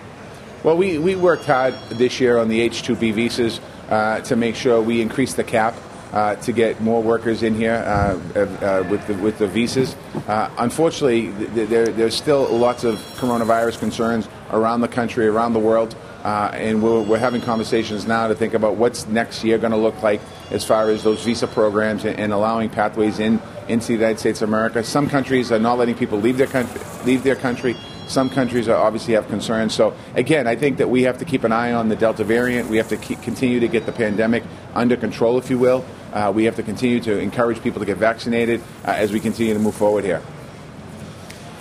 Well, 0.65 0.77
we, 0.77 0.99
we 0.99 1.17
worked 1.17 1.47
hard 1.47 1.75
this 1.91 2.21
year 2.21 2.39
on 2.39 2.49
the 2.49 2.61
H-2B 2.61 3.15
visas 3.15 3.61
uh, 3.89 4.21
to 4.21 4.37
make 4.37 4.55
sure 4.55 4.81
we 4.81 5.01
increase 5.01 5.35
the 5.35 5.45
cap 5.45 5.75
uh, 6.13 6.35
to 6.37 6.53
get 6.53 6.81
more 6.81 7.03
workers 7.03 7.43
in 7.43 7.55
here 7.55 7.73
uh, 7.75 8.39
uh, 8.39 8.87
with, 8.91 9.07
the, 9.07 9.15
with 9.15 9.39
the 9.39 9.47
visas. 9.47 9.97
Unfortunately, 10.27 11.33
th- 11.55 11.69
there, 11.69 11.87
there's 11.87 12.15
still 12.15 12.47
lots 12.49 12.85
of 12.85 12.97
coronavirus 13.17 13.79
concerns 13.79 14.29
around 14.51 14.83
the 14.83 14.89
country, 14.89 15.27
around 15.27 15.55
the 15.55 15.59
world. 15.59 15.97
Uh, 16.23 16.51
and 16.55 16.81
we're, 16.83 17.03
we're, 17.03 17.19
having 17.19 17.41
conversations 17.41 18.07
now 18.07 18.29
to 18.29 18.35
think 18.35 18.55
about 18.55 18.77
what's 18.77 19.09
next 19.09 19.43
year 19.43 19.59
going 19.59 19.73
to 19.73 19.77
look 19.77 20.01
like 20.03 20.21
as 20.53 20.65
far 20.65 20.89
as 20.89 21.03
those 21.03 21.25
visa 21.25 21.49
programs 21.49 22.05
and, 22.05 22.17
and, 22.17 22.33
allowing 22.33 22.71
pathways 22.71 23.19
in 23.19 23.41
into 23.67 23.89
the 23.89 23.95
United 23.95 24.21
States 24.21 24.41
of 24.41 24.49
America. 24.49 24.85
Some 24.85 25.09
countries 25.09 25.51
are 25.51 25.59
not 25.59 25.79
letting 25.79 25.97
people 25.97 26.21
leave 26.21 26.39
their 26.39 26.47
country. 26.47 26.81
Leave 27.05 27.25
their 27.25 27.35
country. 27.35 27.75
Some 28.07 28.31
countries 28.31 28.69
obviously 28.69 29.15
have 29.15 29.27
concerns. 29.29 29.75
So, 29.75 29.97
again, 30.15 30.47
I 30.47 30.55
think 30.55 30.79
that 30.79 30.89
we 30.89 31.03
have 31.03 31.19
to 31.19 31.25
keep 31.25 31.43
an 31.43 31.51
eye 31.51 31.73
on 31.73 31.89
the 31.89 31.97
Delta 31.97 32.23
variant. 32.23 32.69
We 32.69 32.77
have 32.77 32.89
to 32.91 32.97
keep, 32.97 33.21
continue 33.23 33.59
to 33.59 33.69
get 33.69 33.87
the 33.87 33.93
pandemic 33.93 34.45
under 34.75 34.97
control, 34.97 35.39
if 35.39 35.51
you 35.51 35.59
will. 35.59 35.85
Uh, 36.13 36.31
we 36.33 36.45
have 36.45 36.55
to 36.57 36.63
continue 36.63 37.01
to 37.01 37.19
encourage 37.19 37.61
people 37.63 37.81
to 37.81 37.87
get 37.87 37.97
vaccinated 37.97 38.61
uh, 38.85 38.91
as 38.91 39.13
we 39.13 39.19
continue 39.19 39.55
to 39.55 39.61
move 39.61 39.75
forward 39.75 40.05
here. 40.05 40.23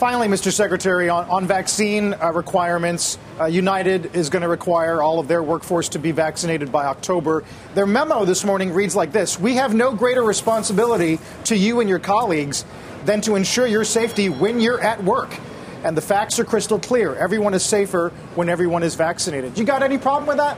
Finally, 0.01 0.27
Mr. 0.27 0.51
Secretary, 0.51 1.09
on, 1.09 1.29
on 1.29 1.45
vaccine 1.45 2.15
uh, 2.15 2.31
requirements, 2.33 3.19
uh, 3.39 3.45
United 3.45 4.15
is 4.15 4.31
going 4.31 4.41
to 4.41 4.47
require 4.47 4.99
all 4.99 5.19
of 5.19 5.27
their 5.27 5.43
workforce 5.43 5.89
to 5.89 5.99
be 5.99 6.11
vaccinated 6.11 6.71
by 6.71 6.85
October. 6.85 7.43
Their 7.75 7.85
memo 7.85 8.25
this 8.25 8.43
morning 8.43 8.73
reads 8.73 8.95
like 8.95 9.11
this 9.11 9.39
We 9.39 9.57
have 9.57 9.75
no 9.75 9.93
greater 9.93 10.23
responsibility 10.23 11.19
to 11.43 11.55
you 11.55 11.81
and 11.81 11.87
your 11.87 11.99
colleagues 11.99 12.65
than 13.05 13.21
to 13.21 13.35
ensure 13.35 13.67
your 13.67 13.83
safety 13.83 14.27
when 14.27 14.59
you're 14.59 14.81
at 14.81 15.03
work. 15.03 15.37
And 15.83 15.95
the 15.95 16.01
facts 16.01 16.39
are 16.39 16.45
crystal 16.45 16.79
clear. 16.79 17.13
Everyone 17.13 17.53
is 17.53 17.61
safer 17.61 18.09
when 18.33 18.49
everyone 18.49 18.81
is 18.81 18.95
vaccinated. 18.95 19.55
You 19.59 19.65
got 19.65 19.83
any 19.83 19.99
problem 19.99 20.25
with 20.25 20.37
that? 20.37 20.57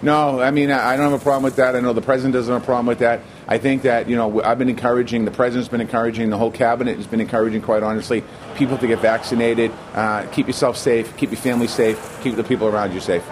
No, 0.00 0.40
I 0.40 0.52
mean, 0.52 0.70
I 0.70 0.96
don't 0.96 1.10
have 1.10 1.20
a 1.20 1.22
problem 1.22 1.42
with 1.42 1.56
that. 1.56 1.74
I 1.74 1.80
know 1.80 1.92
the 1.92 2.00
president 2.00 2.34
doesn't 2.34 2.52
have 2.52 2.62
a 2.62 2.64
problem 2.64 2.86
with 2.86 3.00
that. 3.00 3.20
I 3.48 3.58
think 3.58 3.82
that, 3.82 4.08
you 4.08 4.14
know, 4.14 4.42
I've 4.42 4.58
been 4.58 4.68
encouraging, 4.68 5.24
the 5.24 5.32
president's 5.32 5.68
been 5.68 5.80
encouraging, 5.80 6.30
the 6.30 6.38
whole 6.38 6.52
cabinet 6.52 6.96
has 6.98 7.06
been 7.08 7.20
encouraging, 7.20 7.62
quite 7.62 7.82
honestly, 7.82 8.22
people 8.54 8.78
to 8.78 8.86
get 8.86 9.00
vaccinated. 9.00 9.72
Uh, 9.94 10.26
keep 10.26 10.46
yourself 10.46 10.76
safe, 10.76 11.16
keep 11.16 11.32
your 11.32 11.40
family 11.40 11.66
safe, 11.66 12.20
keep 12.22 12.36
the 12.36 12.44
people 12.44 12.68
around 12.68 12.92
you 12.92 13.00
safe. 13.00 13.24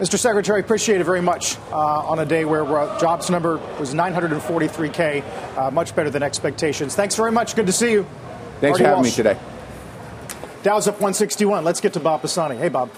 Mr. 0.00 0.18
Secretary, 0.18 0.56
I 0.56 0.64
appreciate 0.64 1.00
it 1.00 1.04
very 1.04 1.20
much 1.20 1.56
uh, 1.70 1.76
on 1.76 2.18
a 2.18 2.26
day 2.26 2.44
where 2.44 2.64
jobs 2.98 3.30
number 3.30 3.58
was 3.78 3.94
943K, 3.94 5.58
uh, 5.58 5.70
much 5.70 5.94
better 5.94 6.10
than 6.10 6.22
expectations. 6.22 6.96
Thanks 6.96 7.14
very 7.14 7.30
much. 7.30 7.54
Good 7.54 7.66
to 7.66 7.72
see 7.72 7.92
you. 7.92 8.06
Thanks 8.60 8.80
Marty 8.80 8.84
for 8.84 8.88
having 8.88 9.04
Walsh. 9.04 9.18
me 9.18 9.24
today. 9.24 9.38
Dow's 10.62 10.88
up 10.88 10.94
161. 10.94 11.64
Let's 11.64 11.80
get 11.80 11.92
to 11.92 12.00
Bob 12.00 12.22
Pisani. 12.22 12.56
Hey, 12.56 12.70
Bob. 12.70 12.90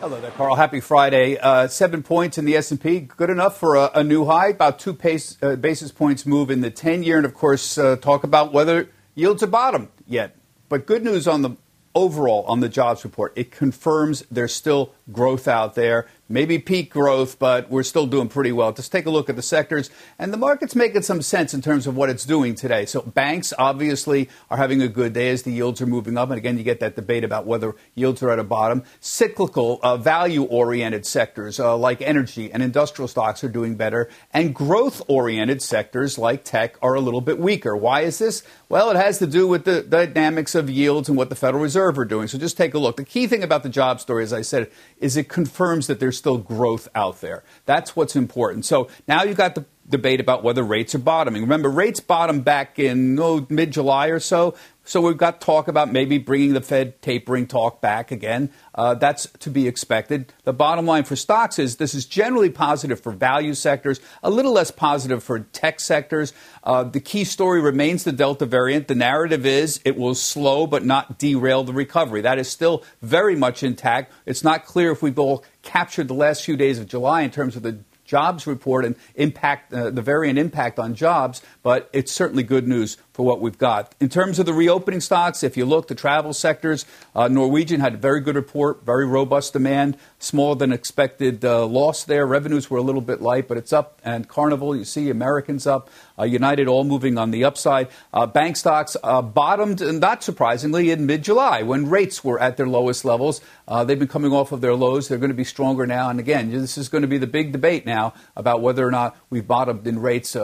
Hello 0.00 0.18
there, 0.18 0.30
Carl. 0.30 0.54
Happy 0.54 0.80
Friday. 0.80 1.36
Uh, 1.36 1.68
seven 1.68 2.02
points 2.02 2.38
in 2.38 2.46
the 2.46 2.56
S&P, 2.56 3.00
good 3.00 3.28
enough 3.28 3.58
for 3.58 3.76
a, 3.76 3.90
a 3.96 4.02
new 4.02 4.24
high. 4.24 4.48
About 4.48 4.78
two 4.78 4.94
pace, 4.94 5.36
uh, 5.42 5.56
basis 5.56 5.92
points 5.92 6.24
move 6.24 6.50
in 6.50 6.62
the 6.62 6.70
10-year, 6.70 7.18
and 7.18 7.26
of 7.26 7.34
course, 7.34 7.76
uh, 7.76 7.96
talk 7.96 8.24
about 8.24 8.50
whether 8.50 8.88
yields 9.14 9.42
are 9.42 9.46
bottom 9.46 9.90
yet. 10.06 10.34
But 10.70 10.86
good 10.86 11.04
news 11.04 11.28
on 11.28 11.42
the 11.42 11.50
overall 11.94 12.46
on 12.46 12.60
the 12.60 12.68
jobs 12.70 13.04
report. 13.04 13.34
It 13.36 13.50
confirms 13.50 14.24
there's 14.30 14.54
still 14.54 14.94
growth 15.12 15.46
out 15.46 15.74
there 15.74 16.08
maybe 16.30 16.58
peak 16.58 16.90
growth, 16.90 17.38
but 17.38 17.68
we're 17.68 17.82
still 17.82 18.06
doing 18.06 18.28
pretty 18.28 18.52
well. 18.52 18.72
Just 18.72 18.92
take 18.92 19.04
a 19.04 19.10
look 19.10 19.28
at 19.28 19.36
the 19.36 19.42
sectors, 19.42 19.90
and 20.18 20.32
the 20.32 20.38
market's 20.38 20.74
making 20.74 21.02
some 21.02 21.20
sense 21.20 21.52
in 21.52 21.60
terms 21.60 21.86
of 21.86 21.96
what 21.96 22.08
it's 22.08 22.24
doing 22.24 22.54
today. 22.54 22.86
So 22.86 23.02
banks 23.02 23.52
obviously 23.58 24.30
are 24.50 24.56
having 24.56 24.80
a 24.80 24.88
good 24.88 25.12
day 25.12 25.30
as 25.30 25.42
the 25.42 25.50
yields 25.50 25.82
are 25.82 25.86
moving 25.86 26.16
up, 26.16 26.30
and 26.30 26.38
again, 26.38 26.56
you 26.56 26.64
get 26.64 26.80
that 26.80 26.96
debate 26.96 27.24
about 27.24 27.44
whether 27.46 27.74
yields 27.94 28.22
are 28.22 28.30
at 28.30 28.38
a 28.38 28.44
bottom. 28.44 28.84
Cyclical, 29.00 29.80
uh, 29.82 29.96
value-oriented 29.96 31.04
sectors 31.04 31.58
uh, 31.58 31.76
like 31.76 32.00
energy 32.00 32.52
and 32.52 32.62
industrial 32.62 33.08
stocks 33.08 33.42
are 33.42 33.48
doing 33.48 33.74
better, 33.74 34.08
and 34.32 34.54
growth-oriented 34.54 35.60
sectors 35.60 36.16
like 36.16 36.44
tech 36.44 36.76
are 36.80 36.94
a 36.94 37.00
little 37.00 37.20
bit 37.20 37.38
weaker. 37.38 37.76
Why 37.76 38.02
is 38.02 38.18
this? 38.18 38.44
Well, 38.70 38.92
it 38.92 38.96
has 38.96 39.18
to 39.18 39.26
do 39.26 39.48
with 39.48 39.64
the 39.64 39.82
dynamics 39.82 40.54
of 40.54 40.70
yields 40.70 41.08
and 41.08 41.18
what 41.18 41.28
the 41.28 41.34
Federal 41.34 41.60
Reserve 41.60 41.98
are 41.98 42.04
doing. 42.04 42.28
So 42.28 42.38
just 42.38 42.56
take 42.56 42.72
a 42.72 42.78
look. 42.78 42.98
The 42.98 43.04
key 43.04 43.26
thing 43.26 43.42
about 43.42 43.64
the 43.64 43.68
job 43.68 44.00
story, 44.00 44.22
as 44.22 44.32
I 44.32 44.42
said, 44.42 44.70
is 45.00 45.16
it 45.16 45.28
confirms 45.28 45.88
that 45.88 45.98
there's 45.98 46.16
still 46.16 46.38
growth 46.38 46.86
out 46.94 47.20
there. 47.20 47.42
That's 47.66 47.96
what's 47.96 48.14
important. 48.14 48.64
So 48.64 48.88
now 49.08 49.24
you've 49.24 49.36
got 49.36 49.56
the 49.56 49.64
debate 49.90 50.20
about 50.20 50.42
whether 50.42 50.62
rates 50.62 50.94
are 50.94 50.98
bottoming. 50.98 51.42
Remember, 51.42 51.68
rates 51.68 52.00
bottomed 52.00 52.44
back 52.44 52.78
in 52.78 53.18
oh, 53.18 53.46
mid 53.48 53.72
July 53.72 54.08
or 54.08 54.20
so. 54.20 54.54
So 54.90 55.00
we've 55.00 55.16
got 55.16 55.40
talk 55.40 55.68
about 55.68 55.92
maybe 55.92 56.18
bringing 56.18 56.52
the 56.52 56.60
Fed 56.60 57.00
tapering 57.00 57.46
talk 57.46 57.80
back 57.80 58.10
again. 58.10 58.50
Uh, 58.74 58.94
that's 58.94 59.26
to 59.38 59.48
be 59.48 59.68
expected. 59.68 60.32
The 60.42 60.52
bottom 60.52 60.84
line 60.84 61.04
for 61.04 61.14
stocks 61.14 61.60
is 61.60 61.76
this 61.76 61.94
is 61.94 62.06
generally 62.06 62.50
positive 62.50 62.98
for 62.98 63.12
value 63.12 63.54
sectors, 63.54 64.00
a 64.22 64.30
little 64.30 64.52
less 64.52 64.72
positive 64.72 65.22
for 65.22 65.38
tech 65.38 65.78
sectors. 65.78 66.32
Uh, 66.64 66.82
the 66.82 66.98
key 66.98 67.22
story 67.22 67.60
remains 67.60 68.02
the 68.02 68.10
Delta 68.10 68.46
variant. 68.46 68.88
The 68.88 68.96
narrative 68.96 69.46
is 69.46 69.80
it 69.84 69.96
will 69.96 70.16
slow 70.16 70.66
but 70.66 70.84
not 70.84 71.18
derail 71.18 71.62
the 71.62 71.72
recovery. 71.72 72.22
That 72.22 72.38
is 72.40 72.48
still 72.48 72.82
very 73.00 73.36
much 73.36 73.62
intact. 73.62 74.12
It's 74.26 74.42
not 74.42 74.64
clear 74.64 74.90
if 74.90 75.02
we've 75.02 75.18
all 75.20 75.44
captured 75.62 76.08
the 76.08 76.14
last 76.14 76.44
few 76.44 76.56
days 76.56 76.80
of 76.80 76.88
July 76.88 77.20
in 77.20 77.30
terms 77.30 77.54
of 77.54 77.62
the 77.62 77.78
jobs 78.10 78.44
report 78.44 78.84
and 78.84 78.96
impact 79.14 79.72
uh, 79.72 79.88
the 79.88 80.02
variant 80.02 80.36
impact 80.36 80.80
on 80.80 80.96
jobs, 80.96 81.42
but 81.62 81.88
it's 81.92 82.10
certainly 82.10 82.42
good 82.42 82.66
news 82.66 82.96
for 83.20 83.26
what 83.26 83.42
we've 83.42 83.58
got. 83.58 83.94
In 84.00 84.08
terms 84.08 84.38
of 84.38 84.46
the 84.46 84.54
reopening 84.54 85.02
stocks, 85.02 85.42
if 85.42 85.54
you 85.54 85.66
look, 85.66 85.88
the 85.88 85.94
travel 85.94 86.32
sectors, 86.32 86.86
uh, 87.14 87.28
Norwegian 87.28 87.78
had 87.78 87.92
a 87.92 87.96
very 87.98 88.22
good 88.22 88.34
report, 88.34 88.82
very 88.82 89.04
robust 89.04 89.52
demand, 89.52 89.98
smaller 90.18 90.54
than 90.54 90.72
expected 90.72 91.44
uh, 91.44 91.66
loss 91.66 92.04
there. 92.04 92.26
Revenues 92.26 92.70
were 92.70 92.78
a 92.78 92.82
little 92.82 93.02
bit 93.02 93.20
light, 93.20 93.46
but 93.46 93.58
it's 93.58 93.74
up. 93.74 94.00
And 94.02 94.26
Carnival, 94.26 94.74
you 94.74 94.86
see 94.86 95.10
Americans 95.10 95.66
up, 95.66 95.90
uh, 96.18 96.24
United 96.24 96.66
all 96.66 96.82
moving 96.82 97.18
on 97.18 97.30
the 97.30 97.44
upside. 97.44 97.88
Uh, 98.10 98.24
bank 98.24 98.56
stocks 98.56 98.96
uh, 99.04 99.20
bottomed, 99.20 99.82
not 100.00 100.22
surprisingly, 100.24 100.90
in 100.90 101.04
mid 101.04 101.22
July 101.22 101.60
when 101.60 101.90
rates 101.90 102.24
were 102.24 102.40
at 102.40 102.56
their 102.56 102.68
lowest 102.68 103.04
levels. 103.04 103.42
Uh, 103.68 103.84
they've 103.84 103.98
been 103.98 104.08
coming 104.08 104.32
off 104.32 104.50
of 104.50 104.62
their 104.62 104.74
lows. 104.74 105.08
They're 105.08 105.18
going 105.18 105.28
to 105.28 105.34
be 105.34 105.44
stronger 105.44 105.86
now. 105.86 106.08
And 106.08 106.18
again, 106.18 106.50
this 106.50 106.78
is 106.78 106.88
going 106.88 107.02
to 107.02 107.08
be 107.08 107.18
the 107.18 107.26
big 107.26 107.52
debate 107.52 107.84
now 107.84 108.14
about 108.34 108.62
whether 108.62 108.86
or 108.86 108.90
not 108.90 109.14
we've 109.28 109.46
bottomed 109.46 109.86
in 109.86 109.98
rates. 109.98 110.34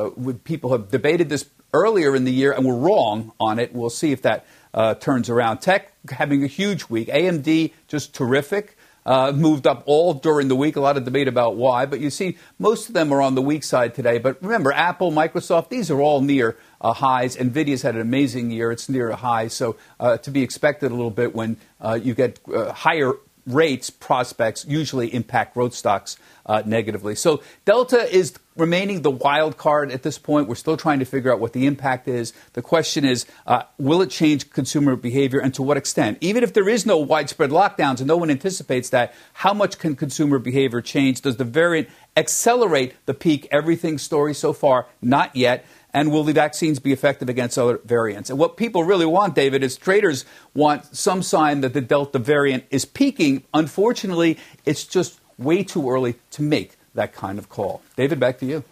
people 0.45 0.72
have 0.72 0.91
debated 0.91 1.31
this 1.31 1.47
earlier 1.77 2.16
in 2.16 2.24
the 2.24 2.33
year 2.33 2.53
and 2.53 2.64
we 2.64 2.70
were 2.70 2.79
wrong 2.79 3.33
on 3.39 3.59
it. 3.59 3.74
We'll 3.74 3.91
see 3.91 4.12
if 4.12 4.22
that 4.22 4.47
uh, 4.72 4.95
turns 4.95 5.29
around. 5.29 5.59
Tech 5.59 5.93
having 6.11 6.45
a 6.45 6.47
huge 6.47 6.89
week. 6.89 7.09
AMD 7.09 7.72
just 7.89 8.14
terrific. 8.14 8.77
Uh, 9.05 9.31
moved 9.31 9.68
up 9.68 9.85
all 9.87 10.14
during 10.14 10.49
the 10.49 10.57
week. 10.57 10.74
A 10.74 10.81
lot 10.81 10.97
of 10.97 11.05
debate 11.05 11.29
about 11.29 11.55
why, 11.55 11.87
but 11.87 12.01
you 12.01 12.11
see, 12.11 12.37
most 12.59 12.89
of 12.89 12.95
them 12.95 13.12
are 13.12 13.22
on 13.22 13.37
the 13.37 13.43
weak 13.43 13.62
side 13.62 13.95
today. 13.95 14.18
But 14.18 14.43
remember, 14.43 14.72
Apple, 14.72 15.12
Microsoft, 15.12 15.68
these 15.68 15.93
are 15.93 16.01
all 16.01 16.20
near 16.20 16.57
uh, 16.81 16.93
highs. 16.93 17.37
Nvidia's 17.37 17.83
had 17.83 17.95
an 17.95 18.01
amazing 18.01 18.51
year; 18.51 18.72
it's 18.72 18.89
near 18.89 19.11
a 19.11 19.14
high, 19.14 19.47
so 19.47 19.77
uh, 20.01 20.16
to 20.18 20.33
be 20.33 20.43
expected 20.43 20.91
a 20.91 20.95
little 20.97 21.12
bit 21.12 21.37
when 21.37 21.57
uh, 21.81 21.97
you 22.03 22.14
get 22.14 22.41
uh, 22.53 22.72
higher 22.72 23.12
rates 23.47 23.91
prospects 23.91 24.64
usually 24.68 25.14
impact 25.14 25.55
growth 25.55 25.74
stocks 25.74 26.16
uh, 26.47 26.62
negatively. 26.66 27.14
So 27.14 27.43
Delta 27.64 28.12
is 28.12 28.35
remaining 28.57 29.03
the 29.03 29.11
wild 29.11 29.57
card 29.57 29.93
at 29.93 30.03
this 30.03 30.19
point. 30.19 30.49
We're 30.49 30.55
still 30.55 30.77
trying 30.77 30.99
to 31.01 31.05
figure 31.05 31.33
out 31.33 31.41
what 31.41 31.53
the 31.53 31.67
impact 31.67 32.09
is. 32.09 32.33
The 32.55 32.63
question 32.63 33.05
is, 33.05 33.27
uh, 33.47 33.65
will 33.79 34.03
it 34.03 34.11
change 34.11 34.51
consumer 34.51 34.97
behavior 34.97 35.41
and 35.41 35.55
to 35.55 35.63
what 35.63 35.77
extent? 35.77 36.19
Even 36.21 36.43
if 36.43 36.53
there 36.53 36.69
is 36.69 36.87
no 36.87 36.99
widespread 36.99 37.51
lockdowns 37.51 37.99
and 37.99 38.07
no 38.07 38.17
one 38.17 38.31
anticipates 38.31 38.91
that, 38.91 39.15
how 39.35 39.53
much 39.53 39.79
can 39.79 39.95
consumer 39.95 40.39
behavior 40.39 40.81
change? 40.81 41.21
Does 41.21 41.37
the 41.37 41.45
variant 41.45 41.89
accelerate 42.17 42.95
the 43.07 43.15
peak 43.15 43.47
everything 43.51 43.99
story 43.99 44.35
so 44.35 44.53
far? 44.53 44.87
Not 45.03 45.37
yet. 45.37 45.65
And 45.93 46.13
will 46.13 46.25
the 46.25 46.35
vaccines 46.35 46.79
be 46.79 46.93
effective 46.93 47.29
against 47.29 47.59
other 47.59 47.81
variants? 47.85 48.29
And 48.29 48.39
what 48.39 48.59
people 48.59 48.85
really 48.85 49.07
want, 49.07 49.35
David, 49.35 49.63
is 49.63 49.77
traders 49.77 50.27
want 50.53 50.95
some 50.95 51.23
sign 51.23 51.63
that 51.63 51.73
the 51.73 51.81
Delta 51.81 52.19
variant 52.19 52.65
is 52.71 52.85
peaking. 52.85 53.45
Unfortunately, 53.55 54.37
it's 54.67 54.85
just 54.85 55.21
way 55.39 55.63
too 55.63 55.91
early 55.91 56.17
to 56.33 56.43
make 56.43 56.76
that 56.97 57.15
kind 57.15 57.39
of 57.39 57.49
call. 57.49 57.83
David, 57.97 58.21
back 58.21 58.39
to 58.41 58.47
you. 58.47 58.65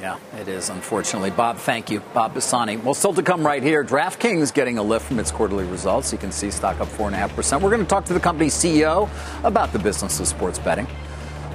Yeah, 0.00 0.18
it 0.40 0.48
is, 0.48 0.68
unfortunately. 0.68 1.30
Bob, 1.30 1.58
thank 1.58 1.90
you. 1.90 2.00
Bob 2.12 2.34
Pisani. 2.34 2.76
Well, 2.76 2.94
still 2.94 3.14
to 3.14 3.22
come 3.22 3.46
right 3.46 3.62
here, 3.62 3.84
DraftKings 3.84 4.52
getting 4.52 4.78
a 4.78 4.82
lift 4.82 5.06
from 5.06 5.20
its 5.20 5.30
quarterly 5.30 5.64
results. 5.64 6.10
You 6.10 6.18
can 6.18 6.32
see 6.32 6.50
stock 6.50 6.80
up 6.80 6.88
4.5%. 6.88 7.60
We're 7.60 7.70
going 7.70 7.82
to 7.82 7.88
talk 7.88 8.06
to 8.06 8.12
the 8.12 8.20
company's 8.20 8.54
CEO 8.54 9.08
about 9.44 9.72
the 9.72 9.78
business 9.78 10.18
of 10.18 10.26
sports 10.26 10.58
betting. 10.58 10.88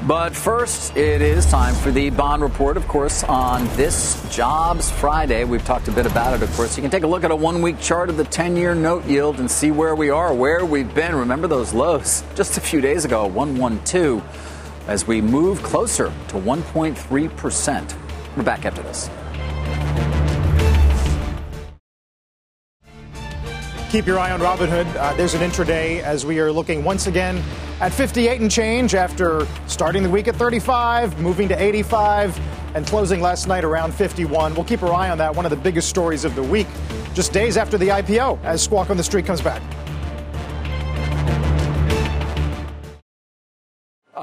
But 0.06 0.36
first, 0.36 0.96
it 0.96 1.22
is 1.22 1.46
time 1.48 1.74
for 1.74 1.92
the 1.92 2.12
bond 2.12 2.44
report, 2.44 2.78
of 2.78 2.88
course, 2.88 3.24
on 3.24 3.66
this 3.76 4.24
Jobs 4.34 4.92
Friday. 4.92 5.44
We've 5.44 5.66
talked 5.66 5.88
a 5.88 5.92
bit 5.92 6.06
about 6.06 6.34
it, 6.34 6.44
of 6.44 6.54
course. 6.54 6.78
You 6.78 6.82
can 6.82 6.92
take 6.92 7.04
a 7.04 7.08
look 7.08 7.24
at 7.24 7.32
a 7.32 7.36
one 7.36 7.62
week 7.62 7.80
chart 7.82 8.10
of 8.10 8.16
the 8.16 8.24
10 8.24 8.56
year 8.56 8.76
note 8.76 9.06
yield 9.06 9.40
and 9.40 9.50
see 9.50 9.72
where 9.72 9.96
we 9.96 10.12
are, 10.12 10.34
where 10.34 10.64
we've 10.64 10.94
been. 10.94 11.16
Remember 11.16 11.48
those 11.48 11.74
lows 11.74 12.24
just 12.36 12.58
a 12.58 12.62
few 12.62 12.80
days 12.80 13.06
ago, 13.06 13.26
112, 13.26 14.22
as 14.88 15.06
we 15.06 15.22
move 15.22 15.62
closer 15.64 16.12
to 16.30 16.36
1.3%. 16.36 17.96
We're 18.36 18.44
back 18.44 18.66
after 18.66 18.82
this. 18.82 19.10
Keep 23.92 24.06
your 24.06 24.20
eye 24.20 24.32
on 24.32 24.42
Robinhood. 24.42 24.94
Uh, 24.98 25.14
there's 25.16 25.34
an 25.34 25.40
intraday 25.40 26.02
as 26.02 26.26
we 26.26 26.40
are 26.40 26.52
looking 26.52 26.84
once 26.84 27.08
again 27.08 27.42
at 27.80 27.94
58 27.94 28.42
and 28.42 28.52
change 28.52 28.96
after 28.96 29.48
starting 29.68 30.04
the 30.04 30.10
week 30.10 30.28
at 30.28 30.36
35, 30.36 31.22
moving 31.22 31.48
to 31.48 31.62
85, 31.62 32.38
and 32.76 32.86
closing 32.86 33.22
last 33.22 33.48
night 33.48 33.64
around 33.64 33.94
51. 33.94 34.56
We'll 34.56 34.66
keep 34.66 34.84
our 34.84 34.94
eye 34.94 35.10
on 35.10 35.18
that. 35.20 35.36
One 35.36 35.46
of 35.46 35.52
the 35.52 35.58
biggest 35.58 35.88
stories 35.88 36.26
of 36.26 36.36
the 36.36 36.44
week, 36.44 36.68
just 37.14 37.32
days 37.32 37.56
after 37.56 37.78
the 37.78 37.88
IPO, 37.88 38.44
as 38.44 38.62
Squawk 38.62 38.90
on 38.90 38.98
the 38.98 39.04
Street 39.04 39.26
comes 39.26 39.42
back. 39.42 39.62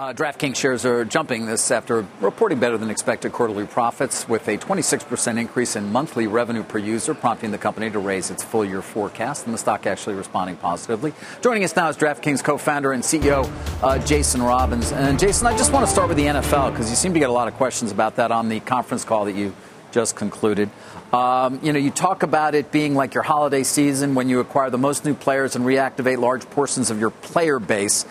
Uh, 0.05 0.13
DraftKings 0.13 0.57
shares 0.57 0.85
are 0.85 1.03
jumping 1.07 1.47
this 1.47 1.71
after 1.71 2.07
reporting 2.21 2.61
better 2.61 2.77
than 2.77 2.91
expected 2.91 3.33
quarterly 3.33 3.67
profits 3.67 4.29
with 4.29 4.47
a 4.49 4.59
26% 4.59 5.41
increase 5.41 5.77
in 5.77 5.91
monthly 5.91 6.27
revenue 6.27 6.63
per 6.63 6.77
user, 6.77 7.15
prompting 7.15 7.53
the 7.53 7.57
company 7.57 7.89
to 7.89 7.99
raise 7.99 8.31
its 8.31 8.45
full 8.45 8.67
year 8.67 8.83
forecast, 8.83 9.47
and 9.47 9.55
the 9.55 9.59
stock 9.59 9.87
actually 9.87 10.15
responding 10.15 10.57
positively. 10.57 11.15
Joining 11.41 11.65
us 11.65 11.75
now 11.75 11.89
is 11.89 11.97
DraftKings 11.97 12.45
co 12.45 12.59
founder 12.59 12.93
and 12.93 13.03
CEO 13.03 13.51
uh, 13.83 13.99
Jason 14.01 14.43
Robins. 14.43 14.93
And 14.93 15.19
Jason, 15.19 15.47
I 15.47 15.57
just 15.57 15.73
want 15.73 15.87
to 15.87 15.91
start 15.91 16.09
with 16.09 16.19
the 16.19 16.27
NFL 16.27 16.73
because 16.73 16.91
you 16.91 16.97
seem 16.97 17.15
to 17.15 17.19
get 17.19 17.31
a 17.31 17.33
lot 17.33 17.49
of 17.49 17.55
questions 17.55 17.91
about 17.91 18.17
that 18.17 18.31
on 18.31 18.51
the 18.51 18.61
conference 18.61 19.07
call 19.07 19.25
that 19.25 19.35
you 19.35 19.55
just 19.91 20.17
concluded. 20.17 20.69
Um, 21.15 21.61
you 21.63 21.73
know, 21.73 21.79
you 21.79 21.91
talk 21.93 22.25
about 22.25 22.55
it 22.55 22.73
being 22.73 22.95
like 22.95 23.15
your 23.15 23.23
holiday 23.23 23.63
season 23.63 24.17
when 24.17 24.29
you 24.29 24.41
acquire 24.41 24.69
the 24.69 24.77
most 24.77 25.05
new 25.05 25.15
players 25.15 25.55
and 25.55 25.65
reactivate 25.65 26.19
large 26.19 26.45
portions 26.51 26.91
of 26.91 27.01
your 27.01 27.11
player 27.11 27.59
base. 27.59 28.05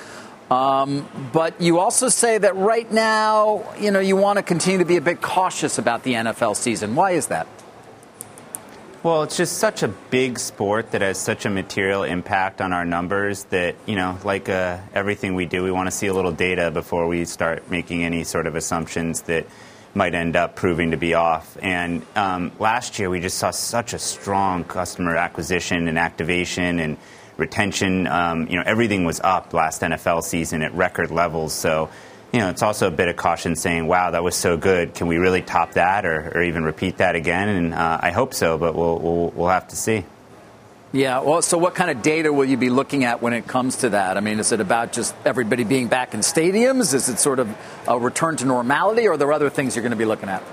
Um, 0.54 1.08
but 1.34 1.60
you 1.60 1.80
also 1.80 2.10
say 2.10 2.38
that 2.38 2.56
right 2.56 2.90
now, 2.92 3.74
you 3.80 3.90
know, 3.90 4.00
you 4.00 4.16
want 4.16 4.38
to 4.38 4.44
continue 4.44 4.78
to 4.78 4.86
be 4.86 4.98
a 4.98 5.02
bit 5.02 5.20
cautious 5.20 5.80
about 5.80 6.04
the 6.04 6.14
NFL 6.14 6.56
season. 6.56 6.94
Why 6.94 7.12
is 7.12 7.28
that? 7.28 7.48
Well, 9.02 9.24
it's 9.24 9.36
just 9.36 9.58
such 9.58 9.82
a 9.82 9.88
big 9.88 10.38
sport 10.38 10.92
that 10.92 11.02
has 11.02 11.18
such 11.18 11.46
a 11.46 11.50
material 11.50 12.04
impact 12.04 12.62
on 12.62 12.72
our 12.72 12.86
numbers 12.86 13.46
that, 13.46 13.76
you 13.88 13.96
know, 13.96 14.20
like 14.24 14.48
uh, 14.48 14.78
everything 14.94 15.34
we 15.34 15.48
do, 15.48 15.64
we 15.64 15.72
want 15.72 15.88
to 15.88 15.92
see 15.92 16.06
a 16.08 16.14
little 16.14 16.32
data 16.32 16.70
before 16.70 17.08
we 17.08 17.26
start 17.26 17.72
making 17.72 18.04
any 18.04 18.24
sort 18.24 18.46
of 18.46 18.56
assumptions 18.56 19.24
that 19.24 19.48
might 19.96 20.16
end 20.16 20.36
up 20.36 20.56
proving 20.56 20.92
to 20.92 20.98
be 20.98 21.14
off. 21.14 21.58
And 21.62 22.06
um, 22.16 22.52
last 22.60 23.00
year, 23.00 23.10
we 23.10 23.20
just 23.20 23.38
saw 23.38 23.52
such 23.52 23.94
a 23.94 24.00
strong 24.00 24.64
customer 24.64 25.16
acquisition 25.16 25.88
and 25.88 26.00
activation 26.00 26.80
and 26.80 26.98
retention. 27.38 28.08
Um, 28.08 28.48
you 28.48 28.58
know, 28.58 28.64
everything 28.66 29.06
was 29.06 29.20
up 29.20 29.54
last 29.54 29.82
NFL 29.82 30.24
season 30.24 30.62
at 30.62 30.74
record 30.74 31.12
levels. 31.12 31.54
So, 31.54 31.90
you 32.32 32.40
know, 32.40 32.50
it's 32.50 32.64
also 32.64 32.88
a 32.88 32.92
bit 32.92 33.08
of 33.08 33.16
caution 33.16 33.56
saying, 33.56 33.88
wow, 33.88 34.12
that 34.12 34.24
was 34.24 34.36
so 34.36 34.58
good. 34.58 34.96
Can 34.96 35.08
we 35.08 35.18
really 35.18 35.42
top 35.42 35.74
that 35.74 36.06
or, 36.06 36.32
or 36.36 36.42
even 36.42 36.64
repeat 36.64 36.98
that 36.98 37.16
again? 37.16 37.50
And 37.50 37.74
uh, 37.74 38.00
I 38.02 38.12
hope 38.12 38.34
so, 38.34 38.58
but 38.58 38.74
we'll, 38.74 38.98
we'll, 38.98 39.30
we'll 39.30 39.50
have 39.50 39.68
to 39.68 39.76
see. 39.76 40.06
Yeah, 40.96 41.22
well, 41.22 41.42
so 41.42 41.58
what 41.58 41.74
kind 41.74 41.90
of 41.90 42.04
data 42.04 42.32
will 42.32 42.46
you 42.46 42.56
be 42.56 42.70
looking 42.70 43.04
at 43.04 43.20
when 43.20 43.34
it 43.34 43.48
comes 43.48 43.78
to 43.78 43.90
that? 43.90 44.16
I 44.16 44.20
mean, 44.20 44.40
is 44.40 44.52
it 44.52 44.60
about 44.60 44.94
just 44.94 45.16
everybody 45.26 45.64
being 45.64 45.88
back 45.88 46.14
in 46.14 46.20
stadiums? 46.20 46.94
Is 46.94 47.10
it 47.10 47.18
sort 47.18 47.40
of 47.40 47.50
a 47.88 47.98
return 47.98 48.38
to 48.38 48.46
normality, 48.46 49.08
or 49.08 49.14
are 49.14 49.18
there 49.18 49.34
other 49.34 49.50
things 49.50 49.76
you're 49.76 49.82
going 49.82 49.90
to 49.90 49.98
be 49.98 50.06
looking 50.06 50.30
at? 50.30 50.44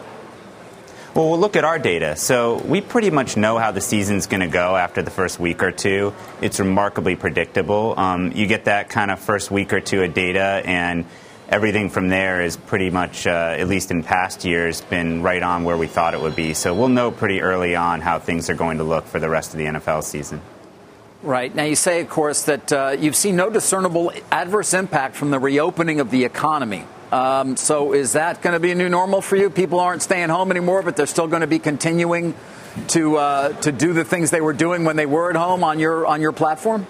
Well, 1.15 1.29
we'll 1.29 1.39
look 1.39 1.57
at 1.57 1.65
our 1.65 1.79
data. 1.79 2.17
So 2.17 2.57
we 2.57 2.81
pretty 2.81 3.11
much 3.11 3.37
know 3.37 3.59
how 3.59 3.73
the 3.73 3.83
season's 3.83 4.29
going 4.29 4.41
to 4.41 4.47
go 4.47 4.77
after 4.77 5.03
the 5.03 5.11
first 5.11 5.39
week 5.39 5.63
or 5.63 5.73
two. 5.73 6.15
It's 6.41 6.59
remarkably 6.59 7.17
predictable. 7.17 7.93
Um, 7.99 8.33
you 8.33 8.47
get 8.47 8.65
that 8.65 8.89
kind 8.89 9.11
of 9.11 9.21
first 9.21 9.51
week 9.51 9.75
or 9.75 9.81
two 9.81 10.03
of 10.03 10.15
data, 10.15 10.63
and 10.65 11.05
everything 11.51 11.91
from 11.91 12.09
there 12.09 12.41
is 12.41 12.57
pretty 12.57 12.91
much, 12.91 13.27
uh, 13.27 13.57
at 13.59 13.69
least 13.69 13.91
in 13.91 14.03
past 14.03 14.45
years, 14.45 14.81
been 14.81 15.23
right 15.23 15.43
on 15.43 15.65
where 15.65 15.77
we 15.77 15.89
thought 15.89 16.15
it 16.15 16.21
would 16.21 16.37
be. 16.37 16.55
So 16.55 16.73
we'll 16.75 16.89
know 16.89 17.11
pretty 17.11 17.43
early 17.43 17.75
on 17.75 18.01
how 18.01 18.19
things 18.21 18.49
are 18.49 18.55
going 18.55 18.79
to 18.79 18.85
look 18.85 19.07
for 19.07 19.19
the 19.19 19.29
rest 19.29 19.53
of 19.53 19.59
the 19.59 19.67
NFL 19.67 20.05
season. 20.05 20.41
Right. 21.23 21.55
Now, 21.55 21.65
you 21.65 21.75
say, 21.75 22.01
of 22.01 22.09
course, 22.09 22.45
that 22.45 22.73
uh, 22.73 22.97
you've 22.99 23.17
seen 23.17 23.37
no 23.37 23.51
discernible 23.51 24.13
adverse 24.31 24.73
impact 24.73 25.17
from 25.17 25.31
the 25.31 25.39
reopening 25.39 26.01
of 26.01 26.11
the 26.11 26.25
economy. 26.25 26.87
Um, 27.13 27.57
so 27.57 27.93
is 27.93 28.13
that 28.13 28.41
going 28.41 28.55
to 28.55 28.61
be 28.61 28.71
a 28.71 28.75
new 28.75 28.89
normal 28.89 29.21
for 29.21 29.37
you? 29.37 29.51
People 29.51 29.81
aren't 29.81 30.01
staying 30.01 30.29
home 30.29 30.51
anymore, 30.51 30.83
but 30.83 30.97
they're 30.97 31.07
still 31.07 31.27
going 31.27 31.41
to 31.41 31.49
be 31.49 31.59
continuing 31.59 32.35
to 32.89 33.17
uh, 33.17 33.53
to 33.63 33.73
do 33.73 33.93
the 33.93 34.05
things 34.05 34.31
they 34.31 34.41
were 34.41 34.53
doing 34.53 34.85
when 34.85 34.95
they 34.95 35.07
were 35.07 35.29
at 35.29 35.37
home 35.37 35.65
on 35.65 35.81
your 35.81 36.07
on 36.07 36.21
your 36.21 36.33
platform. 36.33 36.87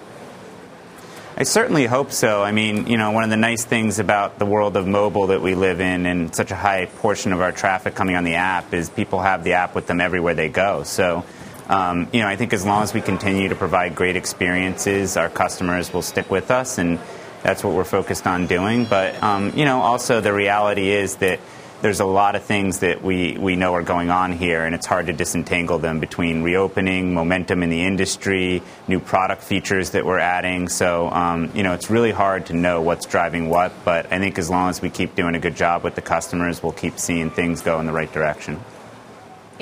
I 1.41 1.43
certainly 1.43 1.87
hope 1.87 2.11
so. 2.11 2.43
I 2.43 2.51
mean, 2.51 2.85
you 2.85 2.99
know, 2.99 3.09
one 3.09 3.23
of 3.23 3.31
the 3.31 3.35
nice 3.35 3.65
things 3.65 3.97
about 3.97 4.37
the 4.37 4.45
world 4.45 4.77
of 4.77 4.85
mobile 4.85 5.25
that 5.33 5.41
we 5.41 5.55
live 5.55 5.81
in 5.81 6.05
and 6.05 6.35
such 6.35 6.51
a 6.51 6.55
high 6.55 6.85
portion 6.85 7.33
of 7.33 7.41
our 7.41 7.51
traffic 7.51 7.95
coming 7.95 8.15
on 8.15 8.23
the 8.23 8.35
app 8.35 8.75
is 8.75 8.91
people 8.91 9.19
have 9.19 9.43
the 9.43 9.53
app 9.53 9.73
with 9.73 9.87
them 9.87 10.01
everywhere 10.01 10.35
they 10.35 10.49
go. 10.49 10.83
So, 10.83 11.25
um, 11.67 12.07
you 12.13 12.21
know, 12.21 12.27
I 12.27 12.35
think 12.35 12.53
as 12.53 12.63
long 12.63 12.83
as 12.83 12.93
we 12.93 13.01
continue 13.01 13.49
to 13.49 13.55
provide 13.55 13.95
great 13.95 14.15
experiences, 14.15 15.17
our 15.17 15.29
customers 15.31 15.91
will 15.91 16.03
stick 16.03 16.29
with 16.29 16.51
us 16.51 16.77
and 16.77 16.99
that's 17.41 17.63
what 17.63 17.73
we're 17.73 17.85
focused 17.85 18.27
on 18.27 18.45
doing. 18.45 18.85
But 18.85 19.23
um, 19.23 19.51
you 19.55 19.65
know, 19.65 19.81
also 19.81 20.21
the 20.21 20.33
reality 20.33 20.91
is 20.91 21.15
that 21.15 21.39
there's 21.81 21.99
a 21.99 22.05
lot 22.05 22.35
of 22.35 22.43
things 22.43 22.79
that 22.79 23.03
we, 23.03 23.37
we 23.37 23.55
know 23.55 23.73
are 23.73 23.81
going 23.81 24.09
on 24.09 24.31
here, 24.31 24.63
and 24.65 24.75
it's 24.75 24.85
hard 24.85 25.07
to 25.07 25.13
disentangle 25.13 25.79
them 25.79 25.99
between 25.99 26.43
reopening, 26.43 27.13
momentum 27.13 27.63
in 27.63 27.69
the 27.69 27.81
industry, 27.81 28.61
new 28.87 28.99
product 28.99 29.43
features 29.43 29.91
that 29.91 30.05
we're 30.05 30.19
adding. 30.19 30.69
So, 30.69 31.09
um, 31.09 31.51
you 31.55 31.63
know, 31.63 31.73
it's 31.73 31.89
really 31.89 32.11
hard 32.11 32.45
to 32.47 32.53
know 32.53 32.81
what's 32.81 33.05
driving 33.05 33.49
what, 33.49 33.73
but 33.83 34.11
I 34.11 34.19
think 34.19 34.37
as 34.37 34.49
long 34.49 34.69
as 34.69 34.81
we 34.81 34.89
keep 34.89 35.15
doing 35.15 35.35
a 35.35 35.39
good 35.39 35.55
job 35.55 35.83
with 35.83 35.95
the 35.95 36.01
customers, 36.01 36.61
we'll 36.61 36.71
keep 36.71 36.99
seeing 36.99 37.31
things 37.31 37.61
go 37.61 37.79
in 37.79 37.87
the 37.87 37.93
right 37.93 38.11
direction. 38.11 38.59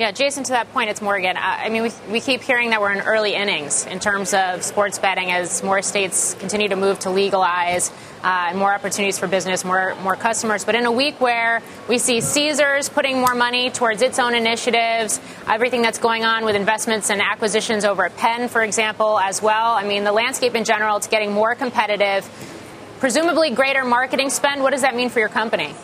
Yeah, 0.00 0.12
Jason, 0.12 0.44
to 0.44 0.52
that 0.52 0.72
point, 0.72 0.88
it's 0.88 1.02
Morgan. 1.02 1.36
I 1.36 1.68
mean, 1.68 1.82
we, 1.82 1.90
we 2.10 2.20
keep 2.22 2.40
hearing 2.40 2.70
that 2.70 2.80
we're 2.80 2.94
in 2.94 3.02
early 3.02 3.34
innings 3.34 3.84
in 3.84 4.00
terms 4.00 4.32
of 4.32 4.62
sports 4.62 4.98
betting 4.98 5.30
as 5.30 5.62
more 5.62 5.82
states 5.82 6.32
continue 6.40 6.68
to 6.70 6.76
move 6.76 7.00
to 7.00 7.10
legalize 7.10 7.90
uh, 8.24 8.46
and 8.48 8.58
more 8.58 8.72
opportunities 8.72 9.18
for 9.18 9.26
business, 9.26 9.62
more, 9.62 9.94
more 9.96 10.16
customers. 10.16 10.64
But 10.64 10.74
in 10.74 10.86
a 10.86 10.90
week 10.90 11.20
where 11.20 11.60
we 11.86 11.98
see 11.98 12.22
Caesars 12.22 12.88
putting 12.88 13.18
more 13.18 13.34
money 13.34 13.68
towards 13.68 14.00
its 14.00 14.18
own 14.18 14.34
initiatives, 14.34 15.20
everything 15.46 15.82
that's 15.82 15.98
going 15.98 16.24
on 16.24 16.46
with 16.46 16.56
investments 16.56 17.10
and 17.10 17.20
acquisitions 17.20 17.84
over 17.84 18.06
at 18.06 18.16
Penn, 18.16 18.48
for 18.48 18.62
example, 18.62 19.18
as 19.18 19.42
well. 19.42 19.74
I 19.74 19.86
mean, 19.86 20.04
the 20.04 20.12
landscape 20.12 20.54
in 20.54 20.64
general, 20.64 20.96
it's 20.96 21.08
getting 21.08 21.32
more 21.32 21.54
competitive. 21.54 22.26
Presumably 23.00 23.50
greater 23.50 23.84
marketing 23.84 24.30
spend. 24.30 24.62
What 24.62 24.70
does 24.70 24.80
that 24.80 24.96
mean 24.96 25.10
for 25.10 25.18
your 25.18 25.28
company? 25.28 25.74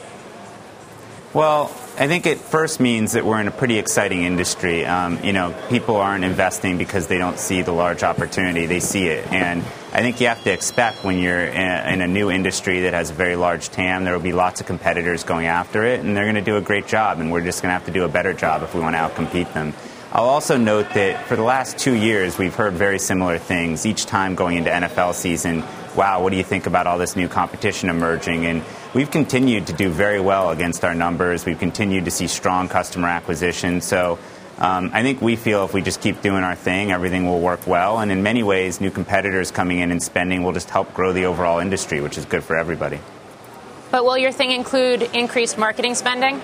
Well, 1.36 1.64
I 1.98 2.06
think 2.06 2.24
it 2.24 2.38
first 2.38 2.80
means 2.80 3.12
that 3.12 3.26
we're 3.26 3.38
in 3.42 3.46
a 3.46 3.50
pretty 3.50 3.78
exciting 3.78 4.22
industry. 4.22 4.86
Um, 4.86 5.22
you 5.22 5.34
know, 5.34 5.54
people 5.68 5.96
aren't 5.96 6.24
investing 6.24 6.78
because 6.78 7.08
they 7.08 7.18
don't 7.18 7.38
see 7.38 7.60
the 7.60 7.72
large 7.72 8.02
opportunity; 8.02 8.64
they 8.64 8.80
see 8.80 9.08
it, 9.08 9.30
and 9.30 9.60
I 9.92 10.00
think 10.00 10.18
you 10.22 10.28
have 10.28 10.42
to 10.44 10.50
expect 10.50 11.04
when 11.04 11.18
you're 11.18 11.44
in 11.44 11.60
a, 11.60 11.92
in 11.92 12.00
a 12.00 12.08
new 12.08 12.30
industry 12.30 12.80
that 12.80 12.94
has 12.94 13.10
a 13.10 13.12
very 13.12 13.36
large 13.36 13.68
TAM, 13.68 14.04
there 14.04 14.14
will 14.14 14.22
be 14.22 14.32
lots 14.32 14.62
of 14.62 14.66
competitors 14.66 15.24
going 15.24 15.44
after 15.44 15.84
it, 15.84 16.00
and 16.00 16.16
they're 16.16 16.24
going 16.24 16.36
to 16.36 16.40
do 16.40 16.56
a 16.56 16.62
great 16.62 16.86
job, 16.86 17.20
and 17.20 17.30
we're 17.30 17.44
just 17.44 17.60
going 17.60 17.68
to 17.68 17.74
have 17.74 17.84
to 17.84 17.92
do 17.92 18.04
a 18.04 18.08
better 18.08 18.32
job 18.32 18.62
if 18.62 18.74
we 18.74 18.80
want 18.80 18.94
to 18.94 18.98
outcompete 18.98 19.52
them. 19.52 19.74
I'll 20.12 20.30
also 20.30 20.56
note 20.56 20.88
that 20.94 21.26
for 21.26 21.36
the 21.36 21.42
last 21.42 21.76
two 21.76 21.92
years, 21.92 22.38
we've 22.38 22.54
heard 22.54 22.72
very 22.72 22.98
similar 22.98 23.36
things. 23.36 23.84
Each 23.84 24.06
time 24.06 24.36
going 24.36 24.56
into 24.56 24.70
NFL 24.70 25.12
season, 25.12 25.64
wow, 25.96 26.22
what 26.22 26.30
do 26.30 26.36
you 26.36 26.44
think 26.44 26.66
about 26.66 26.86
all 26.86 26.98
this 26.98 27.16
new 27.16 27.28
competition 27.28 27.88
emerging? 27.88 28.46
And 28.46 28.62
we've 28.94 29.10
continued 29.10 29.68
to 29.68 29.72
do 29.72 29.88
very 29.88 30.20
well 30.20 30.50
against 30.50 30.84
our 30.84 30.94
numbers. 30.94 31.46
We've 31.46 31.58
continued 31.58 32.04
to 32.04 32.10
see 32.10 32.26
strong 32.26 32.68
customer 32.68 33.08
acquisition. 33.08 33.80
So 33.80 34.18
um, 34.58 34.90
I 34.92 35.02
think 35.02 35.20
we 35.20 35.36
feel 35.36 35.64
if 35.64 35.74
we 35.74 35.82
just 35.82 36.00
keep 36.00 36.22
doing 36.22 36.42
our 36.42 36.54
thing, 36.54 36.90
everything 36.90 37.26
will 37.26 37.40
work 37.40 37.66
well. 37.66 37.98
And 37.98 38.10
in 38.10 38.22
many 38.22 38.42
ways, 38.42 38.80
new 38.80 38.90
competitors 38.90 39.50
coming 39.50 39.78
in 39.80 39.90
and 39.90 40.02
spending 40.02 40.42
will 40.42 40.52
just 40.52 40.70
help 40.70 40.94
grow 40.94 41.12
the 41.12 41.26
overall 41.26 41.58
industry, 41.58 42.00
which 42.00 42.16
is 42.16 42.24
good 42.24 42.42
for 42.42 42.56
everybody. 42.56 43.00
But 43.90 44.04
will 44.04 44.18
your 44.18 44.32
thing 44.32 44.50
include 44.50 45.02
increased 45.14 45.58
marketing 45.58 45.94
spending? 45.94 46.40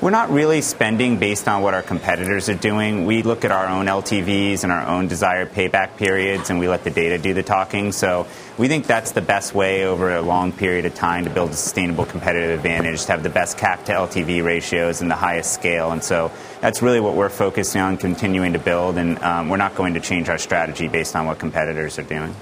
We're 0.00 0.10
not 0.10 0.30
really 0.30 0.62
spending 0.62 1.18
based 1.18 1.48
on 1.48 1.60
what 1.60 1.74
our 1.74 1.82
competitors 1.82 2.48
are 2.48 2.54
doing. 2.54 3.04
We 3.04 3.24
look 3.24 3.44
at 3.44 3.50
our 3.50 3.66
own 3.66 3.86
LTVs 3.86 4.62
and 4.62 4.70
our 4.70 4.86
own 4.86 5.08
desired 5.08 5.50
payback 5.50 5.96
periods, 5.96 6.50
and 6.50 6.60
we 6.60 6.68
let 6.68 6.84
the 6.84 6.90
data 6.90 7.18
do 7.18 7.34
the 7.34 7.42
talking. 7.42 7.90
So 7.90 8.28
we 8.58 8.68
think 8.68 8.86
that's 8.86 9.10
the 9.10 9.20
best 9.20 9.56
way 9.56 9.86
over 9.86 10.14
a 10.14 10.22
long 10.22 10.52
period 10.52 10.86
of 10.86 10.94
time 10.94 11.24
to 11.24 11.30
build 11.30 11.50
a 11.50 11.54
sustainable 11.54 12.04
competitive 12.04 12.56
advantage, 12.56 13.06
to 13.06 13.12
have 13.12 13.24
the 13.24 13.28
best 13.28 13.58
CAC 13.58 13.86
to 13.86 13.92
LTV 13.92 14.44
ratios 14.44 15.00
and 15.00 15.10
the 15.10 15.16
highest 15.16 15.52
scale. 15.52 15.90
And 15.90 16.04
so 16.04 16.30
that's 16.60 16.80
really 16.80 17.00
what 17.00 17.16
we're 17.16 17.28
focusing 17.28 17.80
on 17.80 17.96
continuing 17.96 18.52
to 18.52 18.60
build, 18.60 18.98
and 18.98 19.20
um, 19.24 19.48
we're 19.48 19.56
not 19.56 19.74
going 19.74 19.94
to 19.94 20.00
change 20.00 20.28
our 20.28 20.38
strategy 20.38 20.86
based 20.86 21.16
on 21.16 21.26
what 21.26 21.40
competitors 21.40 21.98
are 21.98 22.04
doing. 22.04 22.36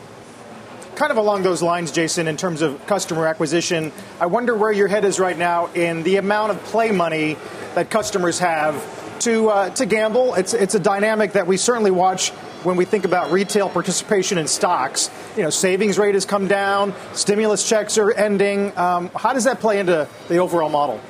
Kind 0.97 1.11
of 1.11 1.19
along 1.19 1.43
those 1.43 1.63
lines, 1.63 1.93
Jason, 1.93 2.27
in 2.27 2.37
terms 2.37 2.63
of 2.63 2.85
customer 2.87 3.27
acquisition, 3.27 3.93
I 4.19 4.27
wonder 4.27 4.57
where 4.57 4.73
your 4.73 4.89
head 4.89 5.05
is 5.05 5.21
right 5.21 5.37
now 5.37 5.67
in 5.75 6.03
the 6.03 6.17
amount 6.17 6.53
of 6.53 6.65
play 6.65 6.91
money 6.91 7.37
that 7.75 7.91
customers 7.91 8.39
have 8.39 9.21
to 9.21 9.49
uh, 9.49 9.71
to 9.71 9.87
gamble. 9.87 10.35
It's 10.35 10.55
it's 10.55 10.75
a 10.75 10.81
dynamic 10.81 11.33
that 11.33 11.47
we 11.47 11.57
certainly 11.59 11.91
watch 11.91 12.31
when 12.65 12.77
we 12.77 12.85
think 12.85 13.05
about 13.05 13.31
retail 13.31 13.69
participation 13.69 14.39
in 14.39 14.49
stocks. 14.49 15.11
You 15.37 15.43
know, 15.43 15.51
savings 15.51 15.99
rate 15.99 16.15
has 16.15 16.25
come 16.25 16.49
down, 16.49 16.95
stimulus 17.13 17.67
checks 17.69 17.99
are 17.99 18.11
ending. 18.11 18.77
Um, 18.77 19.11
how 19.15 19.33
does 19.33 19.45
that 19.45 19.61
play 19.61 19.79
into 19.79 20.09
the 20.29 20.39
overall 20.39 20.71
model? 20.71 21.01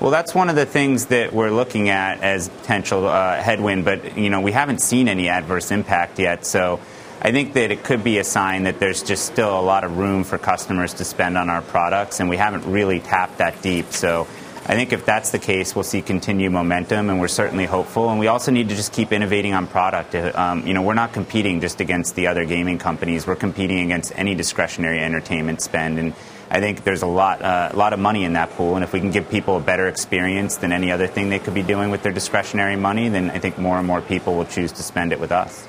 Well, 0.00 0.10
that's 0.10 0.34
one 0.34 0.48
of 0.48 0.56
the 0.56 0.64
things 0.64 1.06
that 1.06 1.34
we're 1.34 1.50
looking 1.50 1.90
at 1.90 2.22
as 2.22 2.48
potential 2.48 3.06
uh, 3.06 3.36
headwind, 3.36 3.84
but 3.84 4.16
you 4.16 4.30
know 4.30 4.40
we 4.40 4.52
haven't 4.52 4.80
seen 4.80 5.08
any 5.08 5.28
adverse 5.28 5.70
impact 5.70 6.18
yet. 6.18 6.46
So 6.46 6.80
I 7.22 7.32
think 7.32 7.52
that 7.52 7.70
it 7.70 7.84
could 7.84 8.02
be 8.02 8.16
a 8.16 8.24
sign 8.24 8.62
that 8.62 8.78
there's 8.78 9.02
just 9.02 9.26
still 9.26 9.58
a 9.58 9.60
lot 9.60 9.84
of 9.84 9.98
room 9.98 10.24
for 10.24 10.38
customers 10.38 10.94
to 10.94 11.04
spend 11.04 11.36
on 11.36 11.50
our 11.50 11.60
products, 11.60 12.18
and 12.18 12.30
we 12.30 12.38
haven't 12.38 12.64
really 12.64 12.98
tapped 12.98 13.38
that 13.38 13.60
deep. 13.60 13.92
So 13.92 14.26
I 14.64 14.74
think 14.74 14.94
if 14.94 15.04
that's 15.04 15.30
the 15.30 15.38
case, 15.38 15.74
we'll 15.74 15.84
see 15.84 16.00
continued 16.00 16.52
momentum, 16.52 17.10
and 17.10 17.20
we're 17.20 17.28
certainly 17.28 17.66
hopeful. 17.66 18.08
And 18.08 18.18
we 18.18 18.28
also 18.28 18.50
need 18.50 18.70
to 18.70 18.74
just 18.74 18.94
keep 18.94 19.12
innovating 19.12 19.52
on 19.52 19.66
product. 19.66 20.14
Um, 20.14 20.66
you 20.66 20.72
know, 20.72 20.80
we're 20.80 20.94
not 20.94 21.12
competing 21.12 21.60
just 21.60 21.82
against 21.82 22.14
the 22.14 22.28
other 22.28 22.46
gaming 22.46 22.78
companies. 22.78 23.26
We're 23.26 23.36
competing 23.36 23.80
against 23.80 24.12
any 24.16 24.34
discretionary 24.34 25.00
entertainment 25.00 25.60
spend, 25.60 25.98
and 25.98 26.14
I 26.50 26.60
think 26.60 26.84
there's 26.84 27.02
a 27.02 27.06
lot, 27.06 27.42
uh, 27.42 27.68
a 27.70 27.76
lot 27.76 27.92
of 27.92 27.98
money 27.98 28.24
in 28.24 28.32
that 28.32 28.50
pool, 28.52 28.76
and 28.76 28.82
if 28.82 28.94
we 28.94 29.00
can 29.00 29.10
give 29.10 29.28
people 29.28 29.58
a 29.58 29.60
better 29.60 29.88
experience 29.88 30.56
than 30.56 30.72
any 30.72 30.90
other 30.90 31.06
thing 31.06 31.28
they 31.28 31.38
could 31.38 31.54
be 31.54 31.62
doing 31.62 31.90
with 31.90 32.02
their 32.02 32.12
discretionary 32.12 32.76
money, 32.76 33.10
then 33.10 33.30
I 33.30 33.40
think 33.40 33.58
more 33.58 33.76
and 33.76 33.86
more 33.86 34.00
people 34.00 34.36
will 34.36 34.46
choose 34.46 34.72
to 34.72 34.82
spend 34.82 35.12
it 35.12 35.20
with 35.20 35.32
us. 35.32 35.66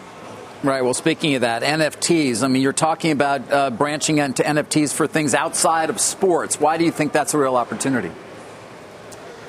Right. 0.64 0.84
Well, 0.84 0.94
speaking 0.94 1.34
of 1.34 1.42
that, 1.42 1.64
NFTs. 1.64 2.44
I 2.44 2.48
mean, 2.48 2.62
you're 2.62 2.72
talking 2.72 3.12
about 3.12 3.52
uh, 3.52 3.72
branching 3.72 4.20
into 4.20 4.44
NFTs 4.44 4.94
for 4.94 5.08
things 5.08 5.34
outside 5.34 5.90
of 5.90 6.00
sports. 6.00 6.60
Why 6.60 6.78
do 6.78 6.86
you 6.86 6.92
think 6.92 7.14
that's 7.14 7.34
a 7.34 7.40
real 7.40 7.56
opportunity? 7.56 8.12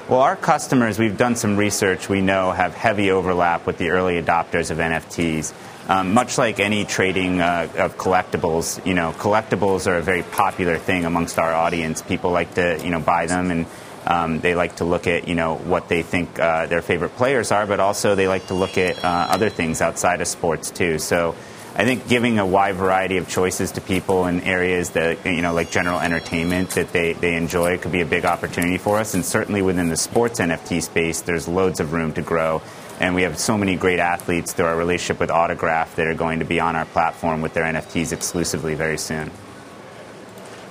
Well, 0.09 0.21
our 0.21 0.37
customers, 0.37 0.99
we've 0.99 1.19
done 1.19 1.37
some 1.37 1.59
research, 1.59 2.09
we 2.09 2.23
know 2.23 2.51
have 2.51 2.75
heavy 2.75 3.11
overlap 3.11 3.67
with 3.67 3.77
the 3.77 3.91
early 3.91 4.21
adopters 4.21 4.71
of 4.71 4.79
NFTs. 4.79 5.53
Um, 5.89 6.15
much 6.15 6.39
like 6.39 6.61
any 6.61 6.87
trading 6.87 7.41
uh, 7.41 7.69
of 7.77 7.99
collectibles, 7.99 8.85
you 8.87 8.95
know, 8.95 9.13
collectibles 9.13 9.87
are 9.87 9.97
a 9.97 10.03
very 10.03 10.23
popular 10.23 10.79
thing 10.79 11.05
amongst 11.05 11.39
our 11.39 11.53
audience. 11.53 12.01
People 12.01 12.31
like 12.31 12.55
to, 12.55 12.81
you 12.83 12.91
know, 12.91 13.01
buy 13.01 13.27
them 13.27 13.51
and 13.51 13.67
um, 14.13 14.41
they 14.41 14.55
like 14.55 14.77
to 14.77 14.85
look 14.85 15.07
at, 15.07 15.27
you 15.27 15.35
know, 15.35 15.57
what 15.57 15.89
they 15.89 16.03
think 16.03 16.39
uh, 16.39 16.67
their 16.67 16.83
favorite 16.83 17.17
players 17.17 17.51
are, 17.51 17.67
but 17.67 17.81
also 17.81 18.15
they 18.15 18.29
like 18.29 18.47
to 18.49 18.55
look 18.55 18.77
at 18.77 19.03
uh, 19.03 19.29
other 19.31 19.49
things 19.49 19.81
outside 19.81 20.21
of 20.21 20.29
sports 20.29 20.71
too. 20.71 20.99
So 20.99 21.35
I 21.75 21.87
think 21.87 22.07
giving 22.09 22.39
a 22.39 22.45
wide 22.45 22.75
variety 22.75 23.17
of 23.17 23.29
choices 23.29 23.73
to 23.73 23.81
people 23.81 24.27
in 24.27 24.43
areas 24.43 24.91
that, 24.91 25.25
you 25.25 25.41
know, 25.41 25.55
like 25.55 25.71
general 25.71 25.99
entertainment 25.99 26.71
that 26.71 26.93
they, 26.93 27.15
they 27.15 27.35
enjoy 27.37 27.79
could 27.79 27.93
be 27.93 28.03
a 28.03 28.07
big 28.07 28.27
opportunity 28.27 28.77
for 28.77 28.99
us. 28.99 29.15
And 29.15 29.25
certainly 29.25 29.63
within 29.63 29.89
the 29.89 29.97
sports 29.97 30.39
NFT 30.39 30.83
space, 30.83 31.23
there's 31.23 31.49
loads 31.49 31.81
of 31.81 31.95
room 31.95 32.13
to 32.13 32.23
grow. 32.23 32.61
And 33.01 33.15
we 33.15 33.23
have 33.23 33.39
so 33.39 33.57
many 33.57 33.77
great 33.77 33.99
athletes 33.99 34.53
through 34.53 34.67
our 34.67 34.77
relationship 34.77 35.21
with 35.21 35.31
Autograph 35.31 35.97
that 35.97 36.07
are 36.07 36.15
going 36.15 36.41
to 36.41 36.45
be 36.45 36.61
on 36.61 36.77
our 36.77 36.85
platform 36.85 37.41
with 37.41 37.55
their 37.55 37.65
NFTs 37.65 38.13
exclusively 38.13 38.75
very 38.75 38.99
soon. 38.99 39.31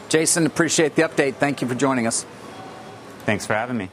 Jason, 0.10 0.46
appreciate 0.46 0.96
the 0.96 1.02
update. 1.02 1.36
Thank 1.36 1.62
you 1.62 1.68
for 1.68 1.76
joining 1.76 2.06
us. 2.06 2.26
Thanks 3.26 3.46
for 3.46 3.54
having 3.54 3.78
me. 3.78 3.90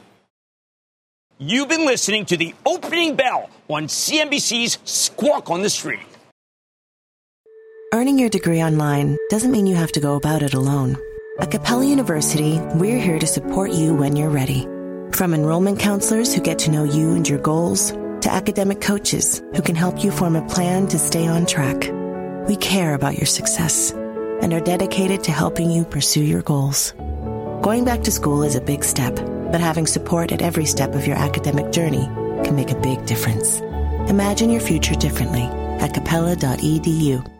You've 1.37 1.69
been 1.69 1.85
listening 1.85 2.25
to 2.25 2.37
the 2.37 2.53
opening 2.65 3.15
bell 3.15 3.49
on 3.69 3.87
CNBC's 3.87 4.77
Squawk 4.83 5.49
on 5.49 5.61
the 5.61 5.69
Street. 5.69 5.99
Earning 7.93 8.19
your 8.19 8.29
degree 8.29 8.61
online 8.61 9.17
doesn't 9.29 9.51
mean 9.51 9.65
you 9.65 9.75
have 9.75 9.93
to 9.93 9.99
go 9.99 10.15
about 10.15 10.43
it 10.43 10.53
alone. 10.53 10.97
At 11.39 11.49
Capella 11.49 11.85
University, 11.85 12.59
we're 12.75 12.99
here 12.99 13.17
to 13.17 13.25
support 13.25 13.71
you 13.71 13.95
when 13.95 14.15
you're 14.17 14.29
ready. 14.29 14.63
From 15.13 15.33
enrollment 15.33 15.79
counselors 15.79 16.35
who 16.35 16.41
get 16.41 16.59
to 16.59 16.71
know 16.71 16.83
you 16.83 17.15
and 17.15 17.27
your 17.27 17.39
goals, 17.39 17.93
to 18.21 18.31
academic 18.31 18.81
coaches 18.81 19.41
who 19.55 19.61
can 19.61 19.75
help 19.75 20.03
you 20.03 20.11
form 20.11 20.35
a 20.35 20.47
plan 20.49 20.87
to 20.87 20.99
stay 20.99 21.27
on 21.27 21.45
track. 21.45 21.89
We 22.47 22.57
care 22.57 22.93
about 22.93 23.17
your 23.17 23.25
success 23.25 23.91
and 24.41 24.53
are 24.53 24.59
dedicated 24.59 25.23
to 25.23 25.31
helping 25.31 25.71
you 25.71 25.85
pursue 25.85 26.23
your 26.23 26.41
goals. 26.41 26.93
Going 27.61 27.83
back 27.83 28.03
to 28.03 28.11
school 28.11 28.43
is 28.43 28.55
a 28.55 28.61
big 28.61 28.85
step, 28.85 29.15
but 29.51 29.59
having 29.59 29.85
support 29.85 30.31
at 30.31 30.41
every 30.41 30.65
step 30.65 30.95
of 30.95 31.05
your 31.05 31.17
academic 31.17 31.73
journey 31.73 32.05
can 32.45 32.55
make 32.55 32.71
a 32.71 32.79
big 32.79 33.05
difference. 33.05 33.59
Imagine 34.09 34.49
your 34.49 34.61
future 34.61 34.95
differently 34.95 35.43
at 35.81 35.93
capella.edu. 35.93 37.38